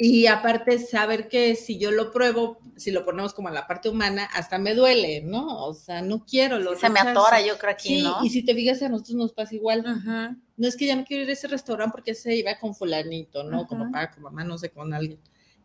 Y 0.00 0.28
aparte, 0.28 0.78
saber 0.78 1.28
que 1.28 1.56
si 1.56 1.76
yo 1.76 1.90
lo 1.90 2.12
pruebo, 2.12 2.60
si 2.76 2.92
lo 2.92 3.04
ponemos 3.04 3.34
como 3.34 3.48
en 3.48 3.54
la 3.54 3.66
parte 3.66 3.88
humana, 3.88 4.28
hasta 4.32 4.56
me 4.56 4.76
duele, 4.76 5.22
¿no? 5.22 5.66
O 5.66 5.74
sea, 5.74 6.02
no 6.02 6.24
quiero. 6.24 6.60
Lo 6.60 6.76
Se 6.76 6.88
me 6.88 7.00
atora, 7.00 7.44
yo 7.44 7.58
creo 7.58 7.72
aquí, 7.72 8.02
¿no? 8.02 8.24
Y 8.24 8.30
si 8.30 8.44
te 8.44 8.54
fijas, 8.54 8.80
a 8.82 8.88
nosotros 8.88 9.16
nos 9.16 9.32
pasa 9.32 9.56
igual. 9.56 9.84
No 10.56 10.68
es 10.68 10.76
que 10.76 10.86
ya 10.86 10.94
no 10.94 11.04
quiero 11.04 11.24
ir 11.24 11.30
a 11.30 11.32
ese 11.32 11.48
restaurante 11.48 11.90
porque 11.90 12.14
se 12.14 12.36
iba 12.36 12.56
con 12.60 12.76
fulanito, 12.76 13.42
¿no? 13.42 13.66
Como 13.66 13.86
papá, 13.86 14.12
con 14.12 14.22
mamá, 14.22 14.44
no 14.44 14.56
sé, 14.56 14.70
con 14.70 14.94
alguien. 14.94 15.18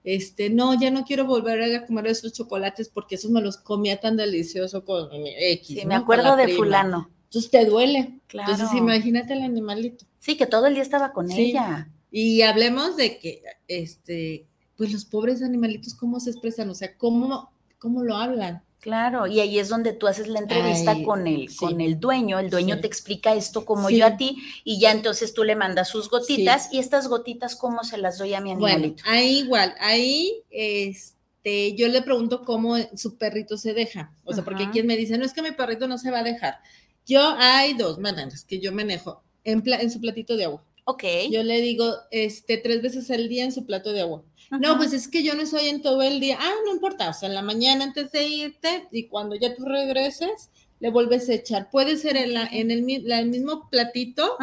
Este, 0.04 0.50
no, 0.50 0.74
ya 0.74 0.90
no 0.90 1.06
quiero 1.06 1.26
volver 1.26 1.76
a 1.76 1.86
comer 1.86 2.08
esos 2.08 2.34
chocolates 2.34 2.90
porque 2.90 3.16
esos 3.16 3.30
me 3.30 3.40
los 3.40 3.58
comía 3.58 4.00
tan 4.00 4.18
delicioso 4.18 4.84
con 4.84 5.10
X. 5.14 5.80
Sí, 5.80 5.86
me 5.86 5.94
acuerdo 5.94 6.36
de 6.36 6.48
fulano. 6.50 7.12
Entonces 7.26 7.52
te 7.52 7.66
duele. 7.66 8.20
Claro. 8.26 8.52
Entonces 8.52 8.76
imagínate 8.76 9.34
el 9.34 9.44
animalito. 9.44 10.06
Sí, 10.18 10.38
que 10.38 10.48
todo 10.48 10.66
el 10.66 10.74
día 10.74 10.84
estaba 10.84 11.14
con 11.14 11.32
ella. 11.32 11.88
Y 12.16 12.44
hablemos 12.44 12.96
de 12.96 13.18
que, 13.18 13.42
este, 13.68 14.46
pues 14.78 14.94
los 14.94 15.04
pobres 15.04 15.42
animalitos, 15.42 15.96
¿cómo 15.96 16.20
se 16.20 16.30
expresan? 16.30 16.70
O 16.70 16.76
sea, 16.76 16.96
¿cómo, 16.96 17.52
cómo 17.80 18.04
lo 18.04 18.16
hablan? 18.16 18.62
Claro, 18.80 19.26
y 19.26 19.40
ahí 19.40 19.58
es 19.58 19.68
donde 19.68 19.94
tú 19.94 20.06
haces 20.06 20.28
la 20.28 20.38
entrevista 20.38 21.02
con 21.04 21.26
el, 21.26 21.56
con 21.56 21.82
el 21.82 22.00
dueño, 22.00 22.38
el 22.38 22.52
dueño 22.52 22.80
te 22.82 22.86
explica 22.86 23.34
esto 23.34 23.66
como 23.66 23.90
yo 23.90 24.06
a 24.06 24.16
ti, 24.16 24.38
y 24.64 24.80
ya 24.80 24.92
entonces 24.92 25.34
tú 25.34 25.44
le 25.44 25.56
mandas 25.56 25.88
sus 25.88 26.08
gotitas, 26.08 26.72
y 26.72 26.78
estas 26.78 27.08
gotitas, 27.08 27.56
¿cómo 27.56 27.84
se 27.84 27.98
las 27.98 28.20
doy 28.20 28.36
a 28.36 28.42
mi 28.42 28.52
animalito? 28.52 29.02
Bueno, 29.04 29.18
ahí 29.18 29.40
igual, 29.40 29.74
ahí 29.80 30.44
este, 30.52 31.76
yo 31.76 31.88
le 31.88 32.04
pregunto 32.04 32.44
cómo 32.44 32.76
su 32.96 33.18
perrito 33.18 33.58
se 33.58 33.74
deja, 33.74 34.14
o 34.24 34.34
sea, 34.34 34.44
porque 34.44 34.70
quien 34.70 34.86
me 34.86 34.98
dice, 34.98 35.18
no 35.18 35.26
es 35.26 35.34
que 35.34 35.42
mi 35.42 35.52
perrito 35.52 35.88
no 35.88 35.98
se 35.98 36.12
va 36.12 36.20
a 36.20 36.24
dejar. 36.24 36.60
Yo 37.08 37.36
hay 37.40 37.74
dos 37.74 37.98
maneras 37.98 38.44
que 38.44 38.60
yo 38.60 38.72
manejo 38.72 39.24
en, 39.46 39.64
en 39.66 39.90
su 39.90 40.00
platito 40.00 40.38
de 40.38 40.44
agua. 40.44 40.64
Ok. 40.86 41.04
Yo 41.32 41.44
le 41.44 41.62
digo, 41.62 41.94
este, 42.12 42.58
tres 42.58 42.82
veces 42.82 43.10
al 43.12 43.30
día 43.30 43.44
en 43.44 43.52
su 43.52 43.66
plato 43.66 43.92
de 43.92 44.02
agua. 44.02 44.24
No, 44.60 44.78
pues 44.78 44.94
es 44.94 45.08
que 45.08 45.24
yo 45.24 45.34
no 45.34 45.42
estoy 45.42 45.68
en 45.68 45.82
todo 45.82 46.02
el 46.02 46.20
día. 46.20 46.38
Ah, 46.40 46.54
no 46.66 46.74
importa, 46.74 47.10
o 47.10 47.14
sea, 47.14 47.28
en 47.30 47.36
la 47.36 47.42
mañana 47.42 47.86
antes 47.86 48.12
de 48.12 48.24
irte 48.28 48.88
y 48.92 49.08
cuando 49.08 49.36
ya 49.36 49.56
tú 49.56 49.66
regreses, 49.66 50.52
le 50.80 50.90
vuelves 50.90 51.30
a 51.30 51.34
echar. 51.34 51.70
Puede 51.72 51.98
ser 51.98 52.18
en, 52.18 52.34
la, 52.34 52.46
en 52.46 52.70
el, 52.70 52.84
mismo 52.84 53.70
platito 53.70 54.38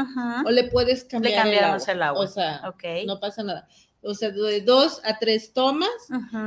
o 0.44 0.50
le 0.50 0.64
puedes 0.64 1.04
cambiar 1.04 1.46
le 1.46 1.58
el, 1.58 1.64
agua. 2.02 2.24
O 2.24 2.26
sea, 2.26 2.62
no 3.06 3.20
pasa 3.20 3.42
nada. 3.42 3.68
O 4.02 4.14
sea, 4.14 4.30
de 4.30 4.62
dos 4.62 5.00
a 5.04 5.18
tres 5.18 5.52
tomas, 5.52 5.90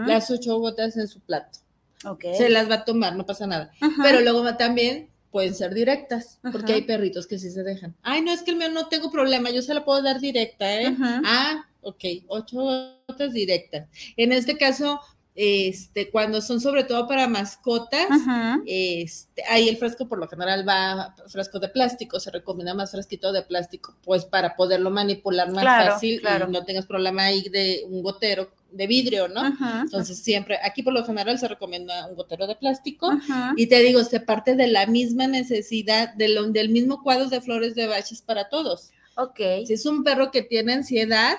las 0.08 0.32
ocho 0.32 0.58
gotas 0.58 0.98
en 0.98 1.08
su 1.08 1.20
plato. 1.22 1.60
Okay. 2.06 2.36
Se 2.36 2.50
las 2.50 2.70
va 2.70 2.76
a 2.76 2.86
tomar, 2.86 3.16
no 3.16 3.26
pasa 3.26 3.48
nada. 3.48 3.72
Pero 4.02 4.22
luego 4.22 4.58
también 4.58 5.13
pueden 5.34 5.56
ser 5.56 5.74
directas, 5.74 6.40
porque 6.52 6.74
hay 6.74 6.84
perritos 6.84 7.26
que 7.26 7.40
sí 7.40 7.50
se 7.50 7.64
dejan. 7.64 7.96
Ay, 8.04 8.22
no, 8.22 8.32
es 8.32 8.44
que 8.44 8.52
el 8.52 8.58
mío 8.58 8.70
no 8.70 8.88
tengo 8.88 9.10
problema, 9.10 9.50
yo 9.50 9.64
se 9.64 9.74
la 9.74 9.84
puedo 9.84 10.00
dar 10.04 10.20
directa, 10.20 10.80
¿eh? 10.80 10.96
Ah, 11.26 11.66
ok, 11.82 12.04
ocho 12.28 12.58
gotas 13.08 13.34
directas. 13.34 13.90
En 14.16 14.32
este 14.32 14.58
caso, 14.60 15.02
este, 15.36 16.12
cuando 16.12 16.42
son 16.42 16.62
sobre 16.62 16.84
todo 16.84 17.08
para 17.08 17.28
mascotas, 17.28 18.08
este, 18.66 19.44
ahí 19.50 19.68
el 19.68 19.78
frasco 19.78 20.08
por 20.08 20.20
lo 20.20 20.28
general 20.28 20.68
va 20.68 21.16
frasco 21.28 21.60
de 21.60 21.70
plástico, 21.70 22.20
se 22.20 22.30
recomienda 22.30 22.74
más 22.74 22.92
frasquito 22.92 23.32
de 23.32 23.42
plástico, 23.42 23.96
pues 24.04 24.26
para 24.26 24.56
poderlo 24.56 24.92
manipular 24.92 25.52
más 25.52 25.64
fácil 25.64 26.22
y 26.22 26.52
no 26.52 26.66
tengas 26.66 26.86
problema 26.86 27.26
ahí 27.26 27.50
de 27.50 27.84
un 27.90 28.04
gotero 28.04 28.52
de 28.72 28.88
vidrio, 28.88 29.28
¿no? 29.28 29.42
Entonces 29.82 30.20
siempre, 30.20 30.60
aquí 30.64 30.84
por 30.84 30.94
lo 30.94 31.06
general 31.06 31.40
se 31.40 31.48
recomienda 31.48 32.08
un 32.08 32.16
gotero 32.16 32.46
de 32.46 32.56
plástico 32.56 33.10
y 33.56 33.68
te 33.68 33.80
digo, 33.80 34.04
se 34.04 34.20
parte 34.20 34.56
de 34.56 34.68
la 34.68 34.86
misma 34.86 35.26
necesidad, 35.28 36.14
de 36.14 36.34
del 36.52 36.70
mismo 36.70 37.02
cuadro 37.02 37.28
de 37.30 37.42
flores 37.42 37.76
de 37.76 37.88
baches 37.88 38.22
para 38.22 38.50
todos. 38.50 38.92
Ok. 39.16 39.40
Si 39.66 39.74
es 39.74 39.86
un 39.86 40.04
perro 40.04 40.32
que 40.32 40.42
tiene 40.42 40.74
ansiedad, 40.74 41.38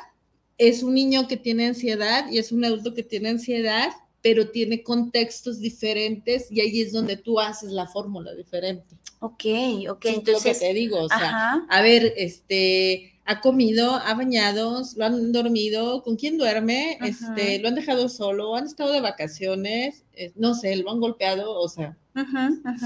es 0.59 0.83
un 0.83 0.95
niño 0.95 1.27
que 1.29 1.37
tiene 1.37 1.67
ansiedad 1.67 2.31
y 2.31 2.39
es 2.39 2.53
un 2.53 2.65
adulto 2.65 2.95
que 2.95 3.03
tiene 3.03 3.31
ansiedad, 3.31 3.91
pero 4.23 4.51
tiene 4.51 4.83
contextos 4.83 5.61
diferentes 5.61 6.51
y 6.51 6.61
ahí 6.61 6.81
es 6.81 6.93
donde 6.93 7.17
tú 7.17 7.41
haces 7.41 7.71
la 7.71 7.87
fórmula 7.87 8.35
diferente. 8.35 8.97
Ok, 9.21 9.45
ok. 9.91 10.05
Entonces, 10.07 10.45
lo 10.45 10.53
que 10.53 10.67
te 10.67 10.75
digo, 10.75 11.01
o 11.03 11.09
sea, 11.09 11.65
a 11.69 11.83
ver, 11.83 12.15
este, 12.17 13.14
ha 13.27 13.41
comido, 13.41 13.95
ha 13.95 14.15
bañado, 14.15 14.83
lo 14.97 15.05
han 15.05 15.33
dormido, 15.33 16.03
con 16.03 16.17
quién 16.17 16.37
duerme, 16.37 16.99
este, 17.03 17.59
lo 17.59 17.69
han 17.69 17.75
dejado 17.75 18.09
solo, 18.09 18.55
han 18.55 18.67
estado 18.67 18.93
de 18.93 19.01
vacaciones, 19.01 20.05
eh, 20.13 20.33
no 20.37 20.55
sé, 20.55 20.77
lo 20.77 20.91
han 20.91 21.01
golpeado, 21.01 21.59
o 21.59 21.69
sea, 21.69 21.97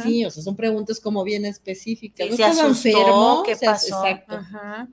sí, 0.03 0.25
o 0.25 0.31
sea, 0.31 0.43
son 0.43 0.55
preguntas 0.55 1.01
como 1.01 1.25
bien 1.25 1.45
específicas. 1.45 2.37
se 2.37 2.45
asustó, 2.45 3.43
¿qué 3.45 3.57
pasó? 3.57 4.07
Exacto, 4.07 4.39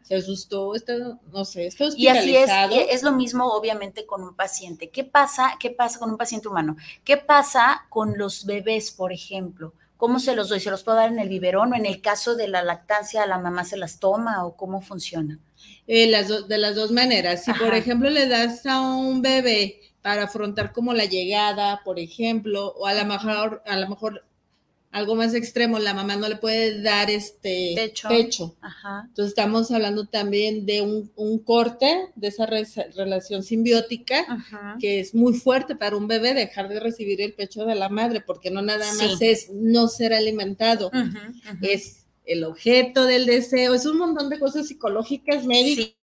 se 0.01 0.15
asustó, 0.15 0.73
está, 0.73 1.19
no 1.31 1.45
sé, 1.45 1.67
está 1.67 1.85
Y 1.95 2.07
así 2.07 2.35
es, 2.35 2.49
es 2.89 3.03
lo 3.03 3.11
mismo 3.11 3.45
obviamente 3.45 4.07
con 4.07 4.23
un 4.23 4.35
paciente. 4.35 4.89
¿Qué 4.89 5.03
pasa, 5.03 5.57
qué 5.59 5.69
pasa 5.69 5.99
con 5.99 6.09
un 6.09 6.17
paciente 6.17 6.47
humano? 6.47 6.75
¿Qué 7.03 7.17
pasa 7.17 7.85
con 7.89 8.17
los 8.17 8.45
bebés, 8.45 8.91
por 8.91 9.13
ejemplo? 9.13 9.73
¿Cómo 9.97 10.19
se 10.19 10.35
los 10.35 10.49
doy? 10.49 10.59
¿Se 10.59 10.69
los 10.69 10.83
puedo 10.83 10.97
dar 10.97 11.09
en 11.09 11.19
el 11.19 11.29
biberón 11.29 11.73
o 11.73 11.75
en 11.75 11.85
el 11.85 12.01
caso 12.01 12.35
de 12.35 12.47
la 12.47 12.63
lactancia 12.63 13.25
la 13.25 13.39
mamá 13.39 13.63
se 13.63 13.77
las 13.77 13.99
toma 13.99 14.45
o 14.45 14.55
cómo 14.55 14.81
funciona? 14.81 15.39
Eh, 15.87 16.07
las 16.07 16.47
de 16.47 16.57
las 16.57 16.75
dos 16.75 16.91
maneras. 16.91 17.45
Si 17.45 17.53
por 17.53 17.73
ejemplo 17.73 18.09
le 18.09 18.27
das 18.27 18.65
a 18.65 18.81
un 18.81 19.21
bebé 19.21 19.79
para 20.01 20.25
afrontar 20.25 20.71
como 20.71 20.93
la 20.93 21.05
llegada, 21.05 21.81
por 21.83 21.97
ejemplo, 21.97 22.73
o 22.77 22.85
a 22.85 22.93
lo 22.93 23.05
mejor, 23.05 23.63
a 23.65 23.77
lo 23.77 23.87
mejor 23.89 24.25
algo 24.95 25.15
más 25.15 25.33
extremo, 25.33 25.77
la 25.77 25.93
mamá 25.93 26.15
no 26.15 26.29
le 26.29 26.37
puede 26.37 26.81
dar 26.81 27.09
este 27.09 27.93
pecho. 28.07 28.55
Entonces 29.07 29.27
estamos 29.27 29.69
hablando 29.69 30.05
también 30.05 30.65
de 30.65 30.81
un, 30.81 31.39
corte 31.39 32.07
de 32.15 32.29
esa 32.29 32.45
relación 32.45 33.43
simbiótica 33.43 34.25
que 34.79 35.01
es 35.01 35.13
muy 35.13 35.33
fuerte 35.33 35.75
para 35.75 35.97
un 35.97 36.07
bebé 36.07 36.33
dejar 36.33 36.69
de 36.69 36.79
recibir 36.79 37.19
el 37.19 37.33
pecho 37.33 37.65
de 37.65 37.75
la 37.75 37.89
madre, 37.89 38.21
porque 38.21 38.51
no 38.51 38.61
nada 38.61 38.85
más 38.93 39.21
es 39.21 39.49
no 39.51 39.89
ser 39.89 40.13
alimentado, 40.13 40.89
es 41.61 42.05
el 42.23 42.45
objeto 42.45 43.03
del 43.03 43.25
deseo, 43.25 43.73
es 43.73 43.85
un 43.85 43.97
montón 43.97 44.29
de 44.29 44.39
cosas 44.39 44.69
psicológicas, 44.69 45.45
médicas. 45.45 45.97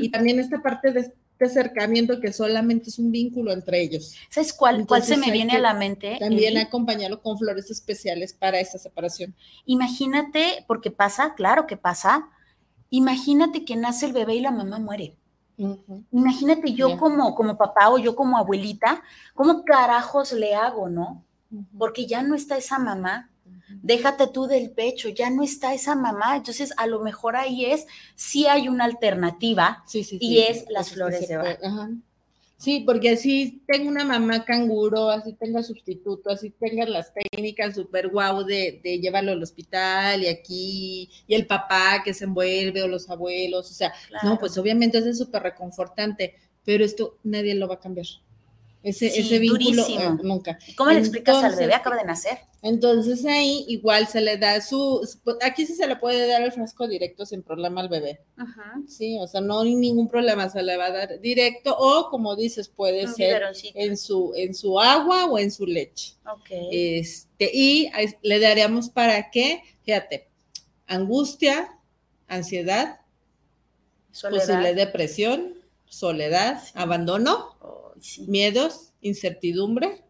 Y 0.00 0.10
también 0.10 0.40
esta 0.40 0.62
parte 0.62 0.92
de 0.92 1.12
este 1.40 1.60
acercamiento 1.60 2.20
que 2.20 2.32
solamente 2.32 2.90
es 2.90 2.98
un 2.98 3.10
vínculo 3.10 3.52
entre 3.52 3.80
ellos. 3.80 4.14
¿Sabes 4.28 4.52
cuál, 4.52 4.86
cuál 4.86 5.02
se 5.02 5.16
me 5.16 5.30
viene 5.30 5.54
a 5.54 5.58
la 5.58 5.72
mente? 5.72 6.18
También 6.20 6.58
acompañarlo 6.58 7.22
con 7.22 7.38
flores 7.38 7.70
especiales 7.70 8.34
para 8.34 8.60
esa 8.60 8.78
separación. 8.78 9.34
Imagínate, 9.64 10.64
porque 10.68 10.90
pasa, 10.90 11.34
claro 11.34 11.66
que 11.66 11.78
pasa, 11.78 12.28
imagínate 12.90 13.64
que 13.64 13.76
nace 13.76 14.06
el 14.06 14.12
bebé 14.12 14.34
y 14.34 14.40
la 14.40 14.50
mamá 14.50 14.78
muere. 14.78 15.16
Imagínate 16.12 16.72
yo 16.72 16.98
como, 16.98 17.34
como 17.34 17.56
papá 17.56 17.90
o 17.90 17.98
yo 17.98 18.14
como 18.16 18.36
abuelita, 18.36 19.02
¿cómo 19.34 19.64
carajos 19.64 20.32
le 20.32 20.54
hago, 20.54 20.88
no? 20.88 21.24
Porque 21.78 22.06
ya 22.06 22.22
no 22.22 22.34
está 22.34 22.56
esa 22.56 22.78
mamá, 22.78 23.29
déjate 23.82 24.26
tú 24.28 24.46
del 24.46 24.70
pecho, 24.70 25.08
ya 25.08 25.30
no 25.30 25.42
está 25.42 25.74
esa 25.74 25.94
mamá, 25.94 26.36
entonces 26.36 26.72
a 26.76 26.86
lo 26.86 27.00
mejor 27.00 27.36
ahí 27.36 27.66
es, 27.66 27.86
sí 28.14 28.46
hay 28.46 28.68
una 28.68 28.84
alternativa 28.84 29.84
y 29.92 30.38
es 30.40 30.64
las 30.68 30.90
flores 30.90 31.28
de 31.28 31.36
Bach. 31.36 31.58
Sí, 32.56 32.80
porque 32.84 33.08
así 33.08 33.62
tengo 33.66 33.88
una 33.88 34.04
mamá 34.04 34.44
canguro, 34.44 35.08
así 35.08 35.32
tenga 35.32 35.62
sustituto, 35.62 36.28
así 36.28 36.50
tengas 36.50 36.90
las 36.90 37.10
técnicas 37.14 37.74
súper 37.74 38.08
guau 38.08 38.44
de, 38.44 38.82
de, 38.84 38.98
llevarlo 38.98 39.32
al 39.32 39.42
hospital 39.42 40.22
y 40.22 40.26
aquí, 40.26 41.08
y 41.26 41.34
el 41.34 41.46
papá 41.46 42.02
que 42.04 42.12
se 42.12 42.24
envuelve 42.24 42.82
o 42.82 42.88
los 42.88 43.08
abuelos, 43.08 43.70
o 43.70 43.72
sea, 43.72 43.94
no, 44.22 44.38
pues 44.38 44.58
obviamente 44.58 44.98
eso 44.98 45.08
es 45.08 45.16
súper 45.16 45.42
reconfortante, 45.42 46.34
pero 46.62 46.84
esto 46.84 47.16
nadie 47.22 47.54
lo 47.54 47.66
va 47.66 47.76
a 47.76 47.80
cambiar. 47.80 48.06
Ese, 48.82 49.08
ese 49.08 49.38
vínculo 49.38 49.86
eh, 49.86 50.10
nunca. 50.22 50.58
¿Cómo 50.74 50.90
le 50.90 51.00
explicas 51.00 51.44
al 51.44 51.54
bebé? 51.54 51.74
Acaba 51.74 51.96
de 51.96 52.04
nacer. 52.04 52.38
Entonces 52.62 53.24
ahí 53.26 53.64
igual 53.68 54.06
se 54.06 54.22
le 54.22 54.38
da 54.38 54.58
su, 54.62 55.06
pues, 55.22 55.36
aquí 55.42 55.66
sí 55.66 55.74
se 55.74 55.86
le 55.86 55.96
puede 55.96 56.26
dar 56.26 56.40
el 56.42 56.52
frasco 56.52 56.88
directo 56.88 57.26
sin 57.26 57.42
problema 57.42 57.82
al 57.82 57.90
bebé. 57.90 58.20
Sí, 58.86 59.18
o 59.20 59.26
sea, 59.26 59.42
no 59.42 59.60
hay 59.60 59.74
ningún 59.74 60.08
problema, 60.08 60.48
se 60.48 60.62
le 60.62 60.78
va 60.78 60.86
a 60.86 60.92
dar 60.92 61.20
directo 61.20 61.76
o 61.78 62.08
como 62.10 62.36
dices, 62.36 62.68
puede 62.68 63.06
ser 63.08 63.42
en 63.74 63.96
su, 63.98 64.32
en 64.34 64.54
su 64.54 64.80
agua 64.80 65.26
o 65.26 65.38
en 65.38 65.50
su 65.50 65.66
leche. 65.66 66.14
Este, 66.70 67.50
y 67.52 67.90
le 68.22 68.40
daríamos 68.40 68.88
para 68.88 69.30
qué, 69.30 69.62
fíjate, 69.82 70.28
angustia, 70.86 71.78
ansiedad, 72.28 73.00
posible 74.22 74.74
depresión, 74.74 75.54
soledad, 75.86 76.62
abandono 76.74 77.79
miedos, 78.26 78.92
incertidumbre, 79.00 80.04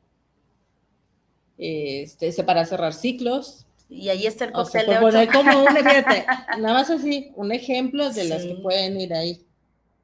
este, 1.59 2.43
para 2.43 2.64
cerrar 2.64 2.95
ciclos. 2.95 3.66
Y 3.88 4.09
ahí 4.09 4.26
está 4.26 4.45
el 4.45 4.53
cóctel 4.53 4.86
de 4.86 5.28
como 5.28 5.64
un, 5.64 5.74
nada 6.61 6.74
más 6.74 6.91
así, 6.91 7.32
un 7.34 7.53
ejemplo 7.53 8.11
de 8.11 8.24
las 8.24 8.43
que 8.43 8.55
pueden 8.55 9.01
ir 9.01 9.12
ahí. 9.12 9.45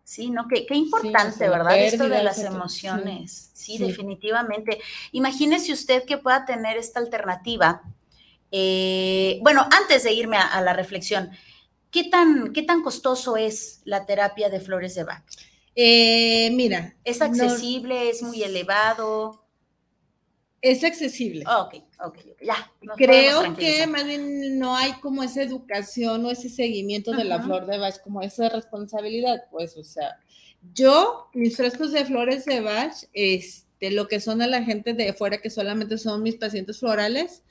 Sí, 0.07 0.30
¿no? 0.30 0.47
Qué, 0.47 0.66
importante, 0.70 1.49
¿verdad? 1.49 1.76
Esto 1.78 2.09
de 2.09 2.22
las 2.22 2.39
emociones. 2.39 3.51
Sí, 3.55 3.76
definitivamente. 3.76 4.78
Imagínese 5.11 5.72
usted 5.72 6.05
que 6.05 6.16
pueda 6.16 6.45
tener 6.45 6.76
esta 6.76 7.01
alternativa. 7.01 7.82
Eh, 8.53 9.41
bueno, 9.43 9.66
antes 9.76 10.05
de 10.05 10.12
irme 10.12 10.37
a, 10.37 10.61
la 10.61 10.74
reflexión, 10.74 11.30
¿qué 11.91 12.05
tan, 12.05 12.53
¿qué 12.53 12.62
tan 12.62 12.82
costoso 12.82 13.37
es 13.37 13.80
la 13.84 14.07
terapia 14.07 14.49
de 14.49 14.61
flores 14.61 14.95
de 14.95 15.03
Bach? 15.03 15.24
Eh, 15.77 16.51
mira. 16.53 16.97
¿Es 17.05 17.20
accesible? 17.20 18.09
¿Es 18.09 18.22
muy 18.22 18.43
elevado? 18.43 19.47
Es 20.62 20.83
accesible. 20.83 21.45
ok, 21.47 21.74
ok, 22.05 22.18
ya. 22.43 22.72
Creo 22.97 23.55
que 23.55 23.87
más 23.87 24.05
bien 24.05 24.59
no 24.59 24.74
hay 24.74 24.95
como 24.95 25.22
esa 25.22 25.43
educación 25.43 26.24
o 26.24 26.31
ese 26.31 26.49
seguimiento 26.49 27.12
de 27.12 27.24
la 27.24 27.41
flor 27.41 27.66
de 27.66 27.79
Bach, 27.79 28.01
como 28.03 28.22
esa 28.22 28.49
responsabilidad, 28.49 29.45
pues, 29.51 29.77
o 29.77 29.85
sea, 29.85 30.18
yo, 30.74 31.29
mis 31.35 31.57
frescos 31.57 31.93
de 31.93 32.05
flores 32.07 32.47
de 32.47 32.61
Bach, 32.61 32.95
este, 33.12 33.91
lo 33.91 34.09
que 34.09 34.18
son 34.18 34.43
a 34.43 34.47
la 34.47 34.64
gente 34.64 34.95
de 34.95 35.12
fuera, 35.12 35.39
que 35.39 35.51
solamente 35.51 35.99
son 35.99 36.22
mis 36.22 36.37
pacientes 36.37 36.81
florales, 36.81 37.45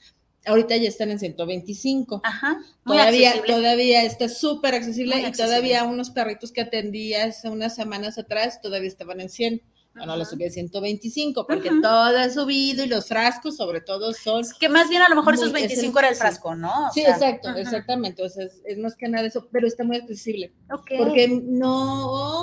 ahorita 0.46 0.76
ya 0.76 0.88
están 0.88 1.10
en 1.10 1.18
125. 1.18 2.20
Ajá. 2.24 2.58
todavía, 2.84 3.34
todavía 3.46 4.04
está 4.04 4.28
súper 4.28 4.74
accesible 4.74 5.20
y 5.20 5.32
todavía 5.32 5.84
unos 5.84 6.10
perritos 6.10 6.52
que 6.52 6.62
atendí 6.62 7.14
hace 7.14 7.48
unas 7.48 7.74
semanas 7.74 8.18
atrás 8.18 8.60
todavía 8.60 8.88
estaban 8.88 9.20
en 9.20 9.28
100. 9.28 9.62
Bueno, 9.96 10.14
lo 10.16 10.26
subí 10.26 10.44
a 10.44 10.50
125 10.50 11.46
porque 11.46 11.70
todo 11.80 12.18
ha 12.18 12.28
subido 12.28 12.84
y 12.84 12.86
los 12.86 13.08
frascos 13.08 13.56
sobre 13.56 13.80
todo 13.80 14.12
son... 14.12 14.42
que 14.60 14.68
más 14.68 14.90
bien 14.90 15.00
a 15.00 15.08
lo 15.08 15.16
mejor 15.16 15.34
esos 15.34 15.52
25 15.52 15.98
era 15.98 16.08
el 16.10 16.16
frasco, 16.16 16.54
¿no? 16.54 16.90
sí, 16.92 17.00
exacto, 17.00 17.48
exactamente. 17.56 18.22
O 18.22 18.28
sea, 18.28 18.44
es, 18.44 18.78
más 18.78 18.94
que 18.94 19.08
nada 19.08 19.26
eso, 19.26 19.48
pero 19.50 19.66
está 19.66 19.84
muy 19.84 19.96
accesible. 19.96 20.52
Porque 20.98 21.28
no... 21.28 22.35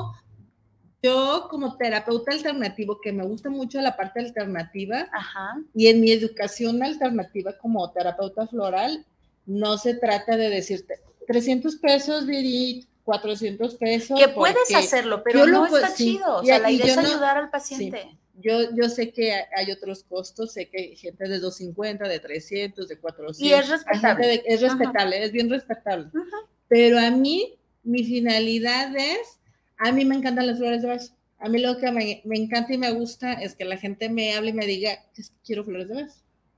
Yo 1.04 1.48
como 1.50 1.76
terapeuta 1.76 2.32
alternativo, 2.32 3.02
que 3.02 3.12
me 3.12 3.26
gusta 3.26 3.50
mucho 3.50 3.82
la 3.82 3.98
parte 3.98 4.22
alternativa, 4.22 5.10
y 5.76 5.88
en 5.88 6.00
mi 6.00 6.12
educación 6.12 6.82
alternativa 6.82 7.58
como 7.58 7.92
terapeuta 7.92 8.48
floral, 8.48 9.06
no 9.46 9.78
se 9.78 9.96
trata 9.96 10.38
de 10.38 10.50
decirte 10.50 11.02
300 11.28 11.76
pesos, 11.76 12.26
Viri, 12.26 12.88
400 13.04 13.76
pesos. 13.76 14.20
Que 14.20 14.30
puedes 14.30 14.74
hacerlo, 14.74 15.24
pero 15.24 15.46
no 15.46 15.66
está 15.66 15.94
chido. 15.94 16.38
O 16.38 16.46
sea, 16.46 16.60
la 16.60 16.72
idea 16.72 16.94
es 16.94 16.98
ayudar 16.98 17.38
al 17.38 17.50
paciente. 17.50 18.18
Yo, 18.36 18.74
yo 18.74 18.90
sé 18.90 19.12
que 19.12 19.32
hay 19.56 19.72
otros 19.72 20.04
costos, 20.04 20.54
sé 20.54 20.70
que 20.70 20.82
hay 20.82 20.96
gente 20.96 21.28
de 21.28 21.40
250, 21.40 22.08
de 22.08 22.20
300, 22.20 22.88
de 22.88 22.98
400. 22.98 23.42
Y 23.42 23.54
es 23.54 23.70
respetable. 23.70 24.44
es 24.46 24.62
respetable, 24.62 25.24
es 25.24 25.32
bien 25.32 25.50
respetable. 25.50 26.10
Pero 26.68 26.98
a 26.98 27.12
mí, 27.12 27.56
mi 27.84 28.04
finalidad 28.04 28.96
es, 28.96 29.40
a 29.78 29.92
mí 29.92 30.06
me 30.06 30.16
encantan 30.16 30.48
las 30.48 30.58
flores 30.58 30.82
de 30.82 30.88
Bach. 30.90 31.04
A 31.40 31.50
mí 31.50 31.60
lo 31.60 31.78
que 31.78 31.92
me, 31.92 32.22
me, 32.26 32.38
encanta 32.38 32.74
y 32.74 32.78
me 32.78 32.92
gusta 32.92 33.34
es 33.34 33.56
que 33.56 33.66
la 33.66 33.78
gente 33.78 34.10
me 34.10 34.34
hable 34.34 34.52
y 34.52 34.54
me 34.54 34.66
diga, 34.66 34.92
quiero 35.44 35.64
flores 35.64 35.90
de 35.90 35.96
Bach. 36.04 36.12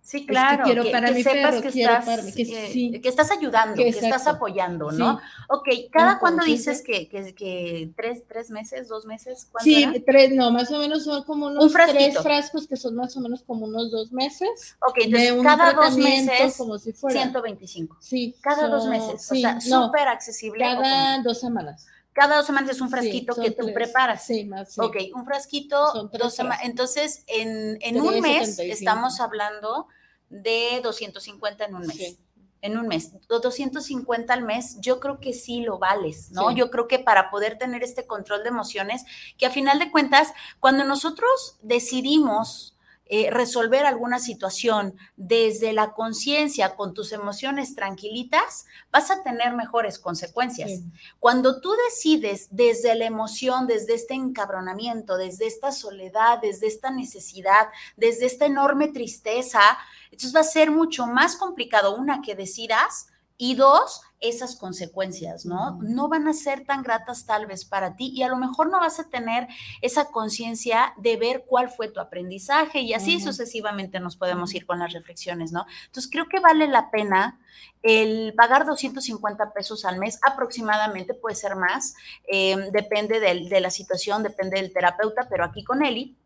Sí, 0.06 0.24
claro, 0.28 0.66
que, 0.66 0.74
quiero 0.74 0.92
para 0.92 1.08
sepas 1.08 1.62
que, 1.62 1.70
estás, 1.70 2.36
que, 2.36 3.02
estás 3.10 3.32
ayudando, 3.32 3.76
que, 3.76 3.88
estás 3.88 4.28
apoyando, 4.28 4.92
¿no? 4.92 5.20
Ok, 5.50 5.68
¿cada 5.92 6.20
cuándo 6.20 6.46
dices 6.46 6.84
que, 6.84 7.10
que, 7.10 7.92
tres, 7.98 8.22
tres 8.28 8.52
meses, 8.52 8.88
dos 8.88 9.08
meses? 9.08 9.50
Sí, 9.62 10.04
tres, 10.06 10.32
no, 10.32 10.52
más 10.52 10.70
o 10.70 10.78
menos 10.78 11.06
son 11.06 11.24
como 11.24 11.48
unos 11.48 11.74
tres 11.74 12.20
frascos 12.20 12.68
que 12.68 12.76
son 12.76 12.96
más 12.96 13.18
o 13.18 13.20
menos 13.20 13.42
como 13.42 13.66
unos 13.66 13.90
dos 13.90 14.12
meses. 14.12 14.78
Ok, 14.88 15.00
entonces 15.06 15.42
cada 15.42 15.74
dos 15.74 15.98
meses, 15.98 16.56
como 16.56 16.78
si 16.78 16.94
fuera. 16.94 17.22
125. 17.22 17.98
Sí. 18.00 18.36
Cada 18.42 18.68
dos 18.68 18.88
meses, 18.88 19.32
o 19.32 19.36
sea, 19.36 19.60
súper 19.60 20.08
accesible. 20.08 20.60
Cada 20.60 21.24
dos 21.24 21.40
semanas 21.40 21.88
cada 22.16 22.38
dos 22.38 22.46
semanas 22.46 22.72
es 22.72 22.82
un 22.82 22.90
frasquito 22.90 23.36
que 23.36 23.52
tú 23.52 23.74
preparas. 23.74 24.26
Sí, 24.26 24.46
más. 24.46 24.74
Sí. 24.74 24.82
Ok, 24.82 24.96
un 25.14 25.26
frasquito, 25.26 26.10
dos 26.18 26.34
semanas. 26.34 26.62
Entonces, 26.64 27.26
en, 27.28 27.78
en 27.82 28.00
un 28.00 28.22
mes 28.22 28.58
estamos 28.58 29.20
hablando 29.20 29.88
de 30.30 30.80
250 30.82 31.66
en 31.66 31.76
un 31.76 31.86
mes. 31.86 32.18
En 32.62 32.80
un 32.80 32.88
mes, 32.88 33.12
250 33.28 34.34
al 34.34 34.44
mes, 34.44 34.78
yo 34.80 35.00
creo 35.00 35.20
que 35.20 35.34
sí 35.34 35.62
lo 35.62 35.78
vales, 35.78 36.32
¿no? 36.32 36.50
Yo 36.50 36.72
creo 36.72 36.88
que 36.88 36.98
para 36.98 37.30
poder 37.30 37.60
tener 37.60 37.84
este 37.84 38.08
control 38.08 38.42
de 38.42 38.50
emociones, 38.50 39.04
que 39.38 39.46
a 39.46 39.52
final 39.52 39.78
de 39.78 39.92
cuentas, 39.92 40.34
cuando 40.60 40.84
nosotros 40.84 41.58
decidimos 41.62 42.75
eh, 43.08 43.30
resolver 43.30 43.86
alguna 43.86 44.18
situación 44.18 44.96
desde 45.16 45.74
la 45.74 45.94
conciencia, 45.94 46.76
con 46.76 46.96
tus 46.96 47.12
emociones 47.12 47.76
tranquilitas, 47.76 48.66
vas 48.92 49.12
a 49.12 49.22
tener 49.22 49.54
mejores 49.54 50.00
consecuencias. 50.00 50.82
Cuando 51.20 51.62
tú 51.62 51.72
decides 51.90 52.48
desde 52.50 52.96
la 52.96 53.06
emoción, 53.06 53.68
desde 53.68 53.94
este 53.94 54.16
encabronamiento, 54.16 55.18
desde 55.18 55.46
esta 55.46 55.72
soledad, 55.72 56.40
desde 56.42 56.66
esta 56.66 56.90
necesidad, 56.90 57.68
desde 57.96 58.26
esta 58.26 58.48
enorme 58.48 58.88
tristeza, 58.88 59.62
entonces 60.06 60.36
va 60.36 60.40
a 60.40 60.44
ser 60.44 60.72
mucho 60.72 61.06
más 61.06 61.36
complicado, 61.36 61.96
una, 61.96 62.22
que 62.22 62.34
decidas 62.34 63.08
y 63.38 63.56
dos, 63.56 64.02
esas 64.28 64.56
consecuencias, 64.56 65.46
¿no? 65.46 65.80
No 65.82 66.08
van 66.10 66.28
a 66.28 66.34
ser 66.34 66.66
tan 66.66 66.84
gratas 66.84 67.26
tal 67.26 67.46
vez 67.46 67.66
para 67.66 67.96
ti 67.96 68.12
y 68.14 68.24
a 68.24 68.28
lo 68.28 68.38
mejor 68.38 68.70
no 68.70 68.80
vas 68.80 69.00
a 69.00 69.10
tener 69.10 69.48
esa 69.82 70.12
conciencia 70.12 70.94
de 70.98 71.18
ver 71.18 71.46
cuál 71.48 71.70
fue 71.70 71.90
tu 71.90 72.00
aprendizaje 72.00 72.80
y 72.82 72.94
así 72.94 73.20
sucesivamente 73.20 74.00
nos 74.00 74.16
podemos 74.16 74.54
ir 74.54 74.66
con 74.66 74.80
las 74.80 74.94
reflexiones, 74.94 75.52
¿no? 75.52 75.66
Entonces 75.86 76.10
creo 76.12 76.28
que 76.28 76.40
vale 76.40 76.68
la 76.68 76.92
pena 76.92 77.40
el 77.84 78.34
pagar 78.36 78.66
250 78.66 79.54
pesos 79.54 79.86
al 79.86 80.00
mes 80.00 80.20
aproximadamente, 80.28 81.14
puede 81.14 81.36
ser 81.36 81.56
más, 81.56 81.96
em, 82.28 82.72
depende 82.72 83.20
de, 83.20 83.48
de 83.48 83.60
la 83.60 83.70
situación, 83.70 84.24
depende 84.24 84.60
del 84.60 84.74
terapeuta, 84.74 85.28
pero 85.30 85.46
aquí 85.46 85.64
con 85.64 85.84
Eli 85.84 86.18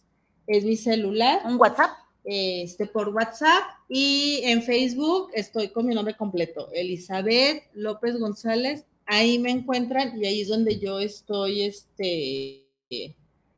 es 0.46 0.64
mi 0.64 0.76
celular. 0.76 1.42
¿Un 1.44 1.60
WhatsApp? 1.60 1.90
Este, 2.22 2.84
por 2.86 3.08
WhatsApp 3.08 3.62
y 3.88 4.42
en 4.44 4.62
Facebook 4.62 5.30
estoy 5.32 5.68
con 5.68 5.86
mi 5.86 5.94
nombre 5.94 6.14
completo, 6.14 6.68
Elizabeth 6.74 7.62
López 7.72 8.18
González. 8.18 8.84
Ahí 9.06 9.38
me 9.38 9.50
encuentran 9.50 10.22
y 10.22 10.26
ahí 10.26 10.42
es 10.42 10.48
donde 10.48 10.78
yo 10.78 11.00
estoy, 11.00 11.62
este, 11.62 12.66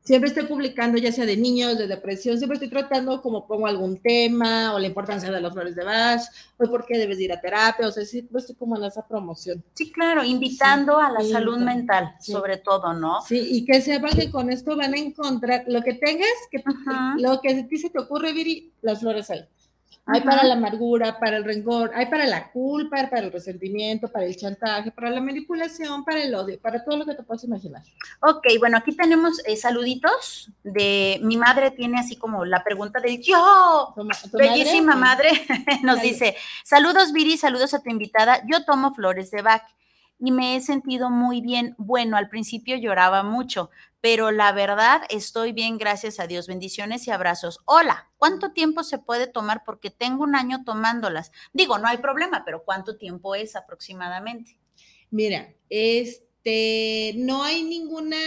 siempre 0.03 0.27
estoy 0.29 0.45
publicando, 0.45 0.97
ya 0.97 1.11
sea 1.11 1.25
de 1.25 1.37
niños, 1.37 1.77
de 1.77 1.87
depresión, 1.87 2.37
siempre 2.37 2.55
estoy 2.55 2.69
tratando 2.69 3.21
como 3.21 3.47
pongo 3.47 3.67
algún 3.67 3.97
tema 3.97 4.73
o 4.73 4.79
la 4.79 4.87
importancia 4.87 5.31
de 5.31 5.41
las 5.41 5.53
flores 5.53 5.75
de 5.75 5.83
Bach, 5.83 6.21
o 6.57 6.69
por 6.69 6.85
qué 6.85 6.97
debes 6.97 7.19
ir 7.19 7.31
a 7.31 7.41
terapia, 7.41 7.87
o 7.87 7.91
sea, 7.91 8.05
siempre 8.05 8.39
estoy 8.39 8.55
como 8.55 8.77
en 8.77 8.83
esa 8.83 9.07
promoción. 9.07 9.63
Sí, 9.73 9.91
claro, 9.91 10.23
invitando 10.23 10.99
a 10.99 11.09
la 11.09 11.23
salud 11.23 11.57
mental, 11.57 12.15
sobre 12.19 12.57
todo, 12.57 12.93
¿no? 12.93 13.21
Sí, 13.21 13.39
y 13.39 13.65
que 13.65 13.81
sepan 13.81 14.11
que 14.11 14.29
con 14.29 14.51
esto 14.51 14.75
van 14.75 14.93
a 14.93 14.97
encontrar 14.97 15.63
lo 15.67 15.81
que 15.81 15.93
tengas, 15.93 16.29
que 16.51 16.63
lo 17.17 17.39
que 17.41 17.49
a 17.49 17.67
ti 17.67 17.77
se 17.77 17.89
te 17.89 17.99
ocurre, 17.99 18.33
Viri, 18.33 18.71
las 18.81 18.99
flores 18.99 19.29
hay. 20.05 20.21
Para 20.21 20.43
la 20.43 20.55
amargura, 20.55 21.19
para 21.19 21.37
el 21.37 21.43
rencor, 21.43 21.91
hay 21.95 22.07
para 22.07 22.25
la 22.25 22.51
culpa, 22.51 23.09
para 23.09 23.25
el 23.25 23.31
resentimiento, 23.31 24.07
para 24.07 24.25
el 24.25 24.35
chantaje, 24.35 24.91
para 24.91 25.09
la 25.09 25.21
manipulación, 25.21 26.03
para 26.03 26.21
el 26.21 26.33
odio, 26.35 26.59
para 26.59 26.83
todo 26.83 26.97
lo 26.97 27.05
que 27.05 27.15
te 27.15 27.23
puedas 27.23 27.43
imaginar. 27.43 27.83
Ok, 28.21 28.47
bueno, 28.59 28.77
aquí 28.77 28.95
tenemos 28.95 29.41
eh, 29.45 29.55
saluditos 29.55 30.51
de 30.63 31.19
mi 31.23 31.37
madre 31.37 31.71
tiene 31.71 31.99
así 31.99 32.15
como 32.15 32.45
la 32.45 32.63
pregunta 32.63 32.99
de 32.99 33.21
yo, 33.21 33.93
bellísima 34.33 34.95
madre, 34.95 35.29
nos 35.83 36.01
dice, 36.01 36.35
saludos 36.63 37.11
Viri, 37.11 37.37
saludos 37.37 37.73
a 37.73 37.79
tu 37.81 37.89
invitada, 37.89 38.41
yo 38.49 38.63
tomo 38.65 38.93
flores 38.93 39.31
de 39.31 39.41
Bach 39.41 39.63
y 40.19 40.31
me 40.31 40.55
he 40.55 40.61
sentido 40.61 41.09
muy 41.09 41.41
bien. 41.41 41.75
Bueno, 41.77 42.15
al 42.15 42.29
principio 42.29 42.77
lloraba 42.77 43.23
mucho, 43.23 43.69
pero 44.03 44.31
la 44.31 44.51
verdad 44.51 45.03
estoy 45.09 45.53
bien, 45.53 45.77
gracias 45.77 46.19
a 46.19 46.27
Dios. 46.27 46.45
Bendiciones 46.45 47.07
y 47.07 47.11
abrazos. 47.11 47.61
Hola, 47.63 48.11
¿cuánto 48.17 48.51
tiempo 48.51 48.83
se 48.83 48.97
puede 48.97 49.27
tomar? 49.27 49.63
Porque 49.65 49.91
tengo 49.91 50.25
un 50.25 50.35
año 50.35 50.65
tomándolas. 50.65 51.31
Digo, 51.53 51.77
no 51.77 51.87
hay 51.87 51.99
problema, 51.99 52.43
pero 52.43 52.65
¿cuánto 52.65 52.97
tiempo 52.97 53.33
es 53.33 53.55
aproximadamente? 53.55 54.59
Mira, 55.09 55.53
este 55.69 56.27
este, 56.43 57.13
no 57.19 57.43
hay 57.43 57.63
ninguna, 57.63 58.17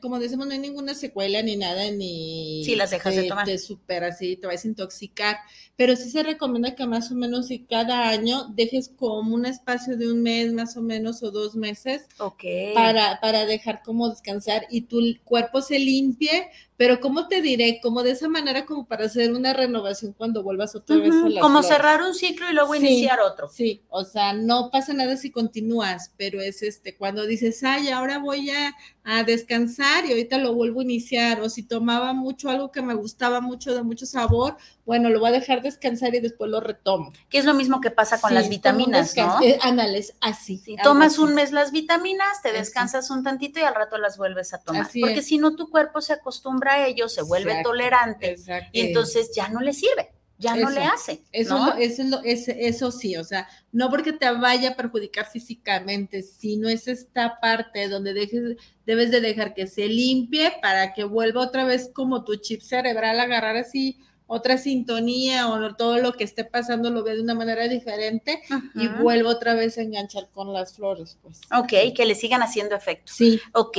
como 0.00 0.20
decimos, 0.20 0.46
no 0.46 0.52
hay 0.52 0.60
ninguna 0.60 0.94
secuela 0.94 1.42
ni 1.42 1.56
nada, 1.56 1.90
ni... 1.90 2.62
Si 2.64 2.76
las 2.76 2.90
dejas 2.90 3.16
de 3.16 3.24
tomar. 3.24 3.46
Te 3.46 3.58
supera 3.58 4.08
así, 4.08 4.36
te 4.36 4.46
vas 4.46 4.64
a 4.64 4.68
intoxicar, 4.68 5.38
pero 5.74 5.96
sí 5.96 6.08
se 6.10 6.22
recomienda 6.22 6.76
que 6.76 6.86
más 6.86 7.10
o 7.10 7.16
menos 7.16 7.48
si 7.48 7.64
cada 7.64 8.08
año 8.08 8.44
dejes 8.54 8.90
como 8.94 9.34
un 9.34 9.44
espacio 9.46 9.96
de 9.96 10.12
un 10.12 10.22
mes 10.22 10.52
más 10.52 10.76
o 10.76 10.82
menos 10.82 11.22
o 11.24 11.32
dos 11.32 11.56
meses. 11.56 12.02
Ok. 12.18 12.44
Para, 12.74 13.18
para 13.20 13.44
dejar 13.44 13.82
como 13.82 14.08
descansar 14.08 14.66
y 14.70 14.82
tu 14.82 15.00
cuerpo 15.24 15.60
se 15.60 15.80
limpie, 15.80 16.50
pero 16.76 17.00
¿cómo 17.00 17.28
te 17.28 17.40
diré? 17.40 17.78
Como 17.80 18.02
de 18.02 18.10
esa 18.10 18.28
manera 18.28 18.66
como 18.66 18.86
para 18.86 19.06
hacer 19.06 19.32
una 19.32 19.52
renovación 19.52 20.12
cuando 20.12 20.42
vuelvas 20.42 20.74
otra 20.74 20.96
vez 20.96 21.14
a 21.14 21.28
la 21.28 21.40
Como 21.40 21.62
cerrar 21.62 22.02
un 22.02 22.14
ciclo 22.14 22.50
y 22.50 22.54
luego 22.54 22.74
iniciar 22.74 23.20
otro. 23.20 23.48
Sí, 23.48 23.82
o 23.88 24.04
sea, 24.04 24.32
no 24.32 24.70
pasa 24.70 24.92
nada 24.92 25.16
si 25.16 25.30
continúas, 25.30 26.12
pero 26.16 26.40
es 26.40 26.62
este, 26.62 26.96
cuando 26.96 27.26
dices, 27.26 27.62
ay, 27.62 27.90
ahora 27.90 28.18
voy 28.18 28.50
a, 28.50 28.74
a 29.04 29.22
descansar 29.22 30.04
y 30.04 30.10
ahorita 30.10 30.38
lo 30.38 30.54
vuelvo 30.54 30.80
a 30.80 30.84
iniciar, 30.84 31.40
o 31.40 31.48
si 31.48 31.62
tomaba 31.62 32.12
mucho 32.12 32.48
algo 32.48 32.72
que 32.72 32.82
me 32.82 32.94
gustaba 32.94 33.40
mucho, 33.40 33.74
de 33.74 33.82
mucho 33.82 34.06
sabor, 34.06 34.56
bueno, 34.86 35.08
lo 35.08 35.20
voy 35.20 35.30
a 35.30 35.32
dejar 35.32 35.62
descansar 35.62 36.14
y 36.14 36.20
después 36.20 36.50
lo 36.50 36.60
retomo. 36.60 37.12
Que 37.30 37.38
es 37.38 37.44
lo 37.44 37.54
mismo 37.54 37.80
que 37.80 37.90
pasa 37.90 38.20
con 38.20 38.34
las 38.34 38.48
vitaminas, 38.48 39.16
¿no? 39.16 39.42
Eh, 39.42 39.58
ándales, 39.62 40.14
así. 40.20 40.62
tomas 40.82 41.18
un 41.18 41.34
mes 41.34 41.52
las 41.52 41.72
vitaminas, 41.72 42.42
te 42.42 42.52
descansas 42.52 43.10
un 43.10 43.22
tantito 43.24 43.60
y 43.60 43.62
al 43.62 43.74
rato 43.74 43.98
las 43.98 44.18
vuelves 44.18 44.52
a 44.52 44.58
tomar. 44.58 44.88
Porque 45.00 45.22
si 45.22 45.38
no, 45.38 45.56
tu 45.56 45.70
cuerpo 45.70 46.00
se 46.00 46.12
acostumbra 46.12 46.74
a 46.74 46.86
ello, 46.86 47.08
se 47.08 47.22
vuelve 47.22 47.62
tolerante 47.62 48.36
y 48.72 48.80
entonces 48.80 49.30
ya 49.34 49.48
no 49.48 49.60
le 49.60 49.72
sirve 49.72 50.10
ya 50.36 50.56
no 50.56 50.70
le 50.70 50.82
hace. 50.82 51.22
Eso, 51.32 51.74
eso, 51.78 52.20
es 52.24 52.48
eso 52.48 52.90
sí, 52.90 53.16
o 53.16 53.24
sea, 53.24 53.48
no 53.72 53.88
porque 53.88 54.12
te 54.12 54.30
vaya 54.30 54.70
a 54.70 54.76
perjudicar 54.76 55.26
físicamente, 55.26 56.22
sino 56.22 56.68
es 56.68 56.88
esta 56.88 57.38
parte 57.40 57.88
donde 57.88 58.14
dejes, 58.14 58.56
debes 58.84 59.10
de 59.10 59.20
dejar 59.20 59.54
que 59.54 59.66
se 59.66 59.86
limpie 59.86 60.52
para 60.60 60.92
que 60.92 61.04
vuelva 61.04 61.42
otra 61.42 61.64
vez 61.64 61.90
como 61.92 62.24
tu 62.24 62.36
chip 62.36 62.60
cerebral 62.60 63.20
a 63.20 63.24
agarrar 63.24 63.56
así 63.56 63.98
otra 64.26 64.56
sintonía 64.58 65.48
o 65.48 65.74
todo 65.74 65.98
lo 65.98 66.14
que 66.14 66.24
esté 66.24 66.44
pasando 66.44 66.90
lo 66.90 67.04
ve 67.04 67.14
de 67.14 67.22
una 67.22 67.34
manera 67.34 67.68
diferente 67.68 68.42
y 68.74 68.88
vuelvo 68.88 69.28
otra 69.28 69.54
vez 69.54 69.76
a 69.78 69.82
enganchar 69.82 70.28
con 70.32 70.52
las 70.52 70.74
flores, 70.74 71.18
pues. 71.22 71.40
Ok, 71.56 71.94
que 71.94 72.06
le 72.06 72.14
sigan 72.14 72.42
haciendo 72.42 72.74
efecto. 72.74 73.12
Sí. 73.14 73.40
Ok. 73.52 73.76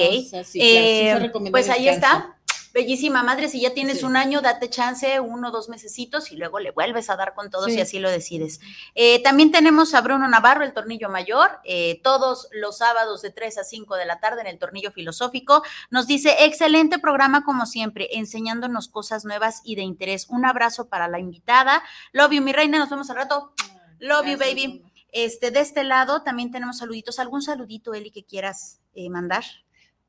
Eh, 0.54 1.32
pues 1.52 1.70
ahí 1.70 1.88
está. 1.88 2.35
Bellísima 2.76 3.24
madre, 3.24 3.48
si 3.48 3.62
ya 3.62 3.74
tienes 3.74 4.04
un 4.04 4.18
año, 4.18 4.42
date 4.42 4.70
chance, 4.70 5.22
uno 5.22 5.48
o 5.48 5.52
dos 5.52 5.70
mesecitos 5.70 6.34
y 6.34 6.36
luego 6.36 6.60
le 6.60 6.72
vuelves 6.72 7.10
a 7.10 7.16
dar 7.16 7.34
con 7.34 7.50
todo 7.50 7.68
si 7.68 7.80
así 7.80 8.00
lo 8.00 8.12
decides. 8.12 8.60
Eh, 8.96 9.24
también 9.24 9.50
tenemos 9.50 9.94
a 9.94 10.02
Bruno 10.02 10.28
Navarro, 10.28 10.66
el 10.66 10.74
tornillo 10.74 11.08
mayor, 11.08 11.62
eh, 11.64 12.02
todos 12.04 12.50
los 12.52 12.80
sábados 12.80 13.22
de 13.22 13.32
3 13.32 13.60
a 13.60 13.64
5 13.64 13.96
de 13.96 14.06
la 14.06 14.20
tarde 14.20 14.42
en 14.42 14.48
el 14.48 14.60
tornillo 14.60 14.92
filosófico. 14.92 15.64
Nos 15.90 16.06
dice, 16.06 16.36
excelente 16.44 17.00
programa 17.00 17.46
como 17.46 17.66
siempre, 17.66 18.10
enseñándonos 18.12 18.90
cosas 18.90 19.24
nuevas 19.24 19.62
y 19.64 19.78
de 19.78 19.84
interés. 19.84 20.28
Un 20.28 20.46
abrazo 20.46 20.90
para 20.90 21.08
la 21.08 21.18
invitada. 21.18 21.82
Love 22.12 22.34
you, 22.34 22.42
mi 22.42 22.52
reina, 22.52 22.78
nos 22.78 22.90
vemos 22.90 23.10
al 23.10 23.16
rato. 23.16 23.54
Love 24.00 24.26
you, 24.26 24.38
baby. 24.38 24.84
Este, 25.14 25.50
de 25.50 25.62
este 25.62 25.86
lado 25.86 26.24
también 26.24 26.52
tenemos 26.52 26.80
saluditos. 26.80 27.20
¿Algún 27.20 27.42
saludito, 27.42 27.94
Eli, 27.94 28.12
que 28.12 28.26
quieras 28.26 28.82
eh, 28.96 29.10
mandar? 29.10 29.46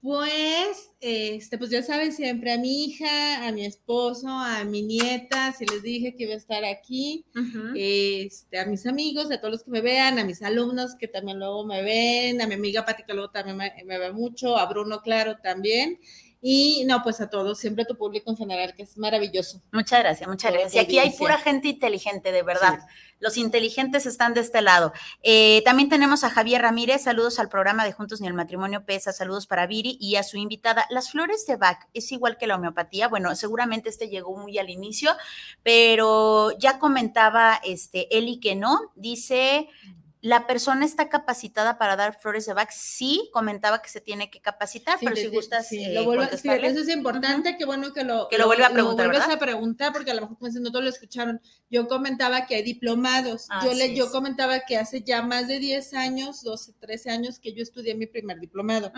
Pues, 0.02 0.92
este, 1.00 1.58
pues 1.58 1.70
ya 1.70 1.82
saben, 1.82 2.12
siempre 2.12 2.52
a 2.52 2.58
mi 2.58 2.84
hija, 2.84 3.46
a 3.46 3.50
mi 3.50 3.64
esposo, 3.64 4.28
a 4.28 4.62
mi 4.62 4.82
nieta, 4.82 5.52
si 5.52 5.66
les 5.66 5.82
dije 5.82 6.14
que 6.14 6.24
iba 6.24 6.34
a 6.34 6.36
estar 6.36 6.64
aquí, 6.64 7.24
este, 7.74 8.60
a 8.60 8.66
mis 8.66 8.86
amigos, 8.86 9.30
a 9.32 9.40
todos 9.40 9.52
los 9.54 9.64
que 9.64 9.70
me 9.72 9.80
vean, 9.80 10.18
a 10.20 10.24
mis 10.24 10.42
alumnos 10.42 10.94
que 10.94 11.08
también 11.08 11.38
luego 11.40 11.66
me 11.66 11.82
ven, 11.82 12.40
a 12.40 12.46
mi 12.46 12.54
amiga 12.54 12.84
Pati 12.84 13.02
que 13.04 13.14
luego 13.14 13.30
también 13.30 13.56
me, 13.56 13.72
me 13.84 13.98
ve 13.98 14.12
mucho, 14.12 14.56
a 14.56 14.66
Bruno, 14.66 15.00
claro, 15.00 15.38
también. 15.42 15.98
Y 16.48 16.84
no, 16.84 17.02
pues 17.02 17.20
a 17.20 17.28
todos, 17.28 17.58
siempre 17.58 17.82
a 17.82 17.86
tu 17.88 17.96
público 17.96 18.30
en 18.30 18.36
general, 18.36 18.72
que 18.76 18.84
es 18.84 18.96
maravilloso. 18.96 19.60
Muchas 19.72 19.98
gracias, 19.98 20.28
muchas 20.28 20.52
gracias. 20.52 20.74
Y 20.74 20.78
aquí 20.78 20.98
hay 21.00 21.10
pura 21.10 21.38
gente 21.38 21.66
inteligente, 21.66 22.30
de 22.30 22.44
verdad. 22.44 22.78
Los 23.18 23.36
inteligentes 23.36 24.06
están 24.06 24.32
de 24.32 24.42
este 24.42 24.62
lado. 24.62 24.92
Eh, 25.24 25.62
también 25.64 25.88
tenemos 25.88 26.22
a 26.22 26.30
Javier 26.30 26.62
Ramírez, 26.62 27.02
saludos 27.02 27.40
al 27.40 27.48
programa 27.48 27.84
de 27.84 27.90
Juntos 27.90 28.20
ni 28.20 28.28
el 28.28 28.34
Matrimonio 28.34 28.86
Pesa, 28.86 29.12
saludos 29.12 29.48
para 29.48 29.66
Viri 29.66 29.98
y 30.00 30.14
a 30.14 30.22
su 30.22 30.36
invitada. 30.36 30.86
Las 30.88 31.10
flores 31.10 31.48
de 31.48 31.56
Bach 31.56 31.88
es 31.94 32.12
igual 32.12 32.36
que 32.36 32.46
la 32.46 32.54
homeopatía. 32.54 33.08
Bueno, 33.08 33.34
seguramente 33.34 33.88
este 33.88 34.08
llegó 34.08 34.36
muy 34.36 34.56
al 34.58 34.70
inicio, 34.70 35.16
pero 35.64 36.56
ya 36.60 36.78
comentaba 36.78 37.60
este 37.64 38.16
Eli 38.16 38.38
que 38.38 38.54
no. 38.54 38.92
Dice 38.94 39.68
¿La 40.26 40.48
persona 40.48 40.84
está 40.84 41.08
capacitada 41.08 41.78
para 41.78 41.94
dar 41.94 42.18
flores 42.18 42.46
de 42.46 42.52
Bach? 42.52 42.70
Sí, 42.72 43.30
comentaba 43.32 43.80
que 43.80 43.88
se 43.88 44.00
tiene 44.00 44.28
que 44.28 44.40
capacitar, 44.40 44.98
pero 45.00 45.14
si 45.14 45.28
gustas. 45.28 45.68
Sí, 45.68 45.86
lo 45.92 46.02
vuelvo, 46.02 46.24
sí, 46.36 46.48
eso 46.48 46.80
es 46.80 46.88
importante, 46.88 47.56
qué 47.56 47.64
bueno 47.64 47.92
que 47.92 48.02
lo, 48.02 48.26
que 48.26 48.36
lo, 48.36 48.46
vuelva 48.46 48.66
a 48.66 48.70
preguntar. 48.70 49.06
Lo 49.06 49.12
vuelves 49.12 49.32
a 49.32 49.38
preguntar, 49.38 49.92
porque 49.92 50.10
a 50.10 50.14
lo 50.14 50.22
mejor 50.22 50.36
pues, 50.38 50.54
no 50.54 50.72
todos 50.72 50.82
lo 50.82 50.90
escucharon. 50.90 51.40
Yo 51.70 51.86
comentaba 51.86 52.44
que 52.46 52.56
hay 52.56 52.64
diplomados. 52.64 53.46
yo, 53.62 53.72
le, 53.72 53.94
yo 53.94 54.10
comentaba 54.10 54.58
que 54.66 54.76
hace 54.76 55.02
ya 55.02 55.22
más 55.22 55.46
de 55.46 55.60
10 55.60 55.94
años, 55.94 56.42
12, 56.42 56.72
13 56.72 57.10
años, 57.10 57.38
que 57.38 57.52
yo 57.52 57.62
estudié 57.62 57.94
mi 57.94 58.06
primer 58.06 58.40
diplomado. 58.40 58.92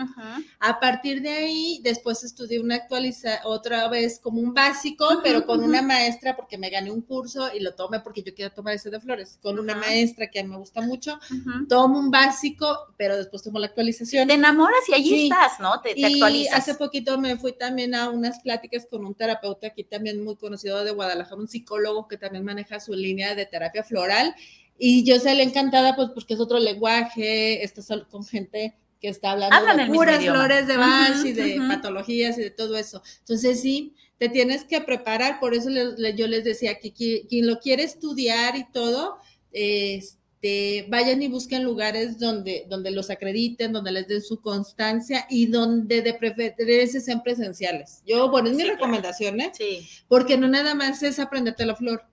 A 0.59 0.79
partir 0.79 1.21
de 1.21 1.29
ahí, 1.29 1.79
después 1.83 2.23
estudié 2.23 2.59
una 2.59 2.73
actualiza 2.73 3.41
otra 3.43 3.87
vez 3.87 4.19
como 4.19 4.41
un 4.41 4.55
básico, 4.55 5.19
pero 5.23 5.45
con 5.45 5.63
una 5.63 5.83
maestra, 5.83 6.35
porque 6.35 6.57
me 6.57 6.71
gané 6.71 6.89
un 6.89 7.01
curso 7.01 7.53
y 7.53 7.59
lo 7.59 7.75
tomé 7.75 7.99
porque 7.99 8.23
yo 8.23 8.33
quiero 8.33 8.51
tomar 8.51 8.73
ese 8.73 8.89
de 8.89 8.99
flores, 8.99 9.37
con 9.43 9.59
una 9.59 9.75
maestra 9.75 10.31
que 10.31 10.39
a 10.39 10.43
mí 10.43 10.49
me 10.49 10.57
gusta 10.57 10.81
mucho 10.81 11.18
tomo 11.67 11.99
un 11.99 12.11
básico, 12.11 12.93
pero 12.97 13.17
después 13.17 13.43
tomo 13.43 13.59
la 13.59 13.67
actualización. 13.67 14.27
Te 14.27 14.35
enamoras 14.35 14.79
y 14.87 14.93
allí 14.93 15.23
estás, 15.23 15.59
¿no? 15.59 15.81
Te, 15.81 15.93
y 15.95 16.47
hace 16.47 16.75
poquito 16.75 17.19
me 17.19 17.37
fui 17.37 17.53
también 17.53 17.95
a 17.95 18.09
unas 18.09 18.39
pláticas 18.39 18.87
con 18.89 19.05
un 19.05 19.15
terapeuta 19.15 19.67
aquí 19.67 19.83
también 19.83 20.23
muy 20.23 20.35
conocido 20.35 20.83
de 20.83 20.91
Guadalajara, 20.91 21.35
un 21.35 21.47
psicólogo 21.47 22.07
que 22.07 22.17
también 22.17 22.45
maneja 22.45 22.79
su 22.79 22.93
línea 22.93 23.35
de 23.35 23.45
terapia 23.45 23.83
floral. 23.83 24.35
Y 24.77 25.03
yo 25.03 25.19
salí 25.19 25.41
encantada, 25.41 25.95
pues 25.95 26.09
porque 26.13 26.35
es 26.35 26.39
otro 26.39 26.57
lenguaje, 26.57 27.63
estás 27.63 27.89
con 28.09 28.23
gente 28.23 28.75
que 29.01 29.09
está 29.09 29.31
hablando 29.31 29.75
de 29.75 29.85
puras 29.87 30.23
flores 30.23 30.67
de 30.67 30.77
Bach 30.77 31.25
y 31.25 31.33
de 31.33 31.61
patologías 31.67 32.37
y 32.37 32.41
de 32.41 32.51
todo 32.51 32.77
eso. 32.77 33.01
Entonces 33.19 33.61
sí, 33.61 33.95
te 34.17 34.29
tienes 34.29 34.65
que 34.65 34.81
preparar, 34.81 35.39
por 35.39 35.53
eso 35.53 35.69
yo 35.69 36.27
les 36.27 36.43
decía 36.43 36.79
que 36.79 36.91
quien, 36.91 37.47
lo 37.47 37.59
quiere 37.59 37.83
estudiar 37.83 38.57
y 38.57 38.69
todo, 38.71 39.17
es 39.51 40.17
este, 40.41 40.85
vayan 40.89 41.21
y 41.21 41.27
busquen 41.27 41.65
lugares 41.65 42.17
donde, 42.17 42.65
donde 42.69 42.91
los 42.91 43.09
acrediten, 43.09 43.73
donde 43.73 43.91
les 43.91 44.07
den 44.07 44.21
su 44.21 44.39
constancia 44.41 45.25
y 45.29 45.47
donde 45.47 46.01
de 46.01 46.13
preferencia 46.13 47.01
sean 47.01 47.21
presenciales. 47.23 48.01
Yo, 48.05 48.29
bueno, 48.29 48.49
es 48.49 48.55
mi 48.55 48.63
recomendación, 48.63 49.41
¿eh? 49.41 49.51
Sí. 49.53 49.87
Porque 50.07 50.37
no 50.37 50.47
nada 50.47 50.75
más 50.75 51.03
es 51.03 51.19
aprenderte 51.19 51.65
la 51.65 51.75
flor. 51.75 52.03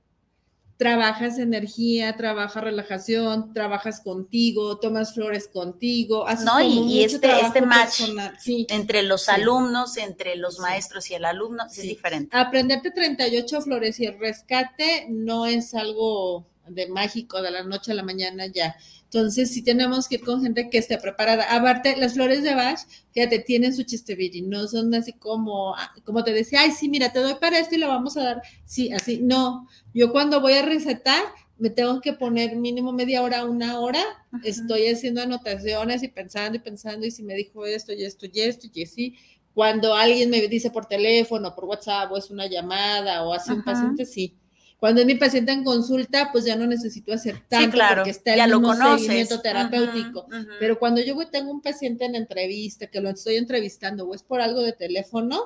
Trabajas 0.77 1.39
energía, 1.39 2.17
trabajas 2.17 2.65
relajación, 2.65 3.55
trabajas 3.55 4.01
contigo, 4.01 4.79
tomas 4.79 5.15
flores 5.15 5.49
contigo. 5.49 6.27
Haces 6.27 6.45
no, 6.45 6.61
y, 6.61 7.05
este, 7.05 7.31
este 7.41 7.63
match 7.63 8.03
entre 8.45 9.05
los 9.05 9.29
alumnos, 9.29 9.97
entre 9.97 10.35
los 10.35 10.59
maestros 10.59 11.11
y 11.11 11.15
el 11.15 11.25
alumno, 11.25 11.65
es 11.67 11.81
diferente. 11.81 12.37
Aprenderte 12.37 12.91
38 12.91 13.63
flores 13.63 14.01
y 14.01 14.07
el 14.07 14.19
rescate 14.19 15.07
no 15.09 15.47
es 15.47 15.73
algo 15.75 16.45
de 16.69 16.89
mágico 16.89 17.43
de 17.43 17.51
la 17.51 17.63
noche 17.63 17.93
a 17.93 17.95
la 17.95 18.03
mañana 18.03 18.47
ya. 18.47 18.77
Entonces, 19.05 19.53
sí 19.53 19.63
tenemos 19.63 20.09
que 20.09 20.17
ir 20.17 20.25
con 20.25 20.43
gente 20.43 20.69
que 20.69 20.79
esté 20.79 20.99
preparada. 20.99 21.45
Aparte, 21.55 21.97
las 21.97 22.15
flores 22.15 22.43
de 22.43 22.55
Bach, 22.55 22.81
fíjate, 23.13 23.39
tienen 23.39 23.75
su 23.75 23.85
chiste 23.85 24.17
no 24.43 24.67
son 24.67 24.93
así 24.95 25.13
como, 25.13 25.75
ah, 25.77 25.95
como 26.05 26.25
te 26.25 26.33
decía, 26.33 26.63
ay, 26.63 26.73
sí, 26.73 26.89
mira, 26.89 27.13
te 27.13 27.21
doy 27.21 27.35
para 27.35 27.59
esto 27.59 27.77
y 27.77 27.79
lo 27.79 27.89
vamos 27.89 28.17
a 28.17 28.25
dar. 28.25 28.43
Sí, 28.65 28.93
así, 28.93 29.21
no. 29.23 29.69
Yo 29.95 30.11
cuando 30.11 30.41
voy 30.41 30.55
a 30.55 30.63
recetar, 30.63 31.23
me 31.57 31.71
tengo 31.71 32.01
que 32.01 32.13
poner 32.13 32.57
mínimo 32.57 32.93
media 32.93 33.23
hora, 33.23 33.45
una 33.45 33.79
hora. 33.79 34.03
Estoy 34.43 34.89
haciendo 34.89 35.23
anotaciones 35.23 36.03
y 36.03 36.09
pensando 36.09 36.57
y 36.57 36.61
pensando, 36.61 37.07
y 37.07 37.11
si 37.11 37.23
me 37.23 37.35
dijo 37.35 37.65
esto 37.65 37.93
y 37.93 38.05
esto 38.05 38.27
y 38.31 38.41
esto 38.41 38.67
y 38.73 38.83
así. 38.83 39.15
Cuando 39.55 39.95
alguien 39.95 40.31
me 40.31 40.47
dice 40.49 40.71
por 40.71 40.87
teléfono, 40.87 41.55
por 41.55 41.65
WhatsApp, 41.65 42.11
o 42.13 42.19
es 42.19 42.31
una 42.31 42.47
llamada, 42.47 43.23
o 43.23 43.33
así 43.33 43.53
un 43.53 43.63
paciente, 43.63 44.05
sí 44.05 44.35
cuando 44.79 45.01
es 45.01 45.07
mi 45.07 45.15
paciente 45.15 45.53
en 45.53 45.65
consulta, 45.65 46.31
pues 46.33 46.45
ya 46.45 46.55
no 46.55 46.67
necesito 46.67 47.13
hacer 47.13 47.43
tanto 47.49 47.79
porque 47.95 48.11
está 48.11 48.35
el 48.35 48.51
mismo 48.53 48.75
seguimiento 48.75 49.41
terapéutico. 49.41 50.27
Pero 50.61 50.79
cuando 50.79 51.01
yo 51.01 51.17
tengo 51.29 51.51
un 51.51 51.63
paciente 51.63 52.05
en 52.05 52.15
entrevista, 52.15 52.87
que 52.87 53.01
lo 53.01 53.09
estoy 53.11 53.37
entrevistando, 53.37 54.07
o 54.07 54.15
es 54.15 54.23
por 54.23 54.41
algo 54.41 54.61
de 54.61 54.73
teléfono, 54.73 55.45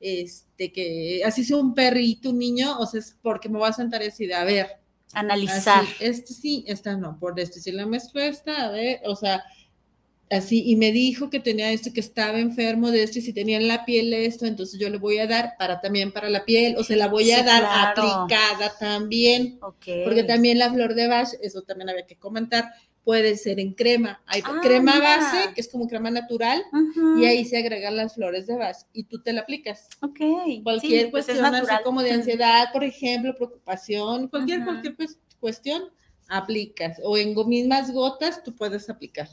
este, 0.00 0.70
que 0.72 1.22
así 1.24 1.44
sea 1.44 1.56
un 1.56 1.74
perrito, 1.74 2.30
un 2.30 2.38
niño, 2.38 2.78
o 2.78 2.86
sea, 2.86 3.00
es 3.00 3.16
porque 3.22 3.48
me 3.48 3.58
voy 3.58 3.68
a 3.68 3.72
sentar 3.72 4.02
y 4.02 4.06
decir, 4.06 4.34
a 4.34 4.44
ver. 4.44 4.78
Analizar. 5.14 5.84
este 6.00 6.32
sí, 6.32 6.64
esta 6.66 6.96
no, 6.96 7.18
por 7.18 7.38
esto, 7.38 7.60
si 7.60 7.70
la 7.70 7.84
mezcla 7.84 8.24
esta, 8.24 8.66
a 8.66 8.70
ver, 8.70 9.00
o 9.04 9.14
sea, 9.14 9.44
así, 10.32 10.62
y 10.66 10.76
me 10.76 10.92
dijo 10.92 11.30
que 11.30 11.40
tenía 11.40 11.70
esto, 11.72 11.92
que 11.92 12.00
estaba 12.00 12.38
enfermo 12.38 12.90
de 12.90 13.02
esto, 13.02 13.18
y 13.18 13.22
si 13.22 13.32
tenía 13.32 13.58
en 13.58 13.68
la 13.68 13.84
piel 13.84 14.12
esto, 14.12 14.46
entonces 14.46 14.80
yo 14.80 14.88
le 14.88 14.98
voy 14.98 15.18
a 15.18 15.26
dar 15.26 15.54
para 15.58 15.80
también 15.80 16.12
para 16.12 16.30
la 16.30 16.44
piel, 16.44 16.76
o 16.78 16.84
se 16.84 16.96
la 16.96 17.08
voy 17.08 17.30
a 17.32 17.42
dar 17.42 17.64
aplicada 17.64 18.72
también, 18.78 19.58
porque 19.60 20.24
también 20.26 20.58
la 20.58 20.72
flor 20.72 20.94
de 20.94 21.08
Bach, 21.08 21.28
eso 21.42 21.62
también 21.62 21.90
había 21.90 22.06
que 22.06 22.16
comentar, 22.16 22.72
puede 23.04 23.36
ser 23.36 23.58
en 23.58 23.74
crema. 23.74 24.22
Hay 24.26 24.42
ah, 24.44 24.60
crema 24.62 24.98
base, 24.98 25.52
que 25.54 25.60
es 25.60 25.68
como 25.68 25.88
crema 25.88 26.10
natural, 26.10 26.62
y 27.18 27.24
ahí 27.24 27.44
se 27.44 27.58
agregan 27.58 27.96
las 27.96 28.14
flores 28.14 28.46
de 28.46 28.56
Bach 28.56 28.76
y 28.92 29.04
tú 29.04 29.20
te 29.22 29.32
la 29.32 29.42
aplicas. 29.42 29.88
Ok. 30.02 30.20
Cualquier 30.62 31.10
pues 31.10 31.26
cuestión, 31.26 31.54
así 31.54 31.74
como 31.84 32.02
de 32.02 32.12
ansiedad, 32.12 32.72
por 32.72 32.84
ejemplo, 32.84 33.34
preocupación, 33.34 34.28
cualquier, 34.28 34.64
cualquier 34.64 34.96
cuestión, 35.40 35.82
aplicas 36.32 36.98
o 37.02 37.16
en 37.16 37.34
mismas 37.46 37.92
gotas 37.92 38.42
tú 38.42 38.54
puedes 38.56 38.88
aplicar. 38.88 39.28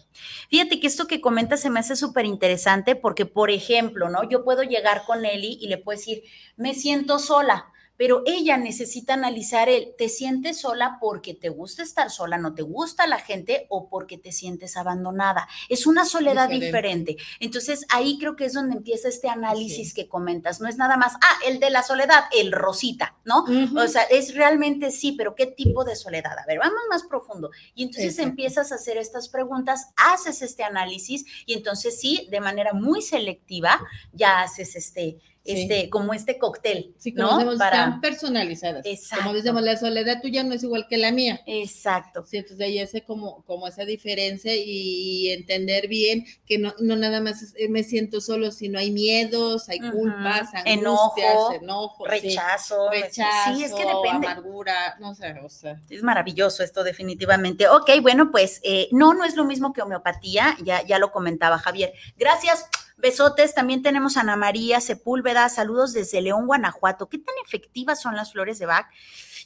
Fíjate 0.50 0.80
que 0.80 0.88
esto 0.88 1.08
que 1.08 1.22
comentas 1.22 1.62
se 1.62 1.70
me 1.70 1.80
hace 1.80 1.96
súper 1.96 2.26
interesante 2.26 2.96
porque, 2.96 3.26
por 3.26 3.50
ejemplo, 3.52 4.10
¿no? 4.10 4.30
Yo 4.30 4.44
puedo 4.44 4.64
llegar 4.64 5.04
con 5.06 5.26
Eli 5.26 5.58
y 5.62 5.68
le 5.68 5.78
puedo 5.78 5.98
decir, 5.98 6.24
me 6.58 6.74
siento 6.74 7.20
sola 7.20 7.72
pero 8.00 8.24
ella 8.26 8.56
necesita 8.56 9.16
analizar 9.16 9.68
el, 9.68 9.94
¿te 9.98 10.08
sientes 10.08 10.62
sola 10.62 11.00
porque 11.02 11.34
te 11.34 11.50
gusta 11.50 11.84
estar 11.84 12.10
sola, 12.10 12.38
no 12.38 12.56
te 12.56 12.62
gusta 12.62 13.06
la 13.08 13.20
gente 13.20 13.68
o 13.68 13.90
porque 13.90 14.18
te 14.18 14.32
sientes 14.32 14.78
abandonada? 14.78 15.50
Es 15.68 15.86
una 15.86 16.06
soledad 16.06 16.48
diferente. 16.48 17.18
Entonces 17.42 17.86
ahí 17.90 18.18
creo 18.18 18.38
que 18.38 18.46
es 18.46 18.54
donde 18.54 18.78
empieza 18.78 19.10
este 19.10 19.28
análisis 19.28 19.94
que 19.94 20.08
comentas. 20.08 20.62
No 20.62 20.70
es 20.70 20.78
nada 20.78 20.96
más, 20.96 21.16
ah, 21.16 21.40
el 21.46 21.60
de 21.60 21.72
la 21.72 21.84
soledad, 21.84 22.24
el 22.32 22.54
rosita, 22.54 23.18
¿no? 23.26 23.44
O 23.76 23.88
sea, 23.90 24.04
es 24.04 24.34
realmente 24.34 24.92
sí, 24.92 25.12
pero 25.12 25.36
¿qué 25.36 25.48
tipo 25.48 25.84
de 25.84 25.98
soledad? 25.98 26.40
A 26.40 26.46
ver, 26.46 26.60
vamos 26.60 26.80
más 26.90 27.04
profundo. 27.04 27.52
Y 27.76 27.84
entonces 27.84 28.18
empiezas 28.20 28.72
a 28.72 28.76
hacer 28.76 28.96
estas 28.96 29.28
preguntas, 29.28 29.90
haces 29.98 30.42
este 30.42 30.64
análisis 30.64 31.26
y 31.46 31.54
entonces 31.54 32.00
sí, 32.00 32.30
de 32.32 32.40
manera 32.40 32.72
muy 32.72 33.02
selectiva, 33.02 33.78
ya 34.14 34.40
haces 34.40 34.78
este 34.78 35.18
este, 35.50 35.90
como 35.90 36.14
este 36.14 36.38
cóctel. 36.38 36.94
Sí, 36.98 37.12
¿no? 37.12 37.40
Para... 37.58 38.00
personalizadas. 38.02 38.86
Exacto. 38.86 39.24
Como 39.24 39.36
decimos, 39.36 39.62
la 39.62 39.78
soledad 39.78 40.22
tuya 40.22 40.44
no 40.44 40.54
es 40.54 40.64
igual 40.64 40.88
que 40.90 40.98
la 40.98 41.12
mía. 41.12 41.42
Exacto. 41.46 42.26
Sí, 42.26 42.38
entonces 42.38 42.66
ahí 42.66 42.80
hace 42.80 43.04
como, 43.04 43.44
como 43.44 43.68
esa 43.68 43.86
diferencia 43.86 44.54
y 44.56 45.30
entender 45.30 45.88
bien 45.88 46.26
que 46.46 46.58
no, 46.58 46.74
no 46.80 46.96
nada 46.96 47.22
más 47.22 47.54
eh, 47.56 47.70
me 47.70 47.84
siento 47.84 48.22
solo, 48.22 48.52
sino 48.52 48.80
hay 48.80 48.92
miedos, 48.92 49.70
hay 49.70 49.80
culpas, 49.80 50.50
angustias, 50.54 51.36
enojo, 51.62 52.06
rechazo, 52.06 52.90
rechazo, 52.90 53.56
sí, 53.56 53.64
es 53.64 53.74
que 53.74 53.86
depende. 53.86 54.28
amargura, 54.28 54.98
no 55.00 55.14
sé, 55.16 55.34
o 55.44 55.50
sea. 55.50 55.80
Es 55.90 56.04
maravilloso 56.04 56.64
esto 56.64 56.84
definitivamente. 56.84 57.68
Ok, 57.68 57.90
bueno, 58.02 58.32
pues 58.32 58.60
eh, 58.64 58.88
no, 58.92 59.14
no 59.14 59.26
es 59.26 59.36
lo 59.36 59.46
mismo 59.46 59.74
que 59.74 59.82
homeopatía, 59.82 60.58
ya, 60.64 60.86
ya 60.86 61.00
lo 61.00 61.12
comentaba 61.12 61.58
Javier. 61.58 61.94
Gracias. 62.18 62.66
Besotes, 63.00 63.56
también 63.56 63.82
tenemos 63.82 64.18
a 64.18 64.22
Ana 64.22 64.36
María 64.36 64.82
Sepúlveda, 64.82 65.48
saludos 65.48 65.94
desde 65.94 66.22
León, 66.22 66.48
Guanajuato. 66.48 67.08
¿Qué 67.08 67.18
tan 67.18 67.34
efectivas 67.46 68.02
son 68.02 68.16
las 68.16 68.34
flores 68.34 68.60
de 68.60 68.66
Bach? 68.66 68.88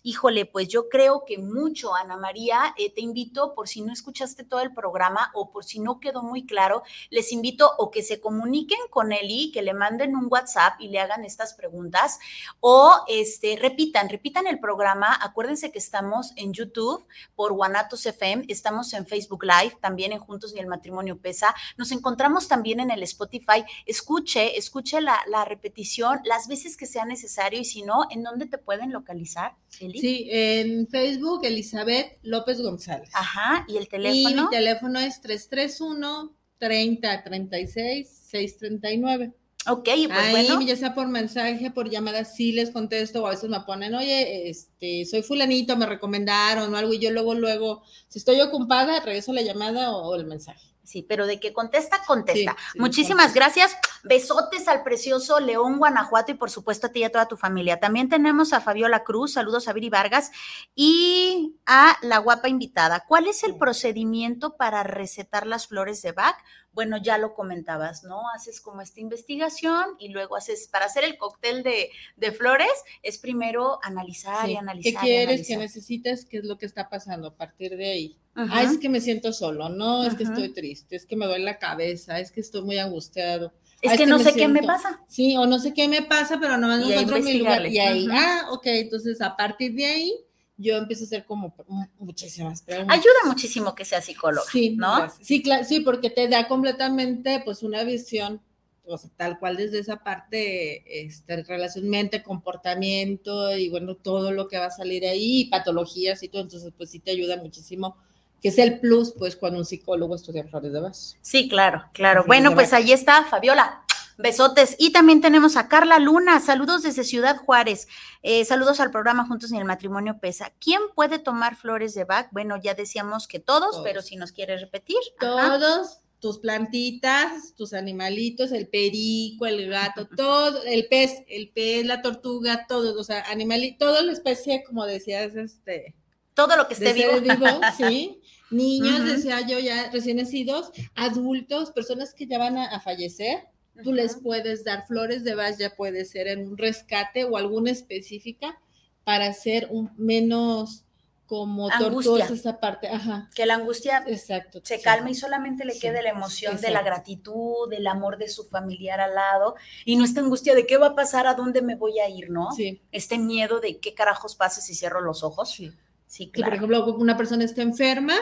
Híjole, 0.06 0.46
pues 0.46 0.68
yo 0.68 0.90
creo 0.90 1.24
que 1.26 1.38
mucho, 1.38 1.96
Ana 1.96 2.18
María, 2.18 2.76
eh, 2.78 2.94
te 2.94 3.00
invito, 3.00 3.56
por 3.56 3.70
si 3.70 3.82
no 3.82 3.94
escuchaste 3.94 4.44
todo 4.44 4.60
el 4.60 4.74
programa 4.74 5.32
o 5.34 5.50
por 5.50 5.64
si 5.64 5.80
no 5.80 6.02
quedó 6.02 6.24
muy 6.24 6.46
claro, 6.46 6.84
les 7.10 7.32
invito 7.32 7.72
o 7.78 7.90
que 7.90 8.04
se 8.04 8.20
comuniquen 8.20 8.80
con 8.90 9.14
Eli, 9.14 9.50
que 9.54 9.62
le 9.62 9.74
manden 9.74 10.18
un 10.18 10.28
WhatsApp 10.30 10.74
y 10.82 10.90
le 10.90 11.00
hagan 11.00 11.24
estas 11.24 11.54
preguntas, 11.54 12.20
o 12.60 12.92
este, 13.08 13.56
repitan, 13.56 14.10
repitan 14.10 14.46
el 14.46 14.60
programa. 14.60 15.18
Acuérdense 15.22 15.72
que 15.72 15.80
estamos 15.80 16.34
en 16.36 16.52
YouTube 16.52 17.08
por 17.34 17.54
Guanatos 17.54 18.06
FM, 18.06 18.44
estamos 18.50 18.92
en 18.92 19.06
Facebook 19.06 19.46
Live, 19.46 19.78
también 19.80 20.12
en 20.12 20.20
Juntos 20.20 20.54
y 20.54 20.60
el 20.60 20.68
Matrimonio 20.68 21.18
Pesa. 21.18 21.56
Nos 21.78 21.94
encontramos 21.94 22.50
también 22.50 22.82
en 22.82 22.92
el 22.92 23.04
Spotify. 23.04 23.64
Escuche, 23.86 24.58
escuche 24.58 25.00
la, 25.00 25.22
la 25.28 25.46
repetición 25.46 26.20
las 26.26 26.50
veces 26.50 26.76
que 26.76 26.88
sea 26.88 27.06
necesario 27.06 27.62
y 27.62 27.64
si 27.64 27.84
no, 27.84 28.02
¿en 28.10 28.24
dónde 28.24 28.48
te 28.48 28.58
pueden 28.58 28.92
localizar? 28.92 29.56
Sí, 30.00 30.28
en 30.30 30.88
Facebook, 30.88 31.42
Elizabeth 31.44 32.18
López 32.24 32.62
González. 32.62 33.10
Ajá, 33.14 33.66
¿y 33.68 33.78
el 33.78 33.88
teléfono? 33.88 34.30
Y 34.30 34.36
mi 34.36 34.50
teléfono 34.50 35.00
es 35.00 35.22
331 35.22 36.36
30 36.58 37.24
36 37.24 38.08
639. 38.08 39.34
Ok, 39.66 39.84
pues 39.86 40.12
Ahí, 40.12 40.66
ya 40.66 40.76
sea 40.76 40.94
por 40.94 41.08
mensaje, 41.08 41.72
por 41.72 41.90
llamada, 41.90 42.26
sí 42.26 42.52
les 42.52 42.72
contesto, 42.72 43.24
o 43.24 43.28
a 43.28 43.30
veces 43.30 43.50
me 43.50 43.62
ponen, 43.62 43.96
oye, 43.96 44.50
este, 44.50 45.06
soy 45.06 45.22
fulanito, 45.22 45.78
me 45.78 45.86
recomendaron 45.86 46.74
o 46.74 46.78
algo, 46.78 46.94
y 46.94 47.00
yo 47.00 47.12
luego, 47.12 47.34
luego, 47.34 47.84
si 48.10 48.20
estoy 48.20 48.42
ocupada, 48.42 49.00
regreso 49.00 49.32
la 49.32 49.42
llamada 49.42 49.96
o 49.96 50.16
el 50.16 50.26
mensaje. 50.26 50.73
Sí, 50.84 51.02
pero 51.02 51.26
de 51.26 51.40
que 51.40 51.54
contesta, 51.54 52.04
contesta. 52.06 52.58
Muchísimas 52.76 53.34
gracias. 53.34 53.78
Besotes 54.04 54.68
al 54.68 54.84
precioso 54.84 55.40
León, 55.40 55.78
Guanajuato 55.78 56.34
y 56.34 56.36
por 56.36 56.52
supuesto 56.52 56.88
a 56.88 56.92
ti 56.92 57.00
y 57.00 57.04
a 57.06 57.12
toda 57.12 57.30
tu 57.30 57.38
familia. 57.38 57.80
También 57.80 58.10
tenemos 58.10 58.52
a 58.52 58.60
Fabiola 58.60 59.06
Cruz, 59.06 59.34
saludos 59.34 59.70
a 59.70 59.74
Viri 59.74 59.90
Vargas 59.90 60.32
y 60.76 61.56
a 61.66 61.98
la 62.02 62.18
guapa 62.18 62.50
invitada. 62.50 63.06
¿Cuál 63.08 63.28
es 63.28 63.46
el 63.46 63.58
procedimiento 63.58 64.58
para 64.58 64.84
recetar 64.84 65.48
las 65.48 65.68
flores 65.68 66.02
de 66.02 66.12
Bach? 66.12 66.36
Bueno, 66.74 66.98
ya 66.98 67.18
lo 67.18 67.34
comentabas, 67.34 68.04
¿no? 68.04 68.22
Haces 68.36 68.60
como 68.60 68.82
esta 68.82 69.00
investigación 69.00 69.96
y 70.00 70.10
luego 70.10 70.36
haces, 70.36 70.68
para 70.68 70.86
hacer 70.86 71.04
el 71.04 71.18
cóctel 71.18 71.64
de, 71.64 72.32
flores, 72.32 72.72
es 73.02 73.18
primero 73.18 73.80
analizar 73.84 74.50
y 74.50 74.56
analizar. 74.56 75.02
¿Qué 75.02 75.08
quieres, 75.08 75.48
qué 75.48 75.58
necesitas, 75.58 76.26
qué 76.26 76.38
es 76.38 76.46
lo 76.46 76.58
que 76.58 76.66
está 76.66 76.90
pasando 76.90 77.28
a 77.28 77.36
partir 77.36 77.78
de 77.78 77.92
ahí? 77.92 78.18
Ah, 78.36 78.64
es 78.64 78.80
que 78.80 78.90
me 78.90 79.00
siento 79.00 79.32
solo, 79.32 79.70
no, 79.70 80.06
es 80.06 80.16
que 80.16 80.24
estoy 80.24 80.52
triste, 80.52 80.96
es 80.96 81.06
que 81.06 81.16
me 81.16 81.28
duele 81.28 81.46
la 81.46 81.60
cabeza, 81.60 82.20
es 82.20 82.32
que 82.32 82.42
estoy 82.42 82.64
muy 82.64 82.80
angustiado. 82.80 83.54
Es, 83.82 83.92
ah, 83.92 83.98
que, 83.98 84.08
no 84.08 84.18
sé 84.18 84.34
qué 84.34 84.48
me 84.48 84.64
pasa. 84.64 85.02
Sí, 85.08 85.38
o 85.38 85.46
no 85.46 85.60
sé 85.60 85.74
qué 85.74 85.88
me 85.88 86.02
pasa, 86.02 86.40
pero 86.40 86.58
no 86.58 86.68
me 86.70 86.84
encuentro 86.84 87.20
mi 87.20 87.38
lugar. 87.38 87.68
Y 87.68 87.78
ahí, 87.78 88.08
ah, 88.12 88.48
ok, 88.50 88.66
entonces 88.66 89.22
a 89.22 89.36
partir 89.36 89.76
de 89.76 89.86
ahí 89.86 90.26
yo 90.58 90.78
empiezo 90.78 91.04
a 91.04 91.08
hacer 91.08 91.26
como 91.26 91.56
muchísimas 92.00 92.62
preguntas. 92.62 92.98
Ayuda 92.98 93.14
muchísimo 93.26 93.74
que 93.76 93.86
sea 93.86 94.02
psicólogo, 94.02 94.46
sí, 94.52 94.76
¿no? 94.78 95.10
Sí, 95.22 95.42
claro, 95.42 95.64
sí, 95.64 95.80
porque 95.80 96.10
te 96.10 96.28
da 96.28 96.48
completamente 96.48 97.42
pues 97.44 97.64
una 97.64 97.84
visión, 97.84 98.42
o 98.86 98.98
sea, 98.98 99.10
tal 99.16 99.40
cual 99.40 99.58
desde 99.58 99.80
esa 99.80 99.98
parte, 99.98 101.06
este, 101.06 101.44
relación 101.44 101.90
mente, 101.90 102.24
comportamiento 102.24 103.56
y 103.58 103.70
bueno, 103.70 103.96
todo 103.96 104.32
lo 104.32 104.48
que 104.48 104.60
va 104.60 104.66
a 104.68 104.72
salir 104.72 105.06
ahí, 105.06 105.46
patologías 105.46 106.22
y 106.24 106.30
todo, 106.30 106.42
entonces 106.42 106.72
pues 106.78 106.92
sí 106.92 107.00
te 107.00 107.12
ayuda 107.12 107.38
muchísimo 107.38 107.98
que 108.44 108.50
es 108.50 108.58
el 108.58 108.82
plus, 108.82 109.14
pues, 109.18 109.38
cuando 109.38 109.60
un 109.60 109.66
psicólogo 109.66 110.16
estudia 110.16 110.44
flores 110.44 110.74
de 110.74 110.82
base. 110.82 111.16
Sí, 111.22 111.48
claro, 111.48 111.86
claro. 111.94 112.26
Bueno, 112.28 112.54
pues 112.54 112.74
ahí 112.74 112.92
está, 112.92 113.24
Fabiola. 113.24 113.86
Besotes. 114.24 114.78
Y 114.80 114.94
también 114.94 115.20
tenemos 115.20 115.58
a 115.58 115.68
Carla 115.68 116.00
Luna. 116.00 116.40
Saludos 116.40 116.82
desde 116.82 117.04
Ciudad 117.04 117.36
Juárez. 117.36 117.90
Eh, 118.22 118.46
saludos 118.46 118.80
al 118.80 118.90
programa 118.90 119.28
Juntos 119.28 119.52
en 119.52 119.58
el 119.58 119.66
Matrimonio 119.66 120.18
Pesa. 120.22 120.54
¿Quién 120.60 120.80
puede 120.96 121.20
tomar 121.20 121.58
flores 121.58 121.94
de 121.94 122.06
Bach? 122.06 122.30
Bueno, 122.32 122.56
ya 122.56 122.74
decíamos 122.74 123.28
que 123.28 123.40
todos, 123.40 123.82
pero 123.84 124.02
si 124.02 124.16
nos 124.16 124.32
quiere 124.32 124.58
repetir. 124.58 124.96
Todos, 125.20 126.00
tus 126.20 126.40
plantitas, 126.40 127.54
tus 127.58 127.74
animalitos, 127.74 128.54
el 128.54 128.70
perico, 128.70 129.46
el 129.46 129.70
gato, 129.70 130.08
todo, 130.16 130.64
el 130.64 130.88
pez, 130.88 131.24
el 131.28 131.50
pez, 131.50 131.86
la 131.86 132.02
tortuga, 132.02 132.66
todo, 132.66 132.98
o 132.98 133.04
sea, 133.04 133.30
animalito, 133.30 133.88
toda 133.88 134.04
la 134.04 134.14
especie, 134.14 134.64
como 134.64 134.86
decías, 134.86 135.36
este. 135.36 135.96
Todo 136.34 136.56
lo 136.56 136.70
que 136.70 136.76
esté 136.76 136.94
vivo. 136.94 137.12
sí. 137.78 138.22
Niños, 138.52 139.04
decía 139.04 139.42
yo, 139.42 139.60
ya 139.60 139.92
recién 139.92 140.16
nacidos, 140.16 140.72
adultos, 140.96 141.72
personas 141.72 142.14
que 142.14 142.26
ya 142.26 142.38
van 142.38 142.58
a 142.58 142.80
fallecer 142.80 143.52
Tú 143.82 143.94
les 143.94 144.18
puedes 144.18 144.64
dar 144.64 144.86
flores 144.86 145.24
de 145.24 145.36
Bach, 145.36 145.58
ya 145.58 145.76
puede 145.76 146.06
ser 146.06 146.28
en 146.28 146.48
un 146.48 146.58
rescate 146.58 147.24
o 147.24 147.38
alguna 147.38 147.72
específica 147.72 148.60
para 149.04 149.28
hacer 149.28 149.68
un 149.72 149.92
menos 149.98 150.86
como 151.26 151.70
tortuosa 151.80 152.34
esa 152.34 152.60
parte, 152.60 152.88
ajá. 152.88 153.30
Que 153.34 153.46
la 153.46 153.56
angustia 153.56 154.04
Exacto, 154.08 154.60
se 154.64 154.82
calme 154.82 155.12
y 155.12 155.16
solamente 155.16 155.66
le 155.66 155.80
quede 155.80 156.04
la 156.04 156.10
emoción 156.10 156.60
de 156.62 156.70
la 156.70 156.84
gratitud, 156.84 157.70
del 157.70 157.88
amor 157.88 158.18
de 158.18 158.30
su 158.30 158.44
familiar 158.44 159.00
al 159.00 159.16
lado 159.16 159.56
y 159.86 159.96
no 159.96 160.06
esta 160.06 160.20
angustia 160.20 160.54
de 160.54 160.68
qué 160.68 160.78
va 160.78 160.88
a 160.88 160.96
pasar, 160.96 161.26
a 161.26 161.34
dónde 161.34 161.62
me 161.64 161.76
voy 161.76 162.00
a 162.00 162.10
ir, 162.10 162.30
¿no? 162.30 162.52
Sí. 162.52 162.82
Este 162.92 163.18
miedo 163.18 163.60
de 163.60 163.80
qué 163.80 163.96
carajos 163.96 164.36
pasa 164.36 164.62
si 164.62 164.76
cierro 164.76 165.02
los 165.02 165.24
ojos. 165.24 165.52
Sí. 165.52 165.72
Sí, 166.06 166.30
claro. 166.30 166.52
por 166.52 166.58
ejemplo, 166.58 166.96
una 166.98 167.18
persona 167.18 167.44
está 167.44 167.64
enferma, 167.64 168.14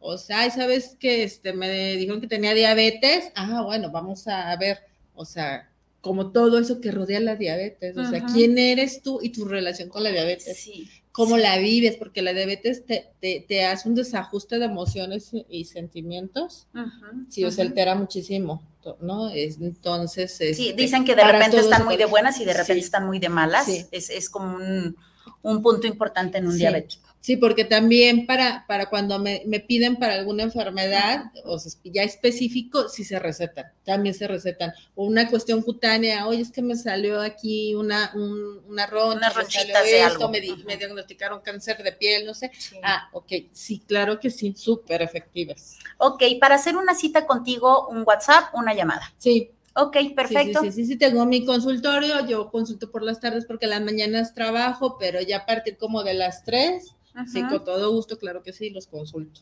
o 0.00 0.18
sea, 0.18 0.50
¿sabes 0.50 0.96
que 0.98 1.22
este, 1.22 1.52
me 1.52 1.94
dijeron 1.96 2.20
que 2.20 2.26
tenía 2.26 2.54
diabetes? 2.54 3.30
Ah, 3.36 3.62
bueno, 3.64 3.90
vamos 3.92 4.26
a 4.26 4.56
ver 4.56 4.87
o 5.18 5.24
sea, 5.24 5.68
como 6.00 6.30
todo 6.30 6.58
eso 6.58 6.80
que 6.80 6.92
rodea 6.92 7.20
la 7.20 7.36
diabetes, 7.36 7.96
o 7.96 8.08
sea, 8.08 8.24
quién 8.24 8.56
eres 8.56 9.02
tú 9.02 9.18
y 9.20 9.30
tu 9.30 9.44
relación 9.44 9.88
con 9.88 10.04
la 10.04 10.10
diabetes, 10.10 10.56
sí, 10.56 10.88
cómo 11.10 11.36
la 11.36 11.58
vives, 11.58 11.96
porque 11.96 12.22
la 12.22 12.32
diabetes 12.32 12.84
te, 12.86 13.10
te, 13.20 13.64
hace 13.64 13.88
un 13.88 13.96
desajuste 13.96 14.60
de 14.60 14.66
emociones 14.66 15.30
y 15.48 15.64
sentimientos, 15.64 16.68
sí, 17.28 17.44
o 17.44 17.50
sea, 17.50 17.64
altera 17.64 17.96
muchísimo, 17.96 18.62
¿no? 19.00 19.30
entonces... 19.30 20.36
sí, 20.36 20.48
este, 20.48 20.72
dicen 20.74 21.04
que 21.04 21.16
de 21.16 21.24
repente 21.24 21.58
están 21.58 21.84
muy 21.84 21.96
de 21.96 22.06
buenas 22.06 22.40
y 22.40 22.44
de 22.44 22.54
repente 22.54 22.84
están 22.84 23.04
muy 23.04 23.18
de 23.18 23.28
malas, 23.28 23.68
es, 23.68 24.10
es, 24.10 24.30
como 24.30 24.56
un, 24.56 24.96
un, 25.42 25.62
punto 25.62 25.88
importante 25.88 26.38
en 26.38 26.46
un 26.46 26.56
diabético. 26.56 27.07
Sí, 27.20 27.36
porque 27.36 27.64
también 27.64 28.26
para, 28.26 28.64
para 28.66 28.86
cuando 28.86 29.18
me, 29.18 29.40
piden 29.66 29.96
para 29.96 30.14
alguna 30.14 30.44
enfermedad, 30.44 31.24
o 31.44 31.58
sea, 31.58 31.72
ya 31.84 32.02
específico, 32.02 32.88
sí 32.88 33.04
se 33.04 33.18
recetan, 33.18 33.66
también 33.84 34.14
se 34.14 34.28
recetan. 34.28 34.72
O 34.94 35.04
una 35.04 35.28
cuestión 35.28 35.62
cutánea, 35.62 36.26
oye, 36.26 36.42
es 36.42 36.52
que 36.52 36.62
me 36.62 36.76
salió 36.76 37.20
aquí 37.20 37.74
una, 37.74 38.12
un, 38.14 38.62
una 38.68 38.86
roncha, 38.86 39.32
me, 40.30 40.40
me, 40.64 40.76
diagnosticaron 40.76 41.40
cáncer 41.40 41.82
de 41.82 41.92
piel, 41.92 42.24
no 42.24 42.34
sé. 42.34 42.52
Ah, 42.82 43.08
ok, 43.12 43.32
sí, 43.52 43.82
claro 43.86 44.20
que 44.20 44.30
sí, 44.30 44.54
súper 44.56 45.02
efectivas. 45.02 45.78
Ok, 45.98 46.22
para 46.40 46.54
hacer 46.54 46.76
una 46.76 46.94
cita 46.94 47.26
contigo, 47.26 47.88
un 47.88 48.04
WhatsApp, 48.06 48.54
una 48.54 48.74
llamada. 48.74 49.12
Sí, 49.18 49.50
Ok, 49.80 49.96
perfecto. 50.16 50.60
Sí, 50.60 50.72
sí, 50.72 50.72
sí, 50.72 50.86
sí, 50.86 50.98
tengo 50.98 51.24
mi 51.24 51.44
consultorio, 51.44 52.26
yo 52.26 52.50
consulto 52.50 52.90
por 52.90 53.04
las 53.04 53.20
tardes 53.20 53.46
porque 53.46 53.68
las 53.68 53.80
mañanas 53.80 54.34
trabajo, 54.34 54.96
pero 54.98 55.20
ya 55.20 55.38
a 55.38 55.46
partir 55.46 55.76
como 55.76 56.02
de 56.02 56.14
las 56.14 56.42
Sí, 57.26 57.42
con 57.42 57.64
todo 57.64 57.92
gusto, 57.92 58.18
claro 58.18 58.42
que 58.42 58.52
sí, 58.52 58.70
los 58.70 58.86
consulto. 58.86 59.40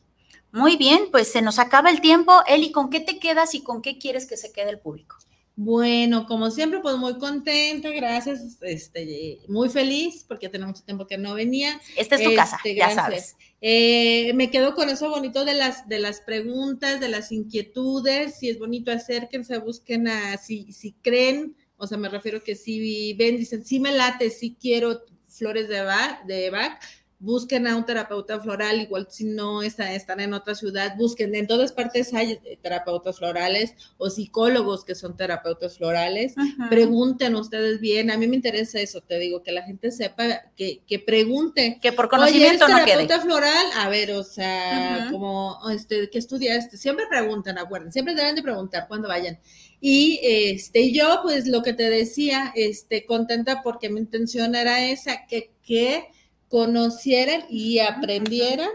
Muy 0.52 0.76
bien, 0.76 1.08
pues 1.10 1.28
se 1.28 1.42
nos 1.42 1.58
acaba 1.58 1.90
el 1.90 2.00
tiempo. 2.00 2.32
Eli, 2.46 2.72
¿con 2.72 2.88
qué 2.88 3.00
te 3.00 3.18
quedas 3.18 3.54
y 3.54 3.62
con 3.62 3.82
qué 3.82 3.98
quieres 3.98 4.26
que 4.26 4.36
se 4.36 4.52
quede 4.52 4.70
el 4.70 4.78
público? 4.78 5.16
Bueno, 5.58 6.26
como 6.26 6.50
siempre, 6.50 6.80
pues 6.80 6.96
muy 6.96 7.16
contenta, 7.16 7.88
gracias, 7.88 8.58
este, 8.60 9.38
muy 9.48 9.70
feliz, 9.70 10.22
porque 10.28 10.50
tenemos 10.50 10.74
mucho 10.74 10.84
tiempo 10.84 11.06
que 11.06 11.16
no 11.16 11.32
venía. 11.32 11.80
Esta 11.96 12.16
es 12.16 12.24
tu 12.24 12.34
casa, 12.34 12.56
este, 12.56 12.74
ya 12.74 12.90
sabes. 12.90 13.36
Eh, 13.62 14.32
me 14.34 14.50
quedo 14.50 14.74
con 14.74 14.90
eso 14.90 15.08
bonito 15.08 15.46
de 15.46 15.54
las, 15.54 15.88
de 15.88 15.98
las 15.98 16.20
preguntas, 16.20 17.00
de 17.00 17.08
las 17.08 17.32
inquietudes, 17.32 18.38
si 18.38 18.50
es 18.50 18.58
bonito, 18.58 18.92
acérquense, 18.92 19.56
busquen 19.56 20.08
a, 20.08 20.36
si, 20.36 20.72
si 20.72 20.92
creen, 20.92 21.56
o 21.78 21.86
sea, 21.86 21.96
me 21.96 22.10
refiero 22.10 22.42
que 22.42 22.54
si 22.54 23.14
ven, 23.14 23.38
dicen, 23.38 23.64
sí 23.64 23.80
me 23.80 23.92
late, 23.92 24.28
sí 24.28 24.58
quiero 24.60 25.04
flores 25.26 25.68
de, 25.68 25.80
bar, 25.80 26.26
de 26.26 26.50
back, 26.50 26.82
busquen 27.18 27.66
a 27.66 27.76
un 27.76 27.86
terapeuta 27.86 28.38
floral, 28.40 28.80
igual 28.80 29.08
si 29.10 29.24
no 29.24 29.62
están, 29.62 29.88
están 29.88 30.20
en 30.20 30.34
otra 30.34 30.54
ciudad, 30.54 30.96
busquen, 30.96 31.34
en 31.34 31.46
todas 31.46 31.72
partes 31.72 32.12
hay 32.12 32.32
eh, 32.44 32.58
terapeutas 32.60 33.18
florales 33.18 33.74
o 33.96 34.10
psicólogos 34.10 34.84
que 34.84 34.94
son 34.94 35.16
terapeutas 35.16 35.78
florales, 35.78 36.34
pregunten 36.68 37.34
ustedes 37.34 37.80
bien, 37.80 38.10
a 38.10 38.18
mí 38.18 38.26
me 38.26 38.36
interesa 38.36 38.80
eso, 38.80 39.00
te 39.00 39.18
digo, 39.18 39.42
que 39.42 39.52
la 39.52 39.62
gente 39.62 39.90
sepa, 39.90 40.42
que, 40.56 40.82
que 40.86 40.98
pregunte. 40.98 41.78
Que 41.80 41.92
por 41.92 42.08
conocimiento 42.08 42.68
no 42.68 42.84
terapeuta 42.84 43.20
floral? 43.20 43.66
A 43.76 43.88
ver, 43.88 44.12
o 44.12 44.22
sea, 44.22 45.08
como, 45.10 45.58
este, 45.70 46.10
¿qué 46.10 46.18
estudiaste? 46.18 46.76
Siempre 46.76 47.06
preguntan, 47.08 47.58
acuerden, 47.58 47.92
siempre 47.92 48.14
deben 48.14 48.34
de 48.34 48.42
preguntar 48.42 48.86
cuando 48.88 49.08
vayan. 49.08 49.38
Y 49.80 50.20
este, 50.22 50.92
yo, 50.92 51.20
pues 51.22 51.46
lo 51.46 51.62
que 51.62 51.72
te 51.72 51.88
decía, 51.88 52.52
este, 52.54 53.06
contenta 53.06 53.62
porque 53.62 53.88
mi 53.88 54.00
intención 54.00 54.54
era 54.54 54.84
esa, 54.86 55.26
que, 55.26 55.52
que 55.62 56.08
conocieran 56.48 57.44
y 57.50 57.78
aprendieran 57.80 58.68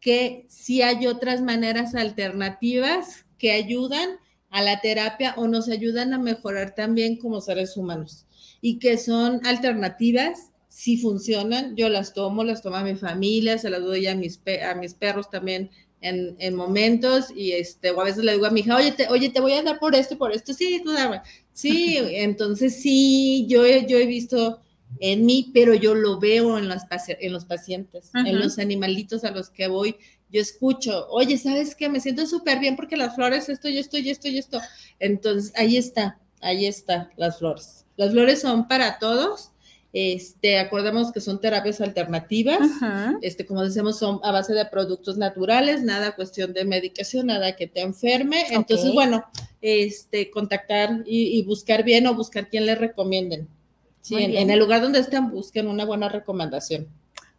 que 0.00 0.46
sí 0.48 0.82
hay 0.82 1.06
otras 1.06 1.40
maneras 1.40 1.94
alternativas 1.94 3.24
que 3.38 3.52
ayudan 3.52 4.18
a 4.50 4.62
la 4.62 4.80
terapia 4.80 5.34
o 5.36 5.48
nos 5.48 5.68
ayudan 5.68 6.12
a 6.12 6.18
mejorar 6.18 6.74
también 6.74 7.16
como 7.16 7.40
seres 7.40 7.76
humanos 7.76 8.26
y 8.60 8.78
que 8.78 8.98
son 8.98 9.44
alternativas, 9.46 10.50
si 10.68 10.96
funcionan, 10.96 11.76
yo 11.76 11.88
las 11.88 12.14
tomo, 12.14 12.44
las 12.44 12.62
toma 12.62 12.82
mi 12.82 12.96
familia, 12.96 13.58
se 13.58 13.70
las 13.70 13.82
doy 13.82 14.06
a 14.06 14.14
mis, 14.14 14.40
a 14.66 14.74
mis 14.74 14.94
perros 14.94 15.30
también 15.30 15.70
en, 16.00 16.36
en, 16.38 16.54
momentos 16.54 17.30
y 17.34 17.52
este, 17.52 17.90
o 17.90 18.00
a 18.00 18.04
veces 18.04 18.24
le 18.24 18.32
digo 18.32 18.46
a 18.46 18.50
mi 18.50 18.60
hija, 18.60 18.76
oye, 18.76 18.92
te, 18.92 19.08
oye, 19.08 19.30
te 19.30 19.40
voy 19.40 19.52
a 19.52 19.62
dar 19.62 19.78
por 19.78 19.94
esto, 19.94 20.16
por 20.16 20.32
esto, 20.32 20.52
sí, 20.52 20.80
tú 20.84 20.92
dame. 20.92 21.20
Sí, 21.52 21.98
entonces 22.12 22.80
sí, 22.80 23.46
yo, 23.48 23.66
yo 23.66 23.98
he 23.98 24.06
visto 24.06 24.60
en 25.00 25.26
mí, 25.26 25.50
pero 25.52 25.74
yo 25.74 25.94
lo 25.94 26.18
veo 26.18 26.58
en, 26.58 26.68
las, 26.68 26.86
en 27.08 27.32
los 27.32 27.44
pacientes, 27.44 28.10
en 28.14 28.38
los 28.38 28.58
animalitos 28.58 29.24
a 29.24 29.30
los 29.30 29.50
que 29.50 29.68
voy. 29.68 29.96
Yo 30.30 30.40
escucho, 30.40 31.06
oye, 31.10 31.38
¿sabes 31.38 31.74
qué? 31.74 31.88
Me 31.88 32.00
siento 32.00 32.26
súper 32.26 32.58
bien 32.58 32.76
porque 32.76 32.96
las 32.96 33.14
flores, 33.14 33.48
esto 33.48 33.68
y 33.68 33.78
esto 33.78 33.98
y 33.98 34.10
esto 34.10 34.28
y 34.28 34.38
esto. 34.38 34.60
Entonces, 34.98 35.52
ahí 35.56 35.76
está, 35.76 36.18
ahí 36.40 36.66
está 36.66 37.10
las 37.16 37.38
flores. 37.38 37.84
Las 37.96 38.12
flores 38.12 38.40
son 38.40 38.66
para 38.66 38.98
todos. 38.98 39.50
Este, 39.92 40.58
acordamos 40.58 41.12
que 41.12 41.20
son 41.20 41.40
terapias 41.40 41.80
alternativas. 41.80 42.58
Este, 43.22 43.46
como 43.46 43.62
decimos, 43.62 43.96
son 43.96 44.18
a 44.24 44.32
base 44.32 44.52
de 44.52 44.64
productos 44.66 45.16
naturales, 45.18 45.84
nada 45.84 46.16
cuestión 46.16 46.52
de 46.52 46.64
medicación, 46.64 47.28
nada 47.28 47.54
que 47.54 47.68
te 47.68 47.80
enferme. 47.80 48.44
Entonces, 48.50 48.92
bueno, 48.92 49.24
este, 49.60 50.32
contactar 50.32 51.04
y, 51.06 51.38
y 51.38 51.42
buscar 51.44 51.84
bien 51.84 52.08
o 52.08 52.14
buscar 52.14 52.48
quien 52.48 52.66
le 52.66 52.74
recomienden. 52.74 53.48
Sí, 54.04 54.16
en, 54.18 54.50
el 54.50 54.58
lugar 54.58 54.82
donde 54.82 54.98
estén, 54.98 55.30
busquen 55.30 55.66
una 55.66 55.86
buena 55.86 56.10
recomendación. 56.10 56.88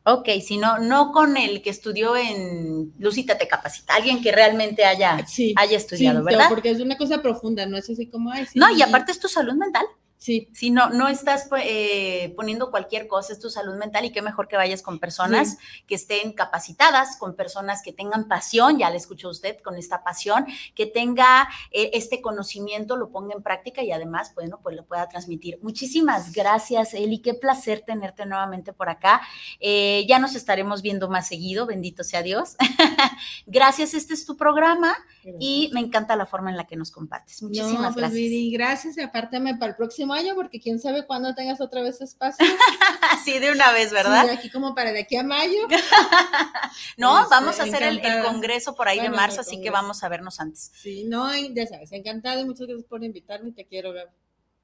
Ok, 0.03 0.29
si 0.43 0.57
no, 0.57 0.79
no 0.79 1.11
con 1.11 1.37
el 1.37 1.61
que 1.61 1.69
estudió 1.69 2.17
en 2.17 2.91
Lucita 2.97 3.37
te 3.37 3.47
capacita, 3.47 3.93
alguien 3.93 4.19
que 4.19 4.31
realmente 4.31 4.83
haya, 4.83 5.23
haya 5.57 5.77
estudiado, 5.77 6.19
sí, 6.19 6.25
¿verdad? 6.25 6.47
Porque 6.49 6.71
es 6.71 6.79
una 6.79 6.97
cosa 6.97 7.21
profunda, 7.21 7.67
no 7.67 7.77
es 7.77 7.87
así 7.87 8.07
como, 8.07 8.31
ay, 8.31 8.47
No, 8.55 8.75
y 8.75 8.81
aparte 8.81 9.11
es 9.11 9.19
tu 9.19 9.27
salud 9.27 9.53
mental. 9.53 9.85
Sí. 10.25 10.49
Si 10.53 10.71
no, 10.71 10.89
no 10.89 11.07
estás 11.07 11.45
pues, 11.47 11.61
eh, 11.67 12.33
poniendo 12.35 12.71
cualquier 12.71 13.05
cosa, 13.05 13.31
es 13.31 13.37
tu 13.37 13.51
salud 13.51 13.75
mental 13.75 14.05
y 14.05 14.11
qué 14.11 14.23
mejor 14.23 14.47
que 14.47 14.57
vayas 14.57 14.81
con 14.81 14.97
personas 14.97 15.59
que 15.85 15.93
estén 15.93 16.33
capacitadas, 16.33 17.17
con 17.17 17.35
personas 17.35 17.83
que 17.83 17.93
tengan 17.93 18.27
pasión, 18.27 18.79
ya 18.79 18.89
le 18.89 18.97
escuchó 18.97 19.29
usted, 19.29 19.59
con 19.59 19.75
esta 19.75 20.03
pasión, 20.03 20.47
que 20.73 20.87
tenga 20.87 21.47
eh, 21.69 21.91
este 21.93 22.21
conocimiento, 22.21 22.95
lo 22.95 23.11
ponga 23.11 23.35
en 23.35 23.43
práctica 23.43 23.83
y 23.83 23.91
además, 23.91 24.33
bueno, 24.33 24.59
pues 24.63 24.75
lo 24.75 24.83
pueda 24.85 25.07
transmitir. 25.07 25.59
Muchísimas 25.61 26.33
gracias, 26.33 26.95
Eli, 26.95 27.19
qué 27.19 27.35
placer 27.35 27.83
tenerte 27.85 28.25
nuevamente 28.25 28.73
por 28.73 28.89
acá. 28.89 29.21
Eh, 29.59 30.07
ya 30.09 30.17
nos 30.17 30.33
estaremos 30.33 30.81
viendo 30.81 31.07
más 31.07 31.27
seguido, 31.27 31.67
bendito 31.67 32.03
sea 32.03 32.23
Dios. 32.23 32.55
gracias, 33.45 33.93
este 33.93 34.15
es 34.15 34.25
tu 34.25 34.35
programa 34.37 34.97
y 35.39 35.69
me 35.71 35.81
encanta 35.81 36.15
la 36.15 36.25
forma 36.25 36.49
en 36.49 36.57
la 36.57 36.65
que 36.65 36.77
nos 36.77 36.89
compartes. 36.89 37.43
Muchísimas 37.43 37.93
pues, 37.93 38.11
gracias. 38.11 38.51
gracias 38.51 38.97
y 38.97 39.01
apártame 39.01 39.55
para 39.55 39.69
el 39.69 39.75
próximo 39.75 40.14
año, 40.15 40.35
porque 40.35 40.59
quién 40.59 40.79
sabe 40.79 41.05
cuándo 41.05 41.35
tengas 41.35 41.61
otra 41.61 41.81
vez 41.81 42.01
espacio. 42.01 42.45
sí, 43.23 43.39
de 43.39 43.51
una 43.51 43.71
vez, 43.71 43.91
¿verdad? 43.91 44.29
aquí 44.29 44.49
como 44.49 44.73
para 44.73 44.91
de 44.91 45.01
aquí 45.01 45.15
a 45.15 45.23
mayo. 45.23 45.67
no, 46.97 47.19
este, 47.19 47.29
vamos 47.29 47.59
a 47.59 47.63
hacer 47.63 47.83
el, 47.83 48.01
congreso 48.23 48.75
por 48.75 48.87
ahí 48.87 48.99
de 48.99 49.09
marzo, 49.09 49.41
así 49.41 49.61
que 49.61 49.69
vamos 49.69 50.03
a 50.03 50.09
vernos 50.09 50.39
antes. 50.39 50.71
Sí, 50.73 51.03
no, 51.05 51.29
ya 51.35 51.67
sabes, 51.67 51.91
encantado 51.91 52.39
y 52.39 52.45
muchas 52.45 52.67
gracias 52.67 52.87
por 52.87 53.03
invitarme, 53.03 53.51
te 53.51 53.65
quiero, 53.65 53.93
ver. 53.93 54.09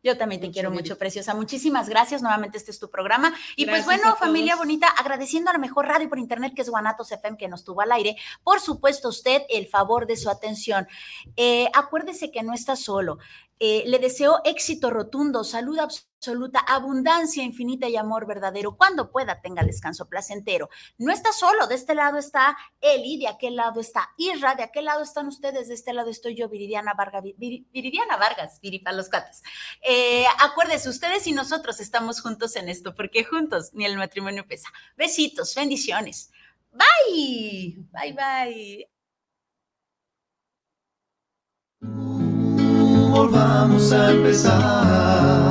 Yo 0.03 0.17
también 0.17 0.41
te 0.41 0.49
quiero 0.49 0.71
mucho, 0.71 0.97
preciosa. 0.97 1.35
Muchísimas 1.35 1.87
gracias. 1.87 2.21
Nuevamente 2.21 2.57
este 2.57 2.71
es 2.71 2.79
tu 2.79 2.89
programa. 2.89 3.33
Y 3.55 3.67
pues 3.67 3.85
bueno, 3.85 4.15
familia 4.15 4.55
bonita, 4.55 4.87
agradeciendo 4.87 5.49
a 5.51 5.53
la 5.53 5.59
mejor 5.59 5.85
radio 5.85 6.09
por 6.09 6.17
internet 6.17 6.53
que 6.55 6.63
es 6.63 6.69
Guanatos 6.69 7.11
FM 7.11 7.37
que 7.37 7.47
nos 7.47 7.63
tuvo 7.63 7.81
al 7.81 7.91
aire. 7.91 8.15
Por 8.43 8.59
supuesto, 8.59 9.09
usted 9.09 9.43
el 9.49 9.67
favor 9.67 10.07
de 10.07 10.17
su 10.17 10.29
atención. 10.29 10.87
Eh, 11.35 11.69
acuérdese 11.73 12.31
que 12.31 12.41
no 12.41 12.53
está 12.53 12.75
solo. 12.75 13.19
Eh, 13.59 13.83
le 13.85 13.99
deseo 13.99 14.41
éxito 14.43 14.89
rotundo, 14.89 15.43
salud 15.43 15.77
absoluta, 15.77 16.10
abundancia 16.67 17.43
infinita 17.43 17.87
y 17.87 17.95
amor 17.95 18.27
verdadero. 18.27 18.75
Cuando 18.75 19.11
pueda, 19.11 19.41
tenga 19.41 19.63
descanso 19.63 20.07
placentero. 20.07 20.69
No 20.97 21.11
está 21.11 21.31
solo, 21.31 21.67
de 21.67 21.75
este 21.75 21.95
lado 21.95 22.17
está 22.17 22.57
Eli, 22.79 23.17
de 23.17 23.27
aquel 23.27 23.55
lado 23.55 23.79
está 23.79 24.09
Irra, 24.17 24.55
de 24.55 24.63
aquel 24.63 24.85
lado 24.85 25.03
están 25.03 25.27
ustedes, 25.27 25.67
de 25.67 25.73
este 25.73 25.93
lado 25.93 26.09
estoy 26.09 26.35
yo, 26.35 26.49
Viridiana 26.49 26.93
Vargas, 26.93 27.23
Viridiana 27.23 28.17
Vargas, 28.17 28.59
Viripa 28.61 28.91
los. 28.91 29.09
Eh, 29.81 30.25
acuérdense, 30.39 30.89
ustedes 30.89 31.27
y 31.27 31.33
nosotros 31.33 31.79
estamos 31.79 32.21
juntos 32.21 32.55
en 32.55 32.69
esto, 32.69 32.95
porque 32.95 33.23
juntos 33.23 33.73
ni 33.73 33.85
el 33.85 33.97
matrimonio 33.97 34.47
pesa. 34.47 34.69
Besitos, 34.95 35.53
bendiciones. 35.55 36.31
Bye, 36.71 37.85
bye, 37.91 38.13
bye 38.13 38.91
volvamos 43.11 43.91
a 43.91 44.11
empezar. 44.11 45.50